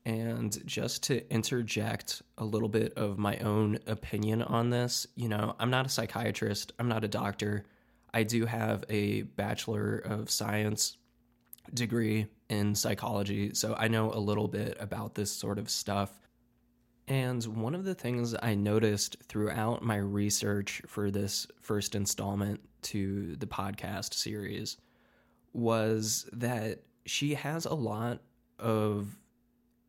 And 0.04 0.66
just 0.66 1.02
to 1.04 1.30
interject 1.32 2.22
a 2.38 2.44
little 2.44 2.68
bit 2.68 2.94
of 2.94 3.18
my 3.18 3.36
own 3.38 3.78
opinion 3.86 4.42
on 4.42 4.70
this, 4.70 5.06
you 5.16 5.28
know, 5.28 5.54
I'm 5.58 5.70
not 5.70 5.86
a 5.86 5.90
psychiatrist, 5.90 6.72
I'm 6.78 6.88
not 6.88 7.04
a 7.04 7.08
doctor. 7.08 7.66
I 8.14 8.22
do 8.22 8.46
have 8.46 8.84
a 8.88 9.22
Bachelor 9.22 9.98
of 9.98 10.30
Science 10.30 10.96
degree 11.74 12.26
in 12.48 12.74
psychology, 12.74 13.52
so 13.52 13.74
I 13.78 13.88
know 13.88 14.10
a 14.12 14.18
little 14.18 14.48
bit 14.48 14.76
about 14.80 15.14
this 15.14 15.30
sort 15.30 15.58
of 15.58 15.68
stuff. 15.68 16.10
And 17.06 17.42
one 17.44 17.74
of 17.74 17.84
the 17.84 17.94
things 17.94 18.34
I 18.42 18.54
noticed 18.54 19.16
throughout 19.24 19.82
my 19.82 19.96
research 19.96 20.82
for 20.86 21.10
this 21.10 21.46
first 21.60 21.94
installment 21.94 22.60
to 22.82 23.36
the 23.36 23.46
podcast 23.46 24.14
series 24.14 24.76
was 25.52 26.28
that 26.32 26.80
she 27.06 27.34
has 27.34 27.64
a 27.64 27.74
lot 27.74 28.20
of 28.58 29.16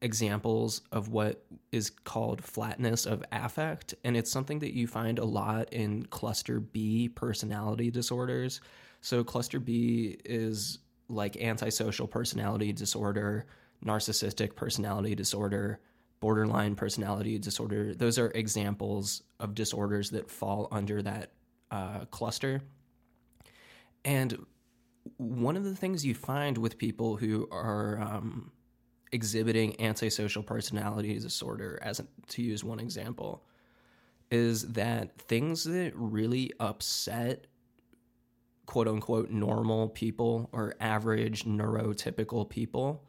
examples 0.01 0.81
of 0.91 1.09
what 1.09 1.43
is 1.71 1.89
called 1.89 2.43
flatness 2.43 3.05
of 3.05 3.23
affect. 3.31 3.95
And 4.03 4.15
it's 4.15 4.31
something 4.31 4.59
that 4.59 4.73
you 4.73 4.87
find 4.87 5.19
a 5.19 5.25
lot 5.25 5.73
in 5.73 6.05
cluster 6.05 6.59
B 6.59 7.09
personality 7.09 7.91
disorders. 7.91 8.61
So, 9.01 9.23
cluster 9.23 9.59
B 9.59 10.17
is 10.25 10.79
like 11.09 11.37
antisocial 11.37 12.07
personality 12.07 12.71
disorder, 12.71 13.45
narcissistic 13.85 14.55
personality 14.55 15.15
disorder, 15.15 15.79
borderline 16.19 16.75
personality 16.75 17.37
disorder. 17.39 17.93
Those 17.93 18.19
are 18.19 18.31
examples 18.35 19.23
of 19.39 19.55
disorders 19.55 20.09
that 20.11 20.29
fall 20.29 20.67
under 20.71 21.01
that 21.01 21.31
uh, 21.71 22.05
cluster. 22.05 22.61
And 24.05 24.45
one 25.17 25.57
of 25.57 25.63
the 25.63 25.75
things 25.75 26.05
you 26.05 26.13
find 26.13 26.57
with 26.57 26.77
people 26.77 27.15
who 27.15 27.47
are 27.51 27.99
um, 27.99 28.51
exhibiting 29.11 29.79
antisocial 29.81 30.43
personality 30.43 31.17
disorder, 31.19 31.79
as 31.81 32.01
to 32.27 32.41
use 32.41 32.63
one 32.63 32.79
example, 32.79 33.43
is 34.31 34.67
that 34.73 35.17
things 35.19 35.63
that 35.63 35.91
really 35.95 36.51
upset 36.59 37.47
quote 38.65 38.87
unquote 38.87 39.31
normal 39.31 39.89
people 39.89 40.47
or 40.51 40.75
average 40.79 41.43
neurotypical 41.43 42.47
people 42.47 43.03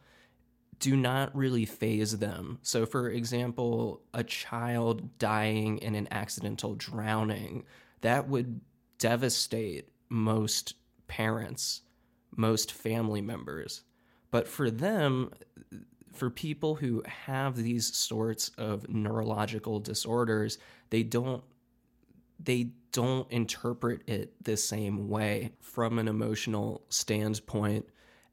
do 0.79 0.97
not 0.97 1.37
really 1.37 1.67
phase 1.67 2.17
them. 2.17 2.59
So, 2.63 2.87
for 2.87 3.11
example, 3.11 4.01
a 4.15 4.25
child 4.25 5.19
dying 5.19 5.77
in 5.79 5.95
an 5.95 6.09
accidental 6.11 6.75
drowning, 6.75 7.65
that 8.01 8.27
would 8.29 8.63
devastate 8.99 9.91
most 10.09 10.75
parents, 11.07 11.83
most 12.35 12.73
family 12.73 13.21
members. 13.21 13.83
But 14.31 14.49
for 14.49 14.71
them, 14.71 15.33
for 16.13 16.31
people 16.31 16.75
who 16.75 17.03
have 17.07 17.57
these 17.57 17.95
sorts 17.95 18.51
of 18.59 18.89
neurological 18.89 19.81
disorders, 19.81 20.59
they 20.91 21.03
don't 21.03 21.43
they 22.43 22.71
don't 22.93 23.31
interpret 23.31 24.03
it 24.09 24.33
the 24.43 24.57
same 24.57 25.09
way 25.09 25.53
from 25.61 25.99
an 25.99 26.09
emotional 26.09 26.83
standpoint. 26.89 27.87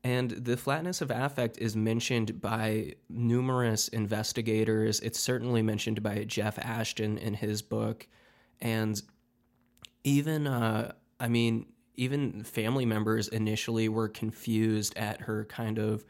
And 0.04 0.32
the 0.32 0.56
flatness 0.56 1.02
of 1.02 1.12
affect 1.12 1.58
is 1.58 1.76
mentioned 1.76 2.40
by 2.40 2.94
numerous 3.10 3.90
investigators. 3.90 5.02
It's 5.02 5.20
certainly 5.20 5.62
mentioned 5.62 6.02
by 6.02 6.24
Jeff 6.24 6.58
Ashton 6.60 7.18
in 7.18 7.34
his 7.34 7.62
book. 7.62 8.08
And 8.62 9.02
even, 10.04 10.48
uh, 10.48 10.94
I 11.20 11.28
mean, 11.28 11.66
even 11.96 12.44
family 12.44 12.86
members 12.86 13.28
initially 13.28 13.90
were 13.90 14.08
confused 14.08 14.96
at 14.96 15.22
her 15.22 15.46
kind 15.46 15.80
of 15.80 16.06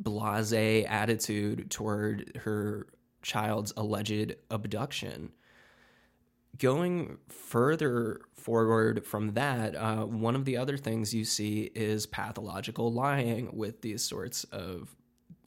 blase 0.00 0.84
attitude 0.86 1.70
toward 1.70 2.40
her 2.44 2.86
child's 3.22 3.72
alleged 3.76 4.34
abduction. 4.50 5.32
Going 6.58 7.18
further 7.28 8.20
forward 8.34 9.04
from 9.04 9.34
that, 9.34 9.76
uh, 9.76 10.04
one 10.04 10.34
of 10.34 10.44
the 10.44 10.56
other 10.56 10.76
things 10.76 11.14
you 11.14 11.24
see 11.24 11.70
is 11.74 12.06
pathological 12.06 12.92
lying 12.92 13.50
with 13.52 13.80
these 13.82 14.02
sorts 14.02 14.44
of 14.44 14.96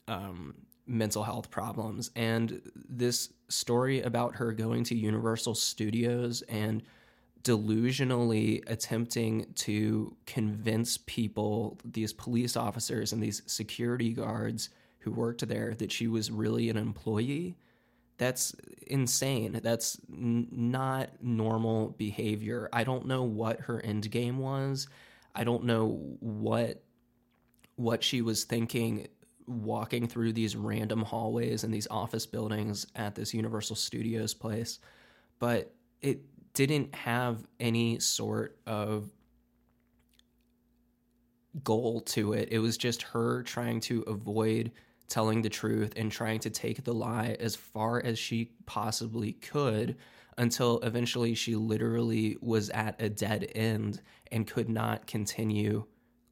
um, 0.08 0.54
mental 0.86 1.22
health 1.22 1.50
problems. 1.50 2.10
And 2.16 2.60
this 2.74 3.32
story 3.48 4.02
about 4.02 4.36
her 4.36 4.52
going 4.52 4.84
to 4.84 4.94
Universal 4.94 5.56
Studios 5.56 6.42
and 6.42 6.82
delusionally 7.42 8.62
attempting 8.66 9.46
to 9.54 10.16
convince 10.26 10.98
people, 10.98 11.78
these 11.84 12.12
police 12.12 12.56
officers 12.56 13.12
and 13.12 13.22
these 13.22 13.42
security 13.46 14.12
guards 14.12 14.70
who 15.00 15.10
worked 15.10 15.46
there, 15.48 15.74
that 15.74 15.90
she 15.90 16.06
was 16.06 16.30
really 16.30 16.68
an 16.70 16.76
employee. 16.76 17.56
That's 18.18 18.54
insane. 18.86 19.60
That's 19.62 19.98
n- 20.12 20.48
not 20.52 21.10
normal 21.20 21.90
behavior. 21.98 22.68
I 22.72 22.84
don't 22.84 23.06
know 23.06 23.24
what 23.24 23.60
her 23.62 23.80
end 23.80 24.10
game 24.10 24.38
was. 24.38 24.86
I 25.34 25.44
don't 25.44 25.64
know 25.64 26.16
what 26.20 26.82
what 27.76 28.04
she 28.04 28.20
was 28.20 28.44
thinking 28.44 29.08
walking 29.46 30.06
through 30.06 30.32
these 30.32 30.54
random 30.54 31.02
hallways 31.02 31.64
and 31.64 31.72
these 31.72 31.88
office 31.90 32.26
buildings 32.26 32.86
at 32.94 33.14
this 33.14 33.34
Universal 33.34 33.76
Studios 33.76 34.34
place. 34.34 34.78
But 35.38 35.74
it 36.00 36.20
didn't 36.54 36.94
have 36.94 37.46
any 37.58 37.98
sort 37.98 38.58
of 38.66 39.10
goal 41.64 42.00
to 42.00 42.32
it. 42.32 42.48
It 42.50 42.58
was 42.58 42.76
just 42.76 43.02
her 43.02 43.42
trying 43.42 43.80
to 43.80 44.02
avoid 44.02 44.72
telling 45.08 45.42
the 45.42 45.50
truth 45.50 45.92
and 45.96 46.10
trying 46.10 46.40
to 46.40 46.50
take 46.50 46.84
the 46.84 46.94
lie 46.94 47.36
as 47.38 47.54
far 47.54 48.02
as 48.02 48.18
she 48.18 48.52
possibly 48.64 49.32
could 49.32 49.96
until 50.38 50.80
eventually 50.80 51.34
she 51.34 51.54
literally 51.54 52.38
was 52.40 52.70
at 52.70 53.00
a 53.00 53.08
dead 53.08 53.50
end 53.54 54.00
and 54.30 54.46
could 54.46 54.70
not 54.70 55.06
continue 55.06 55.84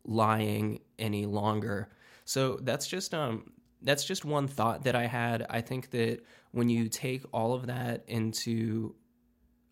lying 0.05 0.81
any 0.99 1.27
longer. 1.27 1.91
So 2.25 2.59
that's 2.63 2.87
just 2.87 3.13
um 3.13 3.53
that's 3.83 4.05
just 4.05 4.25
one 4.25 4.47
thought 4.47 4.85
that 4.85 4.95
I 4.95 5.07
had. 5.07 5.47
I 5.49 5.61
think 5.61 5.91
that 5.91 6.21
when 6.53 6.69
you 6.69 6.89
take 6.89 7.25
all 7.33 7.55
of 7.55 7.67
that 7.67 8.05
into 8.07 8.95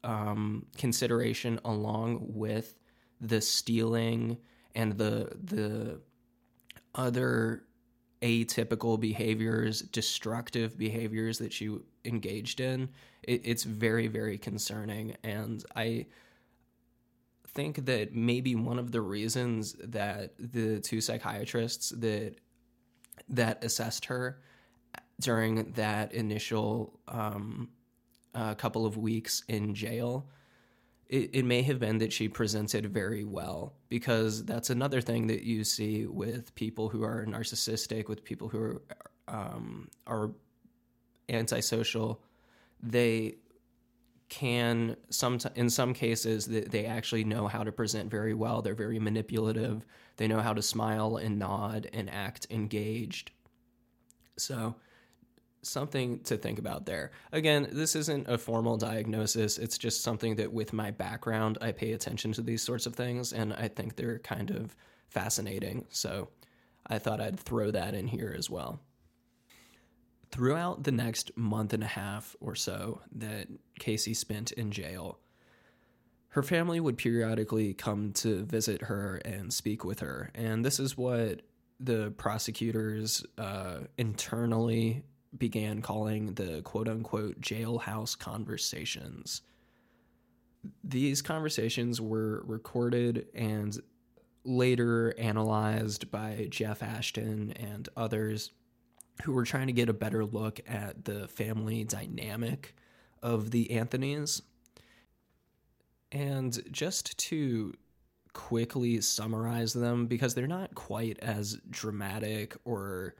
um, 0.05 0.67
consideration 0.77 1.61
along 1.65 2.21
with 2.21 2.75
the 3.21 3.41
stealing 3.41 4.39
and 4.75 4.97
the 4.97 5.37
the 5.43 6.01
other 6.95 7.65
atypical 8.23 8.99
behaviors, 8.99 9.83
destructive 9.83 10.77
behaviors 10.77 11.39
that 11.39 11.53
she 11.53 11.77
engaged 12.05 12.61
in. 12.61 12.89
It, 13.23 13.43
it's 13.45 13.65
very 13.65 14.09
very 14.09 14.39
concerning, 14.39 15.17
and 15.23 15.65
I 15.75 16.07
think 17.49 17.87
that 17.87 18.15
maybe 18.15 18.55
one 18.55 18.79
of 18.79 18.93
the 18.93 19.01
reasons 19.01 19.75
that 19.83 20.35
the 20.39 20.81
two 20.81 21.01
psychiatrists 21.01 21.91
that 21.91 22.37
that 23.29 23.65
assessed 23.65 24.05
her 24.07 24.41
during 25.21 25.73
that 25.73 26.13
initial 26.13 27.01
um, 27.09 27.69
uh, 28.39 28.55
couple 28.55 28.87
of 28.87 28.97
weeks 28.97 29.43
in 29.49 29.75
jail 29.75 30.27
it, 31.09 31.31
it 31.33 31.45
may 31.45 31.63
have 31.63 31.79
been 31.79 31.99
that 31.99 32.13
she 32.13 32.29
presented 32.29 32.93
very 32.93 33.25
well 33.25 33.73
because 33.89 34.45
that's 34.45 34.71
another 34.71 35.01
thing 35.01 35.27
that 35.29 35.43
you 35.43 35.65
see 35.65 36.07
with 36.07 36.55
people 36.55 36.89
who 36.89 37.03
are 37.03 37.25
narcissistic 37.27 38.09
with 38.09 38.25
people 38.25 38.49
who 38.49 38.59
are 38.59 38.83
um, 39.27 39.89
are 40.07 40.31
antisocial. 41.29 42.21
They 42.83 43.37
can 44.29 44.97
some 45.09 45.39
in 45.55 45.71
some 45.71 45.95
cases 45.95 46.47
they 46.47 46.85
actually 46.85 47.25
know 47.25 47.47
how 47.47 47.65
to 47.65 47.73
present 47.73 48.11
very 48.11 48.35
well. 48.35 48.61
They're 48.61 48.75
very 48.75 48.99
manipulative. 48.99 49.87
They 50.19 50.29
know 50.29 50.41
how 50.41 50.53
to 50.53 50.63
smile 50.63 51.17
and 51.17 51.39
nod 51.39 51.89
and 51.93 52.11
act 52.11 52.47
engaged. 52.51 53.31
So 54.37 54.77
something 55.69 56.21
to 56.21 56.37
think 56.37 56.59
about 56.59 56.87
there. 56.87 57.11
Again 57.33 57.69
this 57.73 57.95
isn't 57.95 58.29
a 58.29 58.39
formal 58.39 58.77
diagnosis. 58.77 59.59
It's 59.59 59.79
just 59.79 60.03
something 60.03 60.37
that 60.37 60.53
with 60.53 60.73
my 60.73 60.91
background 60.91 61.59
i 61.61 61.73
pay 61.73 61.93
attention 61.93 62.33
to 62.33 62.43
these 62.43 62.63
sorts 62.63 62.87
of 62.87 62.95
things 62.95 63.33
and 63.33 63.53
i 63.55 63.69
think 63.69 63.97
they're 63.97 64.19
kind 64.19 64.51
of 64.51 64.75
fascinating. 65.09 65.87
So 65.91 66.29
i 66.87 66.99
thought 66.99 67.21
i'd 67.21 67.41
throw 67.41 67.71
that 67.71 67.95
in 67.95 68.07
here 68.07 68.35
as 68.37 68.51
well. 68.51 68.81
Throughout 70.31 70.85
the 70.85 70.93
next 70.93 71.31
month 71.37 71.73
and 71.73 71.83
a 71.83 71.87
half 71.87 72.37
or 72.41 72.55
so 72.55 73.01
that 73.13 73.49
Casey 73.79 74.13
spent 74.13 74.53
in 74.53 74.71
jail, 74.71 75.19
her 76.31 76.43
family 76.43 76.81
would 76.81 76.99
periodically 76.99 77.73
come 77.73 78.13
to 78.13 78.45
visit 78.45 78.83
her 78.83 79.17
and 79.25 79.53
speak 79.53 79.85
with 79.85 80.01
her. 80.01 80.31
And 80.35 80.65
this 80.65 80.79
is 80.79 80.97
what 80.97 81.43
the 81.81 82.13
prosecutors 82.17 83.25
uh, 83.39 83.81
internally 83.97 85.05
began 85.37 85.83
calling 85.83 86.35
the 86.35 86.63
quote 86.63 86.89
unquote 86.89 87.41
jailhouse 87.41 88.19
conversations. 88.19 89.43
These 90.83 91.23
conversations 91.23 92.01
were 92.01 92.43
recorded 92.47 93.27
and 93.35 93.79
later 94.45 95.15
analyzed 95.19 96.11
by 96.11 96.49
Jeff 96.51 96.83
Ashton 96.83 97.53
and 97.53 97.89
others 97.97 98.51
who 99.25 99.33
were 99.33 99.45
trying 99.45 99.67
to 99.67 99.73
get 99.73 99.89
a 99.89 99.95
better 99.95 100.25
look 100.25 100.61
at 100.67 101.05
the 101.05 101.29
family 101.29 101.85
dynamic 101.85 102.75
of 103.23 103.51
the 103.51 103.67
Anthonys. 103.67 104.43
And 106.13 106.59
just 106.73 107.19
to 107.19 107.75
quickly 108.33 109.01
summarize 109.01 109.73
them, 109.73 110.07
because 110.07 110.35
they're 110.35 110.47
not 110.47 110.75
quite 110.75 111.19
as 111.21 111.59
dramatic 111.69 112.57
or 112.65 113.17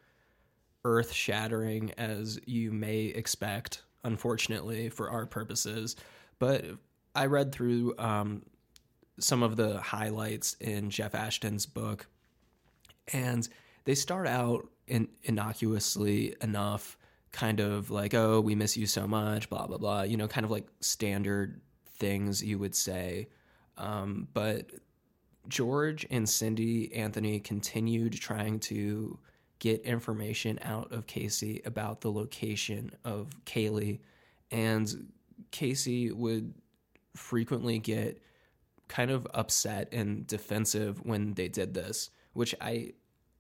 earth 0.89 1.13
shattering 1.13 1.93
as 1.99 2.41
you 2.47 2.73
may 2.73 3.07
expect, 3.07 3.83
unfortunately, 4.05 4.89
for 4.89 5.11
our 5.11 5.27
purposes. 5.27 5.97
But 6.39 6.65
I 7.15 7.27
read 7.27 7.53
through 7.53 7.95
um, 7.99 8.43
some 9.21 9.43
of 9.43 9.57
the 9.57 9.79
highlights 9.81 10.55
in 10.61 10.89
Jeff 10.89 11.15
Ashton's 11.15 11.67
book, 11.67 12.07
and 13.13 13.47
they 13.85 13.95
start 13.95 14.27
out 14.27 14.67
in, 14.87 15.09
innocuously 15.25 16.35
enough, 16.41 16.97
kind 17.33 17.61
of 17.61 17.91
like, 17.91 18.15
oh, 18.15 18.41
we 18.41 18.55
miss 18.55 18.77
you 18.77 18.87
so 18.87 19.07
much, 19.07 19.51
blah, 19.51 19.67
blah, 19.67 19.79
blah, 19.79 20.03
you 20.03 20.17
know, 20.17 20.29
kind 20.29 20.45
of 20.45 20.51
like 20.51 20.67
standard 20.81 21.61
things 21.97 22.43
you 22.43 22.59
would 22.59 22.75
say. 22.75 23.29
Um, 23.77 24.29
but 24.33 24.71
George 25.49 26.07
and 26.11 26.29
Cindy 26.29 26.95
Anthony 26.95 27.41
continued 27.41 28.15
trying 28.15 28.61
to 28.61 29.19
get 29.59 29.83
information 29.83 30.59
out 30.63 30.93
of 30.93 31.07
Casey 31.07 31.61
about 31.65 32.01
the 32.01 32.13
location 32.13 32.91
of 33.05 33.29
Caylee. 33.45 34.01
And 34.51 35.13
Casey 35.51 36.11
would 36.13 36.55
frequently 37.15 37.79
get 37.79 38.23
kind 38.89 39.11
of 39.11 39.27
upset 39.35 39.89
and 39.93 40.27
defensive 40.27 41.05
when 41.05 41.35
they 41.35 41.49
did 41.49 41.75
this, 41.75 42.11
which 42.33 42.55
I 42.61 42.93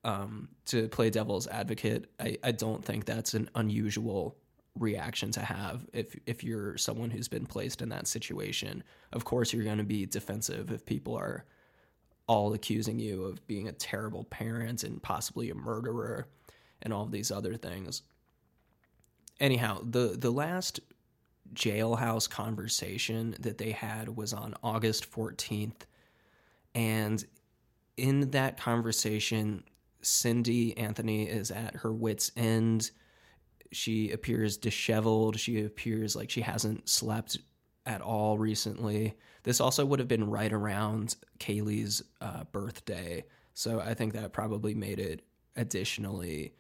um, 0.05 0.49
to 0.67 0.89
play 0.89 1.11
devil's 1.11 1.47
advocate, 1.49 2.11
I, 2.21 2.39
I 2.43 2.53
don't 2.53 2.85
think 2.85 3.05
that's 3.05 3.35
an 3.35 3.51
unusual 3.55 4.37
reaction 4.79 5.33
to 5.33 5.41
have 5.41 5.85
if 5.93 6.17
if 6.27 6.45
you're 6.45 6.77
someone 6.77 7.11
who's 7.11 7.29
been 7.29 7.47
placed 7.47 7.83
in 7.83 7.89
that 7.89 8.07
situation. 8.07 8.85
Of 9.13 9.25
course, 9.25 9.53
you're 9.53 9.65
going 9.65 9.79
to 9.79 9.85
be 9.85 10.07
defensive 10.07 10.71
if 10.71 10.87
people 10.87 11.17
are 11.17 11.45
all 12.29 12.53
accusing 12.55 13.01
you 13.01 13.25
of 13.25 13.45
being 13.49 13.69
a 13.69 13.73
terrible 13.73 14.25
parent 14.25 14.85
and 14.85 15.03
possibly 15.03 15.51
a 15.51 15.55
murderer 15.55 16.29
and 16.83 16.93
all 16.93 17.07
these 17.07 17.33
other 17.33 17.57
things. 17.57 18.03
Anyhow, 19.41 19.81
the 19.83 20.17
the 20.19 20.31
last 20.31 20.81
jailhouse 21.55 22.29
conversation 22.29 23.35
that 23.41 23.59
they 23.59 23.73
had 23.73 24.17
was 24.17 24.33
on 24.33 24.55
August 24.63 25.11
14th 25.11 25.87
and 26.75 27.25
in 27.97 28.31
that 28.31 28.61
conversation 28.61 29.65
Cindy 30.03 30.77
Anthony 30.77 31.25
is 31.25 31.51
at 31.51 31.77
her 31.77 31.93
wits' 31.93 32.31
end. 32.37 32.91
She 33.73 34.11
appears 34.13 34.57
disheveled. 34.57 35.39
She 35.39 35.65
appears 35.65 36.15
like 36.15 36.31
she 36.31 36.41
hasn't 36.43 36.89
slept 36.89 37.39
at 37.89 38.03
all 38.03 38.39
recently. 38.39 39.17
This 39.43 39.61
also 39.61 39.85
would 39.85 39.99
have 39.99 40.07
been 40.07 40.31
right 40.31 40.53
around 40.53 41.17
Caylee's 41.39 42.03
uh, 42.21 42.45
birthday. 42.53 43.25
So 43.55 43.81
I 43.81 43.95
think 43.95 44.13
that 44.13 44.33
probably 44.33 44.75
made 44.75 45.01
it 45.01 45.23
additionally 45.57 46.53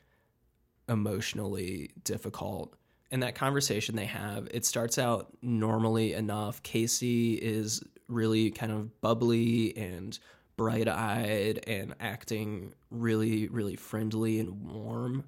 emotionally 0.88 1.90
difficult. 2.02 2.74
And 3.10 3.22
that 3.22 3.34
conversation 3.34 3.94
they 3.94 4.06
have, 4.06 4.48
it 4.50 4.64
starts 4.64 4.98
out 4.98 5.28
normally 5.42 6.14
enough. 6.14 6.62
Casey 6.62 7.34
is 7.34 7.82
really 8.08 8.50
kind 8.50 8.72
of 8.72 9.00
bubbly 9.02 9.76
and 9.76 10.18
bright 10.56 10.88
eyed 10.88 11.60
and 11.66 11.94
acting 12.00 12.72
really, 12.90 13.48
really 13.48 13.76
friendly 13.76 14.40
and 14.40 14.62
warm. 14.62 15.24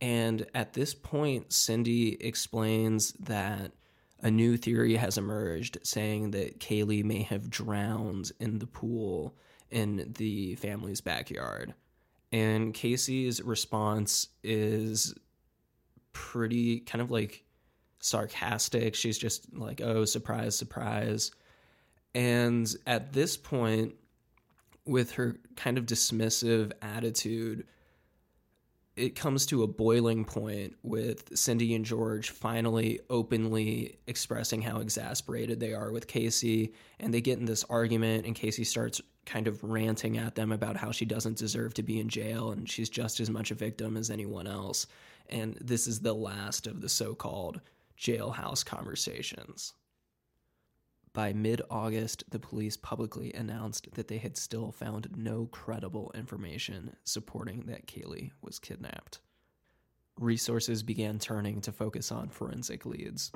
And 0.00 0.44
at 0.54 0.72
this 0.72 0.92
point, 0.92 1.52
Cindy 1.52 2.20
explains 2.20 3.12
that 3.20 3.72
a 4.22 4.30
new 4.30 4.56
theory 4.56 4.96
has 4.96 5.18
emerged 5.18 5.78
saying 5.82 6.30
that 6.32 6.60
Caylee 6.60 7.04
may 7.04 7.22
have 7.22 7.50
drowned 7.50 8.32
in 8.40 8.58
the 8.58 8.66
pool 8.66 9.36
in 9.70 10.14
the 10.16 10.54
family's 10.56 11.00
backyard. 11.00 11.74
And 12.32 12.74
Casey's 12.74 13.42
response 13.42 14.28
is 14.42 15.14
pretty 16.12 16.80
kind 16.80 17.02
of 17.02 17.10
like 17.10 17.44
sarcastic. 18.00 18.94
She's 18.94 19.18
just 19.18 19.52
like, 19.54 19.80
oh, 19.80 20.04
surprise, 20.04 20.56
surprise. 20.56 21.30
And 22.14 22.74
at 22.86 23.12
this 23.12 23.36
point, 23.36 23.94
with 24.86 25.12
her 25.12 25.36
kind 25.56 25.78
of 25.78 25.86
dismissive 25.86 26.72
attitude, 26.80 27.66
it 28.96 29.14
comes 29.14 29.44
to 29.46 29.62
a 29.62 29.66
boiling 29.66 30.24
point 30.24 30.74
with 30.82 31.36
Cindy 31.36 31.74
and 31.74 31.84
George 31.84 32.30
finally 32.30 33.00
openly 33.10 33.98
expressing 34.06 34.62
how 34.62 34.80
exasperated 34.80 35.60
they 35.60 35.74
are 35.74 35.92
with 35.92 36.06
Casey. 36.06 36.72
And 36.98 37.12
they 37.12 37.20
get 37.20 37.38
in 37.38 37.44
this 37.44 37.64
argument, 37.64 38.24
and 38.24 38.34
Casey 38.34 38.64
starts 38.64 39.02
kind 39.26 39.48
of 39.48 39.62
ranting 39.62 40.16
at 40.16 40.34
them 40.34 40.50
about 40.50 40.76
how 40.76 40.92
she 40.92 41.04
doesn't 41.04 41.36
deserve 41.36 41.74
to 41.74 41.82
be 41.82 42.00
in 42.00 42.08
jail 42.08 42.52
and 42.52 42.70
she's 42.70 42.88
just 42.88 43.18
as 43.20 43.28
much 43.28 43.50
a 43.50 43.54
victim 43.54 43.96
as 43.96 44.10
anyone 44.10 44.46
else. 44.46 44.86
And 45.28 45.58
this 45.60 45.86
is 45.86 46.00
the 46.00 46.14
last 46.14 46.66
of 46.66 46.80
the 46.80 46.88
so 46.88 47.14
called 47.14 47.60
jailhouse 47.98 48.64
conversations. 48.64 49.74
By 51.16 51.32
mid 51.32 51.62
August, 51.70 52.24
the 52.28 52.38
police 52.38 52.76
publicly 52.76 53.32
announced 53.32 53.88
that 53.94 54.06
they 54.06 54.18
had 54.18 54.36
still 54.36 54.70
found 54.70 55.08
no 55.16 55.46
credible 55.46 56.12
information 56.14 56.94
supporting 57.04 57.64
that 57.68 57.86
Caylee 57.86 58.32
was 58.42 58.58
kidnapped. 58.58 59.20
Resources 60.20 60.82
began 60.82 61.18
turning 61.18 61.62
to 61.62 61.72
focus 61.72 62.12
on 62.12 62.28
forensic 62.28 62.84
leads. 62.84 63.32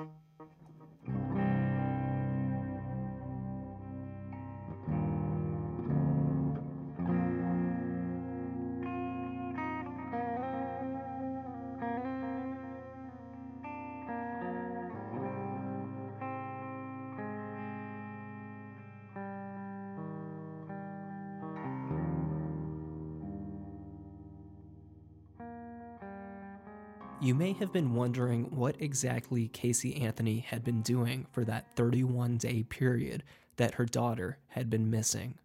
Have 27.61 27.71
been 27.71 27.93
wondering 27.93 28.45
what 28.55 28.75
exactly 28.79 29.47
Casey 29.47 29.95
Anthony 30.01 30.39
had 30.39 30.63
been 30.63 30.81
doing 30.81 31.27
for 31.31 31.45
that 31.45 31.67
31 31.75 32.37
day 32.37 32.63
period 32.63 33.23
that 33.57 33.75
her 33.75 33.85
daughter 33.85 34.39
had 34.47 34.67
been 34.67 34.89
missing. 34.89 35.35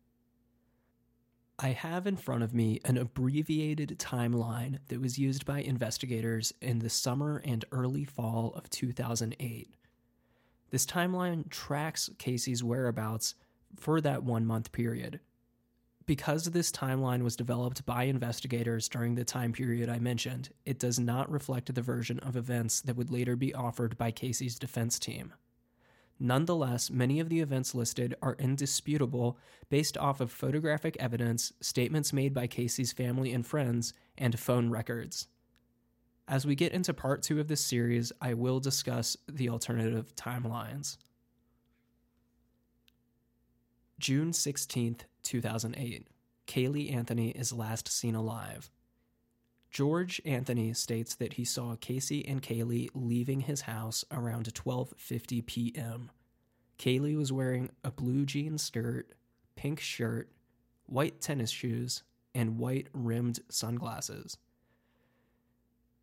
I 1.58 1.68
have 1.68 2.06
in 2.06 2.16
front 2.16 2.42
of 2.42 2.54
me 2.54 2.80
an 2.86 2.96
abbreviated 2.96 3.98
timeline 3.98 4.78
that 4.88 5.00
was 5.00 5.18
used 5.18 5.44
by 5.44 5.60
investigators 5.60 6.54
in 6.62 6.78
the 6.78 6.88
summer 6.88 7.42
and 7.44 7.64
early 7.70 8.04
fall 8.04 8.52
of 8.56 8.70
2008. 8.70 9.74
This 10.70 10.86
timeline 10.86 11.48
tracks 11.50 12.08
Casey's 12.18 12.64
whereabouts 12.64 13.34
for 13.78 14.00
that 14.00 14.22
one 14.22 14.46
month 14.46 14.72
period. 14.72 15.20
Because 16.06 16.44
this 16.44 16.70
timeline 16.70 17.22
was 17.22 17.34
developed 17.34 17.84
by 17.84 18.04
investigators 18.04 18.88
during 18.88 19.16
the 19.16 19.24
time 19.24 19.52
period 19.52 19.88
I 19.88 19.98
mentioned, 19.98 20.50
it 20.64 20.78
does 20.78 21.00
not 21.00 21.30
reflect 21.30 21.74
the 21.74 21.82
version 21.82 22.20
of 22.20 22.36
events 22.36 22.80
that 22.82 22.94
would 22.96 23.10
later 23.10 23.34
be 23.34 23.52
offered 23.52 23.98
by 23.98 24.12
Casey's 24.12 24.56
defense 24.56 25.00
team. 25.00 25.34
Nonetheless, 26.20 26.90
many 26.90 27.18
of 27.18 27.28
the 27.28 27.40
events 27.40 27.74
listed 27.74 28.14
are 28.22 28.36
indisputable 28.38 29.36
based 29.68 29.98
off 29.98 30.20
of 30.20 30.30
photographic 30.30 30.96
evidence, 31.00 31.52
statements 31.60 32.12
made 32.12 32.32
by 32.32 32.46
Casey's 32.46 32.92
family 32.92 33.32
and 33.32 33.44
friends, 33.44 33.92
and 34.16 34.38
phone 34.38 34.70
records. 34.70 35.26
As 36.28 36.46
we 36.46 36.54
get 36.54 36.72
into 36.72 36.94
part 36.94 37.22
two 37.22 37.40
of 37.40 37.48
this 37.48 37.64
series, 37.64 38.12
I 38.20 38.34
will 38.34 38.60
discuss 38.60 39.16
the 39.28 39.48
alternative 39.48 40.14
timelines. 40.16 40.96
June 43.98 44.30
16th, 44.30 45.00
2008. 45.26 46.08
Caylee 46.46 46.94
Anthony 46.94 47.30
is 47.30 47.52
last 47.52 47.88
seen 47.88 48.14
alive. 48.14 48.70
George 49.70 50.22
Anthony 50.24 50.72
states 50.72 51.14
that 51.16 51.34
he 51.34 51.44
saw 51.44 51.76
Casey 51.76 52.26
and 52.26 52.42
Caylee 52.42 52.88
leaving 52.94 53.40
his 53.40 53.62
house 53.62 54.04
around 54.10 54.52
12:50 54.54 55.44
p.m. 55.44 56.10
Caylee 56.78 57.16
was 57.16 57.32
wearing 57.32 57.70
a 57.84 57.90
blue 57.90 58.24
jean 58.24 58.58
skirt, 58.58 59.12
pink 59.56 59.80
shirt, 59.80 60.30
white 60.86 61.20
tennis 61.20 61.50
shoes, 61.50 62.02
and 62.34 62.58
white 62.58 62.88
rimmed 62.92 63.40
sunglasses. 63.50 64.38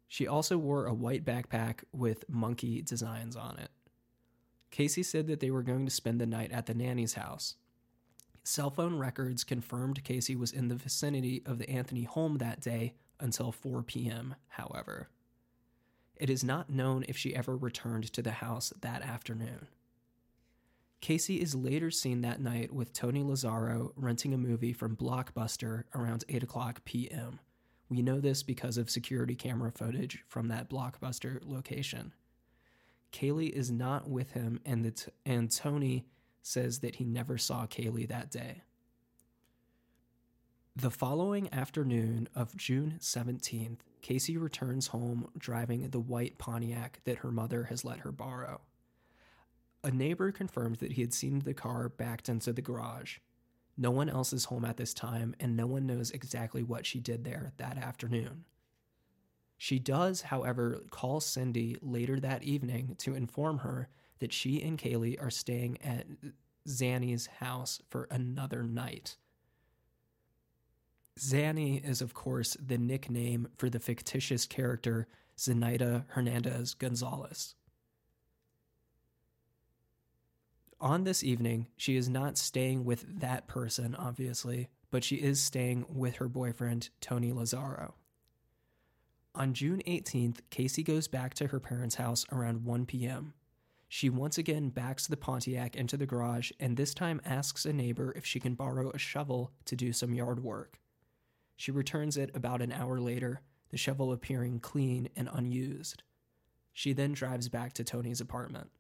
She 0.08 0.28
also 0.28 0.58
wore 0.58 0.86
a 0.86 0.94
white 0.94 1.26
backpack 1.26 1.84
with 1.92 2.30
monkey 2.30 2.82
designs 2.82 3.36
on 3.36 3.58
it. 3.58 3.72
Casey 4.70 5.02
said 5.04 5.28
that 5.28 5.40
they 5.40 5.50
were 5.50 5.64
going 5.64 5.86
to 5.86 5.92
spend 5.92 6.20
the 6.22 6.26
night 6.26 6.52
at 6.52 6.66
the 6.66 6.74
nanny's 6.74 7.14
house. 7.14 7.56
Cell 8.44 8.70
phone 8.70 8.98
records 8.98 9.44
confirmed 9.44 10.04
Casey 10.04 10.36
was 10.36 10.52
in 10.52 10.68
the 10.68 10.76
vicinity 10.76 11.42
of 11.46 11.60
the 11.60 11.70
Anthony 11.70 12.04
home 12.04 12.38
that 12.40 12.60
day 12.60 12.94
until 13.20 13.52
4 13.52 13.84
p.m., 13.84 14.36
however. 14.50 15.08
It 16.18 16.30
is 16.30 16.44
not 16.44 16.70
known 16.70 17.06
if 17.08 17.18
she 17.18 17.36
ever 17.36 17.56
returned 17.56 18.12
to 18.14 18.22
the 18.22 18.32
house 18.32 18.74
that 18.82 19.02
afternoon. 19.02 19.68
Casey 21.00 21.42
is 21.42 21.56
later 21.56 21.90
seen 21.92 22.22
that 22.22 22.42
night 22.42 22.72
with 22.72 22.94
Tony 22.94 23.24
Lazzaro 23.24 23.92
renting 23.96 24.34
a 24.34 24.38
movie 24.38 24.74
from 24.74 24.96
Blockbuster 24.96 25.84
around 25.96 26.24
8 26.30 26.44
o'clock 26.44 26.86
p.m. 26.86 27.40
We 27.90 28.02
know 28.02 28.20
this 28.20 28.44
because 28.44 28.78
of 28.78 28.90
security 28.90 29.36
camera 29.36 29.72
footage 29.72 30.24
from 30.28 30.48
that 30.50 30.70
Blockbuster 30.70 31.40
location. 31.46 32.14
Caylee 33.12 33.52
is 33.52 33.70
not 33.70 34.10
with 34.10 34.32
him, 34.32 34.60
and, 34.66 34.96
t- 34.96 35.12
and 35.26 35.52
Tony 35.52 36.06
says 36.44 36.80
that 36.80 36.96
he 36.98 37.06
never 37.06 37.38
saw 37.38 37.66
Caylee 37.66 38.08
that 38.10 38.30
day. 38.30 38.62
The 40.76 40.92
following 40.92 41.52
afternoon 41.54 42.28
of 42.36 42.58
June 42.58 42.98
17th, 43.00 43.80
Casey 44.02 44.38
returns 44.38 44.88
home 44.88 45.30
driving 45.38 45.90
the 45.90 46.00
white 46.00 46.38
Pontiac 46.38 47.00
that 47.06 47.20
her 47.20 47.32
mother 47.32 47.66
has 47.66 47.86
let 47.86 48.00
her 48.00 48.12
borrow. 48.12 48.62
A 49.84 49.92
neighbor 49.92 50.32
confirmed 50.32 50.78
that 50.78 50.94
he 50.94 51.02
had 51.02 51.14
seen 51.14 51.40
the 51.40 51.54
car 51.54 51.90
backed 51.90 52.28
into 52.28 52.52
the 52.52 52.62
garage. 52.62 53.18
No 53.78 53.92
one 53.92 54.10
else 54.10 54.34
is 54.34 54.46
home 54.46 54.66
at 54.66 54.78
this 54.78 54.94
time, 54.94 55.36
and 55.40 55.56
no 55.56 55.68
one 55.68 55.86
knows 55.86 56.12
exactly 56.12 56.64
what 56.64 56.86
she 56.86 57.00
did 57.00 57.24
there 57.24 57.54
that 57.58 57.78
afternoon. 57.78 58.46
She 59.58 59.80
does, 59.80 60.24
however, 60.24 60.82
call 60.90 61.20
Cindy 61.20 61.78
later 61.82 62.20
that 62.20 62.44
evening 62.44 62.96
to 63.00 63.16
inform 63.16 63.60
her 63.60 63.90
that 64.24 64.32
she 64.32 64.62
and 64.62 64.80
Caylee 64.80 65.22
are 65.22 65.30
staying 65.30 65.78
at 65.82 66.06
Zanny's 66.66 67.28
house 67.42 67.82
for 67.90 68.08
another 68.10 68.64
night. 68.64 69.18
Zanny 71.20 71.84
is, 71.84 72.02
of 72.02 72.14
course, 72.14 72.56
the 72.66 72.78
nickname 72.78 73.50
for 73.58 73.70
the 73.70 73.82
fictitious 73.82 74.46
character 74.46 75.10
Zenaida 75.38 76.06
Fernandez 76.08 76.74
Gonzalez. 76.74 77.56
On 80.80 81.04
this 81.04 81.22
evening, 81.22 81.68
she 81.76 81.98
is 81.98 82.08
not 82.08 82.38
staying 82.38 82.86
with 82.86 83.20
that 83.20 83.46
person, 83.46 83.94
obviously, 83.94 84.70
but 84.90 85.04
she 85.04 85.18
is 85.18 85.44
staying 85.44 85.86
with 85.90 86.16
her 86.16 86.30
boyfriend, 86.30 86.92
Tony 87.02 87.34
Lazzaro. 87.34 87.92
On 89.36 89.54
June 89.54 89.82
18th, 89.86 90.38
Casey 90.50 90.82
goes 90.82 91.10
back 91.10 91.34
to 91.34 91.48
her 91.48 91.60
parents' 91.60 91.96
house 91.96 92.26
around 92.32 92.64
1 92.64 92.86
p.m. 92.86 93.34
She 93.96 94.10
once 94.10 94.40
again 94.40 94.70
backs 94.70 95.06
the 95.06 95.16
Pontiac 95.16 95.76
into 95.76 95.98
the 95.98 96.08
garage 96.08 96.50
and 96.60 96.76
this 96.76 96.96
time 96.96 97.22
asks 97.24 97.64
a 97.64 97.72
neighbor 97.72 98.12
if 98.16 98.26
she 98.26 98.40
can 98.40 98.56
borrow 98.56 98.90
a 98.90 98.98
shovel 98.98 99.52
to 99.66 99.76
do 99.76 99.94
some 99.94 100.16
yard 100.16 100.44
work. 100.44 100.80
She 101.56 101.70
returns 101.70 102.18
it 102.18 102.32
about 102.34 102.64
an 102.64 102.72
hour 102.72 103.00
later, 103.00 103.42
the 103.70 103.78
shovel 103.78 104.12
appearing 104.12 104.62
clean 104.62 105.10
and 105.16 105.30
unused. 105.32 106.02
She 106.72 106.92
then 106.92 107.14
drives 107.14 107.50
back 107.50 107.74
to 107.74 107.84
Tony's 107.84 108.20
apartment. 108.20 108.72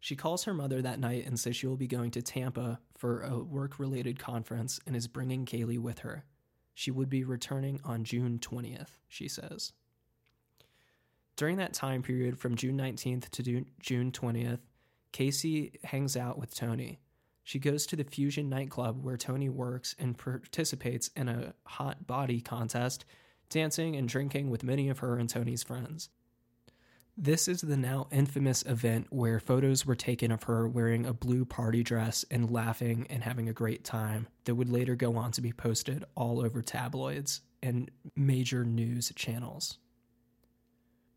She 0.00 0.16
calls 0.16 0.44
her 0.44 0.54
mother 0.54 0.80
that 0.80 0.98
night 0.98 1.26
and 1.26 1.38
says 1.38 1.54
she 1.54 1.66
will 1.66 1.76
be 1.76 1.86
going 1.86 2.12
to 2.12 2.22
Tampa 2.22 2.80
for 2.96 3.20
a 3.20 3.40
work 3.40 3.78
related 3.78 4.18
conference 4.18 4.80
and 4.86 4.96
is 4.96 5.06
bringing 5.06 5.44
Caylee 5.44 5.78
with 5.78 5.98
her. 5.98 6.24
She 6.72 6.90
would 6.90 7.10
be 7.10 7.24
returning 7.24 7.78
on 7.84 8.04
June 8.04 8.38
20th, 8.38 8.96
she 9.06 9.28
says. 9.28 9.74
During 11.38 11.58
that 11.58 11.72
time 11.72 12.02
period 12.02 12.36
from 12.36 12.56
June 12.56 12.76
19th 12.76 13.28
to 13.30 13.64
June 13.80 14.10
20th, 14.10 14.58
Casey 15.12 15.78
hangs 15.84 16.16
out 16.16 16.36
with 16.36 16.52
Tony. 16.52 16.98
She 17.44 17.60
goes 17.60 17.86
to 17.86 17.96
the 17.96 18.02
Fusion 18.02 18.48
nightclub 18.48 19.04
where 19.04 19.16
Tony 19.16 19.48
works 19.48 19.94
and 20.00 20.18
participates 20.18 21.10
in 21.14 21.28
a 21.28 21.54
hot 21.64 22.08
body 22.08 22.40
contest, 22.40 23.04
dancing 23.50 23.94
and 23.94 24.08
drinking 24.08 24.50
with 24.50 24.64
many 24.64 24.88
of 24.88 24.98
her 24.98 25.16
and 25.16 25.28
Tony's 25.28 25.62
friends. 25.62 26.08
This 27.16 27.46
is 27.46 27.60
the 27.60 27.76
now 27.76 28.08
infamous 28.10 28.64
event 28.64 29.06
where 29.10 29.38
photos 29.38 29.86
were 29.86 29.94
taken 29.94 30.32
of 30.32 30.42
her 30.42 30.66
wearing 30.66 31.06
a 31.06 31.12
blue 31.12 31.44
party 31.44 31.84
dress 31.84 32.24
and 32.32 32.50
laughing 32.50 33.06
and 33.08 33.22
having 33.22 33.48
a 33.48 33.52
great 33.52 33.84
time 33.84 34.26
that 34.44 34.56
would 34.56 34.68
later 34.68 34.96
go 34.96 35.16
on 35.16 35.30
to 35.32 35.40
be 35.40 35.52
posted 35.52 36.04
all 36.16 36.40
over 36.40 36.62
tabloids 36.62 37.42
and 37.62 37.92
major 38.16 38.64
news 38.64 39.12
channels. 39.14 39.78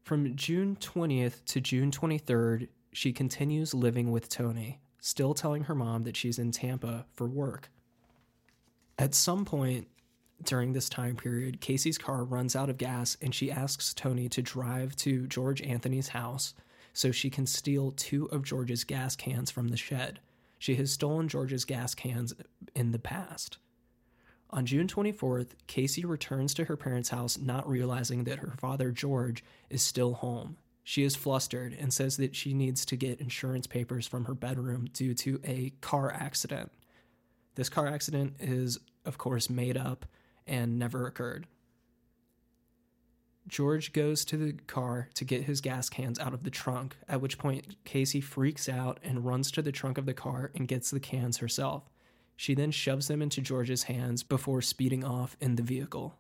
From 0.04 0.36
June 0.36 0.78
20th 0.80 1.46
to 1.46 1.62
June 1.62 1.92
23rd, 1.92 2.68
she 2.92 3.14
continues 3.14 3.74
living 3.74 4.12
with 4.12 4.30
Tony, 4.30 4.80
still 5.00 5.34
telling 5.34 5.64
her 5.66 5.76
mom 5.76 6.04
that 6.04 6.18
she's 6.18 6.40
in 6.40 6.52
Tampa 6.52 7.06
for 7.14 7.28
work. 7.28 7.70
At 8.98 9.14
some 9.14 9.46
point, 9.46 9.88
during 10.44 10.74
this 10.74 10.90
time 10.90 11.16
period, 11.16 11.62
Casey's 11.62 11.98
car 11.98 12.24
runs 12.24 12.56
out 12.56 12.70
of 12.70 12.78
gas 12.78 13.16
and 13.22 13.34
she 13.34 13.52
asks 13.52 13.94
Tony 13.94 14.28
to 14.30 14.42
drive 14.42 14.96
to 14.98 15.28
George 15.28 15.62
Anthony's 15.62 16.10
house 16.10 16.56
so 16.94 17.12
she 17.12 17.30
can 17.30 17.46
steal 17.46 17.92
two 17.92 18.26
of 18.32 18.44
George's 18.44 18.84
gas 18.84 19.16
cans 19.16 19.52
from 19.52 19.70
the 19.70 19.78
shed. 19.78 20.20
She 20.60 20.76
has 20.76 20.92
stolen 20.92 21.30
George's 21.30 21.64
gas 21.64 21.96
cans 21.96 22.34
in 22.76 22.92
the 22.92 23.00
past. 23.00 23.58
On 24.54 24.66
June 24.66 24.88
24th, 24.88 25.52
Casey 25.68 26.04
returns 26.04 26.54
to 26.56 26.66
her 26.66 26.76
parents' 26.76 27.10
house 27.10 27.38
not 27.38 27.70
realizing 27.70 28.26
that 28.26 28.40
her 28.40 28.54
father, 28.60 28.92
George, 28.92 29.44
is 29.70 29.82
still 29.82 30.16
home. 30.16 30.58
She 30.84 31.04
is 31.04 31.16
flustered 31.16 31.74
and 31.80 31.94
says 31.94 32.18
that 32.18 32.36
she 32.36 32.54
needs 32.54 32.86
to 32.88 32.98
get 32.98 33.22
insurance 33.22 33.66
papers 33.66 34.08
from 34.08 34.26
her 34.26 34.34
bedroom 34.34 34.90
due 34.92 35.14
to 35.14 35.40
a 35.46 35.72
car 35.80 36.12
accident. 36.12 36.72
This 37.56 37.70
car 37.70 37.88
accident 37.88 38.36
is, 38.40 38.80
of 39.06 39.18
course, 39.18 39.50
made 39.50 39.78
up 39.78 40.06
and 40.46 40.78
never 40.78 41.08
occurred. 41.08 41.48
George 43.48 43.94
goes 43.94 44.26
to 44.26 44.38
the 44.38 44.54
car 44.54 45.10
to 45.14 45.26
get 45.26 45.44
his 45.44 45.62
gas 45.62 45.90
cans 45.90 46.20
out 46.20 46.34
of 46.34 46.44
the 46.44 46.50
trunk, 46.50 46.98
at 47.08 47.22
which 47.22 47.38
point 47.38 47.76
Casey 47.86 48.22
freaks 48.22 48.68
out 48.68 49.00
and 49.02 49.26
runs 49.26 49.50
to 49.52 49.62
the 49.62 49.72
trunk 49.72 49.98
of 49.98 50.06
the 50.06 50.14
car 50.14 50.52
and 50.56 50.68
gets 50.68 50.92
the 50.92 51.00
cans 51.00 51.38
herself. 51.38 51.90
She 52.42 52.56
then 52.56 52.72
shoves 52.72 53.08
them 53.08 53.22
into 53.22 53.40
George's 53.40 53.84
hands 53.84 54.24
before 54.24 54.64
speeding 54.64 55.04
off 55.04 55.38
in 55.40 55.58
the 55.58 55.62
vehicle. 55.62 56.18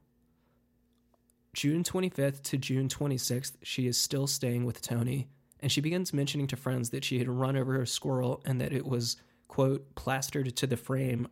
June 1.55 1.83
25th 1.83 2.43
to 2.43 2.59
June 2.59 2.87
26th, 2.87 3.53
she 3.63 3.87
is 3.87 3.97
still 3.97 4.27
staying 4.27 4.63
with 4.63 4.83
Tony, 4.83 5.29
and 5.61 5.71
she 5.71 5.81
begins 5.81 6.13
mentioning 6.13 6.45
to 6.45 6.55
friends 6.55 6.91
that 6.91 7.03
she 7.03 7.17
had 7.17 7.27
run 7.27 7.55
over 7.55 7.81
a 7.81 7.87
squirrel 7.87 8.39
and 8.45 8.61
that 8.61 8.71
it 8.71 8.85
was, 8.85 9.17
quote, 9.47 9.95
plastered 9.95 10.55
to 10.55 10.67
the 10.67 10.77
frame 10.77 11.27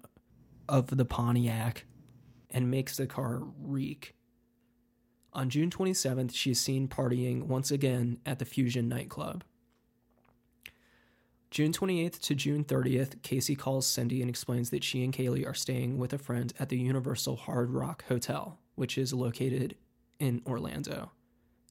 of 0.68 0.88
the 0.98 1.06
Pontiac 1.06 1.86
and 2.50 2.72
makes 2.72 2.98
the 2.98 3.06
car 3.06 3.44
reek. 3.62 4.16
On 5.34 5.52
June 5.52 5.70
27th, 5.70 6.34
she 6.34 6.50
is 6.50 6.60
seen 6.60 6.88
partying 6.88 7.44
once 7.44 7.70
again 7.70 8.18
at 8.26 8.40
the 8.40 8.46
Fusion 8.46 8.90
nightclub. 8.90 9.44
June 11.52 11.72
28th 11.72 12.20
to 12.20 12.36
June 12.36 12.64
30th, 12.64 13.24
Casey 13.24 13.56
calls 13.56 13.88
Cindy 13.88 14.22
and 14.22 14.30
explains 14.30 14.70
that 14.70 14.84
she 14.84 15.04
and 15.04 15.12
Caylee 15.12 15.48
are 15.48 15.56
staying 15.56 15.98
with 15.98 16.14
a 16.14 16.20
friend 16.20 16.54
at 16.60 16.70
the 16.70 16.78
Universal 16.78 17.38
Hard 17.38 17.72
Rock 17.72 18.06
Hotel, 18.08 18.60
which 18.76 19.00
is 19.00 19.14
located 19.14 19.76
in 20.20 20.44
Orlando. 20.46 21.12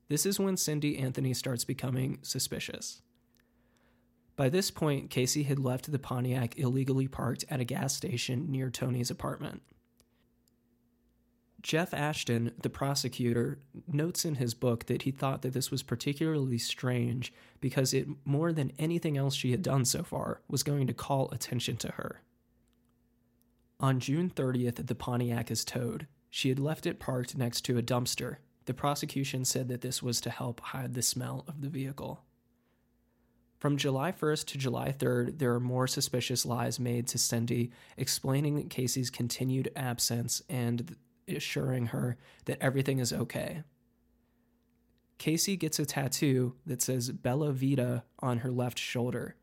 This 0.09 0.27
is 0.27 0.41
when 0.41 0.57
Cindy 0.57 0.99
Anthony 0.99 1.33
starts 1.33 1.65
becoming 1.65 2.19
suspicious. 2.23 3.03
By 4.35 4.49
this 4.49 4.73
point, 4.73 5.11
Casey 5.11 5.45
had 5.45 5.61
left 5.61 5.91
the 5.91 5.99
Pontiac 5.99 6.59
illegally 6.59 7.07
parked 7.07 7.45
at 7.49 7.61
a 7.61 7.65
gas 7.65 7.95
station 7.95 8.51
near 8.51 8.71
Tony's 8.71 9.11
apartment. 9.11 9.63
Jeff 11.61 11.93
Ashton, 11.93 12.53
the 12.63 12.71
prosecutor, 12.71 13.59
notes 13.89 14.25
in 14.25 14.37
his 14.37 14.55
book 14.55 14.87
that 14.87 15.03
he 15.03 15.11
thought 15.11 15.43
that 15.43 15.53
this 15.53 15.71
was 15.71 15.83
particularly 15.83 16.59
strange 16.59 17.33
because 17.61 17.93
it, 17.93 18.07
more 18.25 18.53
than 18.53 18.73
anything 18.79 19.17
else 19.17 19.35
she 19.35 19.51
had 19.51 19.63
done 19.63 19.85
so 19.85 20.03
far, 20.03 20.41
was 20.49 20.63
going 20.63 20.87
to 20.87 20.95
call 20.95 21.31
attention 21.33 21.77
to 21.79 21.89
her. 21.93 22.23
On 23.81 23.99
June 23.99 24.31
30th, 24.31 24.87
the 24.87 24.95
Pontiac 24.95 25.51
is 25.51 25.65
towed. 25.65 26.07
She 26.31 26.49
had 26.49 26.59
left 26.59 26.87
it 26.87 27.01
parked 27.01 27.37
next 27.37 27.63
to 27.63 27.79
a 27.79 27.83
dumpster. 27.83 28.37
The 28.67 28.75
prosecution 28.75 29.45
said 29.45 29.69
that 29.69 29.81
this 29.81 30.03
was 30.03 30.21
to 30.21 30.31
help 30.31 30.61
hide 30.61 30.95
the 30.95 31.03
smell 31.03 31.45
of 31.49 31.61
the 31.61 31.69
vehicle. 31.69 32.23
From 33.59 33.77
July 33.77 34.13
1st 34.13 34.47
to 34.47 34.59
July 34.59 34.93
3rd, 34.97 35.39
there 35.39 35.53
are 35.55 35.61
more 35.61 35.89
suspicious 35.89 36.47
lies 36.47 36.79
made 36.79 37.09
to 37.09 37.19
Cindy, 37.19 37.73
explaining 37.97 38.69
Casey's 38.69 39.11
continued 39.11 39.73
absence 39.75 40.43
and 40.49 40.95
assuring 41.29 41.87
her 41.87 42.17
that 42.47 42.59
everything 42.61 42.99
is 42.99 43.13
okay. 43.13 43.63
Casey 45.19 45.57
gets 45.57 45.79
a 45.79 45.87
tattoo 45.87 46.55
that 46.65 46.81
says 46.81 47.11
Bella 47.11 47.53
Vita 47.53 48.05
on 48.21 48.39
her 48.39 48.51
left 48.51 48.79
shoulder. 48.79 49.35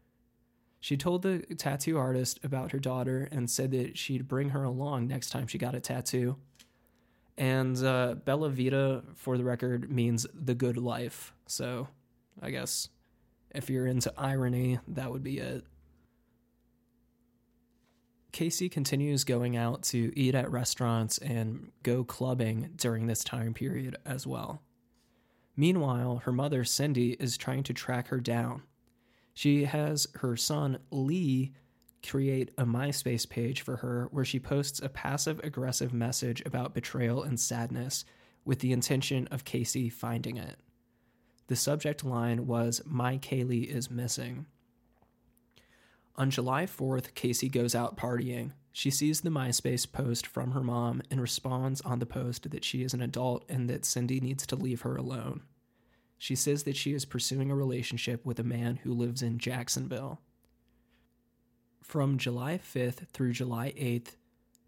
She 0.80 0.98
told 0.98 1.24
the 1.24 1.40
tattoo 1.58 1.98
artist 1.98 2.40
about 2.44 2.72
her 2.72 2.80
daughter 2.80 3.28
and 3.32 3.50
said 3.50 3.72
that 3.72 3.98
she'd 3.98 4.28
bring 4.28 4.50
her 4.50 4.64
along 4.64 5.08
next 5.08 5.32
time 5.32 5.48
she 5.48 5.58
got 5.58 5.76
a 5.76 5.80
tattoo. 5.80 6.38
And 7.38 7.84
uh, 7.84 8.16
Bella 8.24 8.50
Vita, 8.50 9.04
for 9.16 9.38
the 9.38 9.44
record, 9.44 9.92
means 9.92 10.26
the 10.34 10.56
good 10.56 10.78
life. 10.78 11.34
So 11.48 11.90
I 12.42 12.52
guess 12.52 12.90
if 13.54 13.70
you're 13.70 13.88
into 13.88 14.14
irony, 14.18 14.80
that 14.88 15.12
would 15.12 15.24
be 15.24 15.40
it. 15.40 15.66
Casey 18.36 18.68
continues 18.68 19.24
going 19.24 19.56
out 19.56 19.82
to 19.84 20.12
eat 20.14 20.36
at 20.36 20.52
restaurants 20.52 21.18
and 21.20 21.72
go 21.84 22.04
clubbing 22.04 22.72
during 22.76 23.08
this 23.08 23.24
time 23.24 23.54
period 23.54 23.96
as 24.06 24.28
well. 24.28 24.62
Meanwhile, 25.56 26.18
her 26.26 26.34
mother, 26.34 26.66
Cindy, 26.66 27.14
is 27.14 27.38
trying 27.38 27.64
to 27.64 27.74
track 27.74 28.10
her 28.10 28.20
down. 28.20 28.64
She 29.34 29.64
has 29.64 30.10
her 30.16 30.36
son, 30.36 30.80
Lee, 30.92 31.54
create 32.06 32.52
a 32.58 32.66
MySpace 32.66 33.28
page 33.28 33.62
for 33.62 33.78
her 33.78 34.10
where 34.12 34.26
she 34.26 34.42
posts 34.42 34.82
a 34.82 34.90
passive 34.90 35.40
aggressive 35.42 35.94
message 35.94 36.44
about 36.46 36.74
betrayal 36.74 37.24
and 37.24 37.40
sadness 37.40 38.04
with 38.44 38.60
the 38.60 38.74
intention 38.74 39.30
of 39.32 39.46
Casey 39.46 39.88
finding 39.88 40.36
it. 40.36 40.58
The 41.48 41.56
subject 41.56 42.04
line 42.04 42.48
was, 42.48 42.82
My 42.86 43.18
Caylee 43.18 43.74
is 43.74 43.90
missing. 43.90 44.46
On 46.18 46.30
July 46.30 46.66
4th, 46.66 47.14
Casey 47.14 47.50
goes 47.50 47.76
out 47.76 47.98
partying. 47.98 48.52
She 48.72 48.90
sees 48.90 49.22
the 49.22 49.30
MySpace 49.30 49.90
post 49.92 50.26
from 50.26 50.52
her 50.52 50.64
mom 50.64 51.02
and 51.12 51.20
responds 51.20 51.82
on 51.82 52.00
the 52.00 52.06
post 52.06 52.50
that 52.52 52.64
she 52.64 52.84
is 52.84 52.94
an 52.94 53.02
adult 53.02 53.44
and 53.50 53.70
that 53.70 53.84
Cindy 53.84 54.22
needs 54.22 54.48
to 54.48 54.56
leave 54.56 54.82
her 54.82 54.96
alone. 54.96 55.42
She 56.18 56.36
says 56.36 56.64
that 56.64 56.78
she 56.78 56.94
is 56.94 57.04
pursuing 57.04 57.52
a 57.52 57.56
relationship 57.56 58.26
with 58.26 58.40
a 58.40 58.44
man 58.44 58.78
who 58.78 58.94
lives 58.94 59.22
in 59.22 59.40
Jacksonville. 59.40 60.22
From 61.84 62.18
July 62.18 62.58
5th 62.58 63.10
through 63.10 63.34
July 63.34 63.74
8th, 63.78 64.16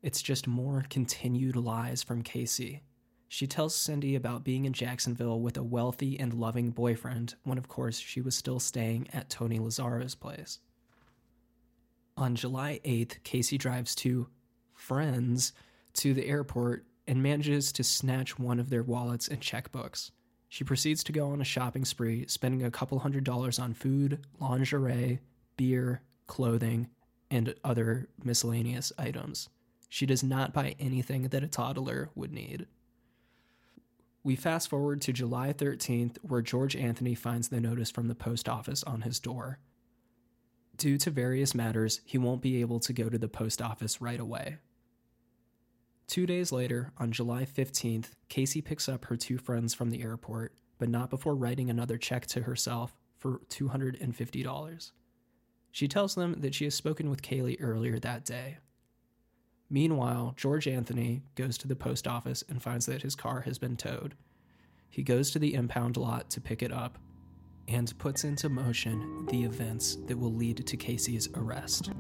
it's 0.04 0.22
just 0.22 0.48
more 0.48 0.86
continued 0.90 1.56
lies 1.56 2.04
from 2.04 2.24
Casey. 2.24 2.84
She 3.30 3.48
tells 3.48 3.74
Cindy 3.74 4.16
about 4.16 4.44
being 4.44 4.66
in 4.66 4.74
Jacksonville 4.74 5.40
with 5.40 5.58
a 5.58 5.64
wealthy 5.64 6.20
and 6.20 6.34
loving 6.34 6.72
boyfriend 6.72 7.36
when, 7.44 7.58
of 7.58 7.68
course, 7.68 8.00
she 8.00 8.22
was 8.22 8.36
still 8.36 8.60
staying 8.60 9.08
at 9.14 9.30
Tony 9.30 9.60
Lazzaro's 9.60 10.16
place. 10.16 10.60
On 12.18 12.36
July 12.36 12.80
8th, 12.84 13.24
Casey 13.24 13.60
drives 13.60 13.94
two 13.94 14.28
friends 14.74 15.54
to 15.94 16.16
the 16.16 16.26
airport 16.26 16.86
and 17.08 17.22
manages 17.22 17.72
to 17.74 17.84
snatch 17.84 18.40
one 18.40 18.60
of 18.60 18.72
their 18.72 18.82
wallets 18.82 19.28
and 19.28 19.40
checkbooks. 19.40 20.10
She 20.50 20.64
proceeds 20.64 21.04
to 21.04 21.12
go 21.12 21.30
on 21.30 21.42
a 21.42 21.46
shopping 21.46 21.86
spree, 21.86 22.26
spending 22.28 22.64
a 22.64 22.72
couple 22.72 23.00
hundred 23.00 23.24
dollars 23.24 23.60
on 23.60 23.76
food, 23.76 24.26
lingerie, 24.40 25.20
beer, 25.58 26.02
clothing, 26.26 26.88
and 27.30 27.54
other 27.64 28.08
miscellaneous 28.24 28.92
items. 28.98 29.50
She 29.88 30.08
does 30.08 30.24
not 30.24 30.54
buy 30.54 30.76
anything 30.80 31.24
that 31.30 31.44
a 31.44 31.48
toddler 31.48 32.10
would 32.16 32.34
need. 32.34 32.66
We 34.24 34.36
fast 34.36 34.70
forward 34.70 35.02
to 35.02 35.14
July 35.14 35.54
13th, 35.54 36.18
where 36.22 36.42
George 36.42 36.76
Anthony 36.76 37.14
finds 37.14 37.50
the 37.50 37.62
notice 37.62 37.92
from 37.92 38.08
the 38.08 38.16
post 38.16 38.50
office 38.50 38.84
on 38.84 39.02
his 39.02 39.20
door. 39.20 39.60
Due 40.78 40.98
to 41.00 41.10
various 41.10 41.56
matters, 41.56 42.02
he 42.06 42.20
won't 42.20 42.42
be 42.42 42.62
able 42.62 42.80
to 42.80 42.94
go 42.94 43.10
to 43.10 43.18
the 43.18 43.28
post 43.28 43.62
office 43.62 44.00
right 44.00 44.20
away. 44.20 44.58
Two 46.08 46.28
days 46.28 46.52
later, 46.52 46.92
on 47.00 47.12
July 47.12 47.46
15th, 47.46 48.12
Casey 48.30 48.62
picks 48.62 48.88
up 48.88 49.06
her 49.06 49.18
two 49.18 49.40
friends 49.40 49.74
from 49.74 49.90
the 49.90 50.04
airport, 50.04 50.54
but 50.78 50.88
not 50.88 51.10
before 51.10 51.36
writing 51.36 51.70
another 51.70 51.98
check 51.98 52.28
to 52.28 52.44
herself 52.44 52.96
for 53.18 53.42
$250. 53.50 54.92
She 55.72 55.88
tells 55.88 56.16
them 56.16 56.42
that 56.42 56.56
she 56.56 56.66
has 56.66 56.76
spoken 56.76 57.10
with 57.10 57.24
Caylee 57.24 57.58
earlier 57.60 58.00
that 58.00 58.24
day. 58.24 58.58
Meanwhile, 59.70 60.36
George 60.38 60.68
Anthony 60.68 61.24
goes 61.36 61.58
to 61.58 61.68
the 61.68 61.76
post 61.76 62.08
office 62.08 62.44
and 62.48 62.62
finds 62.62 62.86
that 62.86 63.02
his 63.02 63.16
car 63.16 63.42
has 63.42 63.58
been 63.58 63.76
towed. 63.76 64.16
He 64.90 65.04
goes 65.04 65.32
to 65.32 65.40
the 65.40 65.56
impound 65.56 65.98
lot 65.98 66.30
to 66.30 66.40
pick 66.40 66.62
it 66.62 66.72
up 66.72 67.00
and 67.68 67.98
puts 67.98 68.24
into 68.24 68.50
motion 68.50 69.26
the 69.30 69.44
events 69.44 69.98
that 70.08 70.18
will 70.18 70.34
lead 70.34 70.66
to 70.66 70.78
Casey's 70.78 71.30
arrest. 71.36 71.92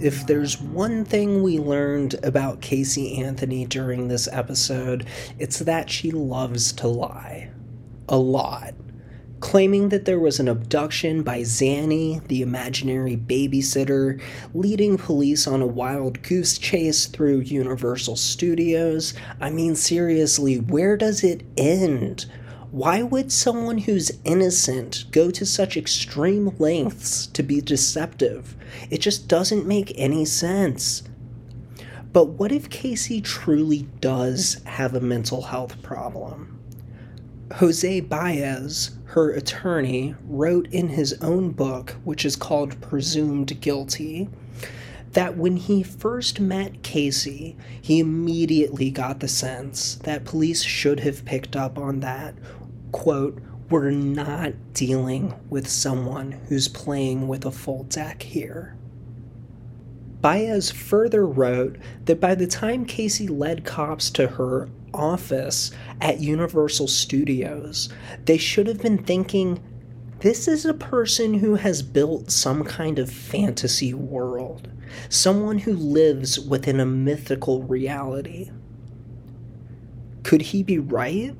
If 0.00 0.26
there's 0.26 0.60
one 0.60 1.04
thing 1.04 1.42
we 1.42 1.58
learned 1.58 2.16
about 2.22 2.60
Casey 2.60 3.16
Anthony 3.18 3.64
during 3.66 4.08
this 4.08 4.28
episode, 4.30 5.06
it's 5.38 5.58
that 5.60 5.90
she 5.90 6.10
loves 6.10 6.72
to 6.74 6.88
lie. 6.88 7.50
A 8.08 8.16
lot. 8.18 8.74
Claiming 9.40 9.90
that 9.90 10.06
there 10.06 10.18
was 10.18 10.40
an 10.40 10.48
abduction 10.48 11.22
by 11.22 11.40
Zanny, 11.40 12.26
the 12.28 12.40
imaginary 12.40 13.16
babysitter, 13.16 14.22
leading 14.54 14.96
police 14.96 15.46
on 15.46 15.60
a 15.60 15.66
wild 15.66 16.22
goose 16.22 16.56
chase 16.56 17.06
through 17.06 17.40
Universal 17.40 18.16
Studios. 18.16 19.12
I 19.40 19.50
mean, 19.50 19.74
seriously, 19.76 20.60
where 20.60 20.96
does 20.96 21.22
it 21.22 21.42
end? 21.58 22.26
Why 22.74 23.04
would 23.04 23.30
someone 23.30 23.78
who's 23.78 24.10
innocent 24.24 25.04
go 25.12 25.30
to 25.30 25.46
such 25.46 25.76
extreme 25.76 26.56
lengths 26.58 27.28
to 27.28 27.44
be 27.44 27.60
deceptive? 27.60 28.56
It 28.90 29.00
just 29.00 29.28
doesn't 29.28 29.64
make 29.64 29.92
any 29.96 30.24
sense. 30.24 31.04
But 32.12 32.30
what 32.30 32.50
if 32.50 32.68
Casey 32.68 33.20
truly 33.20 33.86
does 34.00 34.60
have 34.64 34.92
a 34.92 35.00
mental 35.00 35.42
health 35.42 35.82
problem? 35.82 36.58
Jose 37.58 38.00
Baez, 38.00 38.98
her 39.04 39.30
attorney, 39.30 40.16
wrote 40.26 40.66
in 40.72 40.88
his 40.88 41.12
own 41.22 41.50
book, 41.50 41.94
which 42.02 42.24
is 42.24 42.34
called 42.34 42.80
Presumed 42.80 43.60
Guilty, 43.60 44.28
that 45.12 45.36
when 45.36 45.58
he 45.58 45.84
first 45.84 46.40
met 46.40 46.82
Casey, 46.82 47.56
he 47.80 48.00
immediately 48.00 48.90
got 48.90 49.20
the 49.20 49.28
sense 49.28 49.94
that 50.02 50.24
police 50.24 50.64
should 50.64 50.98
have 50.98 51.24
picked 51.24 51.54
up 51.54 51.78
on 51.78 52.00
that 52.00 52.34
quote, 52.94 53.42
we're 53.70 53.90
not 53.90 54.52
dealing 54.72 55.34
with 55.50 55.68
someone 55.68 56.30
who's 56.48 56.68
playing 56.68 57.26
with 57.26 57.44
a 57.44 57.50
full 57.50 57.82
deck 57.82 58.22
here. 58.22 58.76
Baez 60.20 60.70
further 60.70 61.26
wrote 61.26 61.76
that 62.04 62.20
by 62.20 62.36
the 62.36 62.46
time 62.46 62.84
Casey 62.84 63.26
led 63.26 63.64
cops 63.64 64.10
to 64.12 64.28
her 64.28 64.68
office 64.94 65.72
at 66.00 66.20
Universal 66.20 66.86
Studios, 66.86 67.88
they 68.26 68.38
should 68.38 68.68
have 68.68 68.80
been 68.80 69.02
thinking 69.02 69.60
this 70.20 70.46
is 70.46 70.64
a 70.64 70.72
person 70.72 71.34
who 71.34 71.56
has 71.56 71.82
built 71.82 72.30
some 72.30 72.62
kind 72.62 73.00
of 73.00 73.10
fantasy 73.10 73.92
world, 73.92 74.68
someone 75.08 75.58
who 75.58 75.74
lives 75.74 76.38
within 76.38 76.78
a 76.78 76.86
mythical 76.86 77.64
reality. 77.64 78.52
Could 80.22 80.42
he 80.42 80.62
be 80.62 80.78
right? 80.78 81.34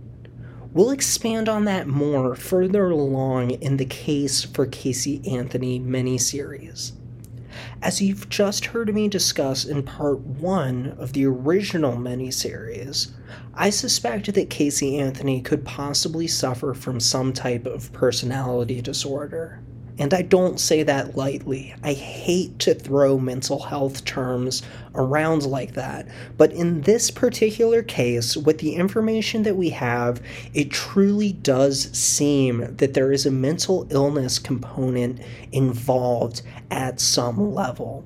We'll 0.74 0.90
expand 0.90 1.48
on 1.48 1.66
that 1.66 1.86
more 1.86 2.34
further 2.34 2.90
along 2.90 3.52
in 3.52 3.76
the 3.76 3.84
Case 3.84 4.42
for 4.42 4.66
Casey 4.66 5.22
Anthony 5.24 5.78
miniseries. 5.78 6.90
As 7.80 8.02
you've 8.02 8.28
just 8.28 8.66
heard 8.66 8.92
me 8.92 9.06
discuss 9.06 9.64
in 9.64 9.84
part 9.84 10.18
one 10.18 10.96
of 10.98 11.12
the 11.12 11.26
original 11.26 11.92
miniseries, 11.92 13.12
I 13.54 13.70
suspect 13.70 14.34
that 14.34 14.50
Casey 14.50 14.98
Anthony 14.98 15.40
could 15.40 15.64
possibly 15.64 16.26
suffer 16.26 16.74
from 16.74 16.98
some 16.98 17.32
type 17.32 17.66
of 17.66 17.92
personality 17.92 18.82
disorder. 18.82 19.62
And 19.98 20.12
I 20.12 20.22
don't 20.22 20.58
say 20.58 20.82
that 20.82 21.16
lightly. 21.16 21.74
I 21.82 21.92
hate 21.92 22.58
to 22.60 22.74
throw 22.74 23.18
mental 23.18 23.60
health 23.60 24.04
terms 24.04 24.62
around 24.94 25.44
like 25.44 25.74
that. 25.74 26.08
But 26.36 26.52
in 26.52 26.82
this 26.82 27.10
particular 27.10 27.82
case, 27.82 28.36
with 28.36 28.58
the 28.58 28.74
information 28.74 29.44
that 29.44 29.56
we 29.56 29.70
have, 29.70 30.20
it 30.52 30.70
truly 30.70 31.32
does 31.32 31.90
seem 31.96 32.74
that 32.76 32.94
there 32.94 33.12
is 33.12 33.24
a 33.24 33.30
mental 33.30 33.86
illness 33.90 34.38
component 34.38 35.20
involved 35.52 36.42
at 36.70 37.00
some 37.00 37.54
level. 37.54 38.04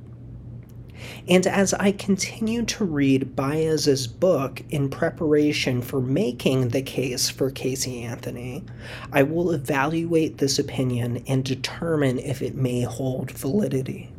And 1.29 1.47
as 1.47 1.75
I 1.75 1.93
continue 1.93 2.65
to 2.65 2.85
read 2.85 3.37
Baez's 3.37 4.07
book 4.07 4.63
in 4.71 4.89
preparation 4.91 5.83
for 5.83 6.01
making 6.01 6.69
the 6.69 6.83
case 6.83 7.29
for 7.31 7.51
Casey 7.51 8.03
Anthony, 8.03 8.65
I 9.13 9.23
will 9.23 9.53
evaluate 9.53 10.39
this 10.39 10.59
opinion 10.59 11.25
and 11.27 11.45
determine 11.45 12.19
if 12.19 12.43
it 12.43 12.55
may 12.55 12.83
hold 12.83 13.31
validity. 13.31 14.11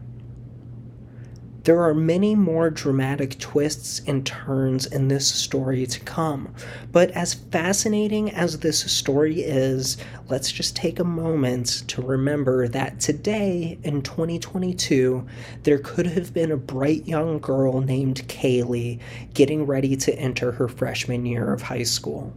There 1.64 1.82
are 1.84 1.94
many 1.94 2.36
more 2.36 2.70
dramatic 2.70 3.38
twists 3.38 4.02
and 4.08 4.26
turns 4.26 4.86
in 4.86 5.10
this 5.10 5.30
story 5.30 5.86
to 5.88 6.00
come, 6.00 6.56
but 6.90 7.12
as 7.12 7.34
fascinating 7.34 8.32
as 8.32 8.60
this 8.60 8.80
story 8.90 9.42
is, 9.42 9.98
let's 10.30 10.54
just 10.54 10.78
take 10.78 11.00
a 11.00 11.04
moment 11.04 11.84
to 11.90 12.02
remember 12.02 12.70
that 12.70 13.02
today 13.02 13.78
in 13.84 14.02
2022, 14.02 15.28
there 15.64 15.80
could 15.80 16.08
have 16.08 16.34
been 16.34 16.52
a 16.52 16.58
bright 16.58 17.06
young 17.06 17.40
girl 17.40 17.82
named 17.82 18.26
Caylee 18.30 19.02
getting 19.34 19.66
ready 19.66 19.98
to 19.98 20.16
enter 20.18 20.54
her 20.54 20.70
freshman 20.70 21.26
year 21.26 21.54
of 21.54 21.64
high 21.64 21.84
school. 21.84 22.34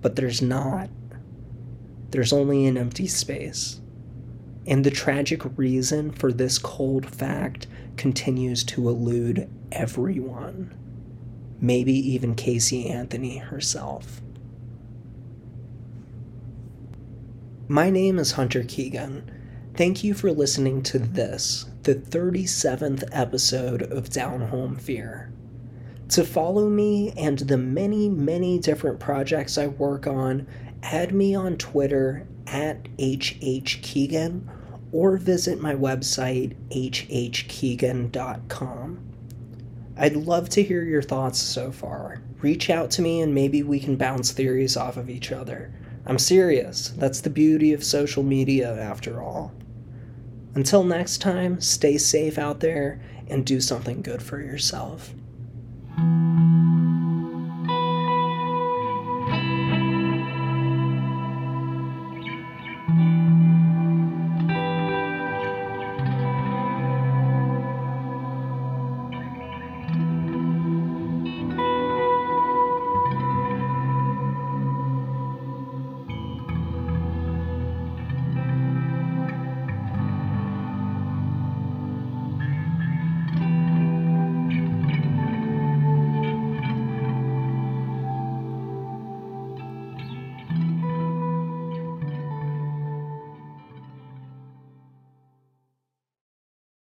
But 0.00 0.16
there's 0.16 0.40
not. 0.40 0.88
There's 2.12 2.32
only 2.32 2.64
an 2.64 2.78
empty 2.78 3.08
space. 3.08 3.80
And 4.66 4.84
the 4.84 4.90
tragic 4.90 5.42
reason 5.56 6.10
for 6.10 6.32
this 6.32 6.58
cold 6.58 7.06
fact 7.06 7.66
continues 7.96 8.64
to 8.64 8.88
elude 8.88 9.48
everyone, 9.72 10.74
maybe 11.60 11.92
even 11.92 12.34
Casey 12.34 12.88
Anthony 12.88 13.38
herself. 13.38 14.20
My 17.68 17.90
name 17.90 18.18
is 18.18 18.32
Hunter 18.32 18.62
Keegan. 18.62 19.30
Thank 19.74 20.04
you 20.04 20.14
for 20.14 20.30
listening 20.30 20.82
to 20.84 20.98
this, 20.98 21.66
the 21.82 21.94
37th 21.94 23.08
episode 23.12 23.82
of 23.82 24.10
Down 24.10 24.40
Home 24.40 24.76
Fear. 24.76 25.32
To 26.10 26.24
follow 26.24 26.68
me 26.68 27.12
and 27.16 27.40
the 27.40 27.58
many, 27.58 28.08
many 28.08 28.58
different 28.58 29.00
projects 29.00 29.58
I 29.58 29.66
work 29.66 30.06
on, 30.06 30.46
add 30.82 31.12
me 31.12 31.34
on 31.34 31.56
Twitter 31.56 32.26
at 32.46 32.84
HHKeegan 32.96 34.48
or 34.92 35.16
visit 35.16 35.60
my 35.60 35.74
website, 35.74 36.54
hhkeegan.com. 36.70 38.12
I'd 39.98 40.16
love 40.16 40.48
to 40.50 40.62
hear 40.62 40.84
your 40.84 41.02
thoughts 41.02 41.38
so 41.38 41.72
far. 41.72 42.20
Reach 42.42 42.68
out 42.68 42.90
to 42.92 43.02
me 43.02 43.22
and 43.22 43.34
maybe 43.34 43.62
we 43.62 43.80
can 43.80 43.96
bounce 43.96 44.30
theories 44.32 44.76
off 44.76 44.96
of 44.96 45.08
each 45.08 45.32
other. 45.32 45.72
I'm 46.06 46.18
serious. 46.18 46.90
That's 46.96 47.20
the 47.20 47.30
beauty 47.30 47.72
of 47.72 47.82
social 47.82 48.22
media, 48.22 48.72
after 48.78 49.22
all. 49.22 49.52
Until 50.54 50.84
next 50.84 51.18
time, 51.18 51.60
stay 51.60 51.98
safe 51.98 52.38
out 52.38 52.60
there 52.60 53.00
and 53.28 53.44
do 53.44 53.60
something 53.60 54.02
good 54.02 54.22
for 54.22 54.40
yourself. 54.40 55.12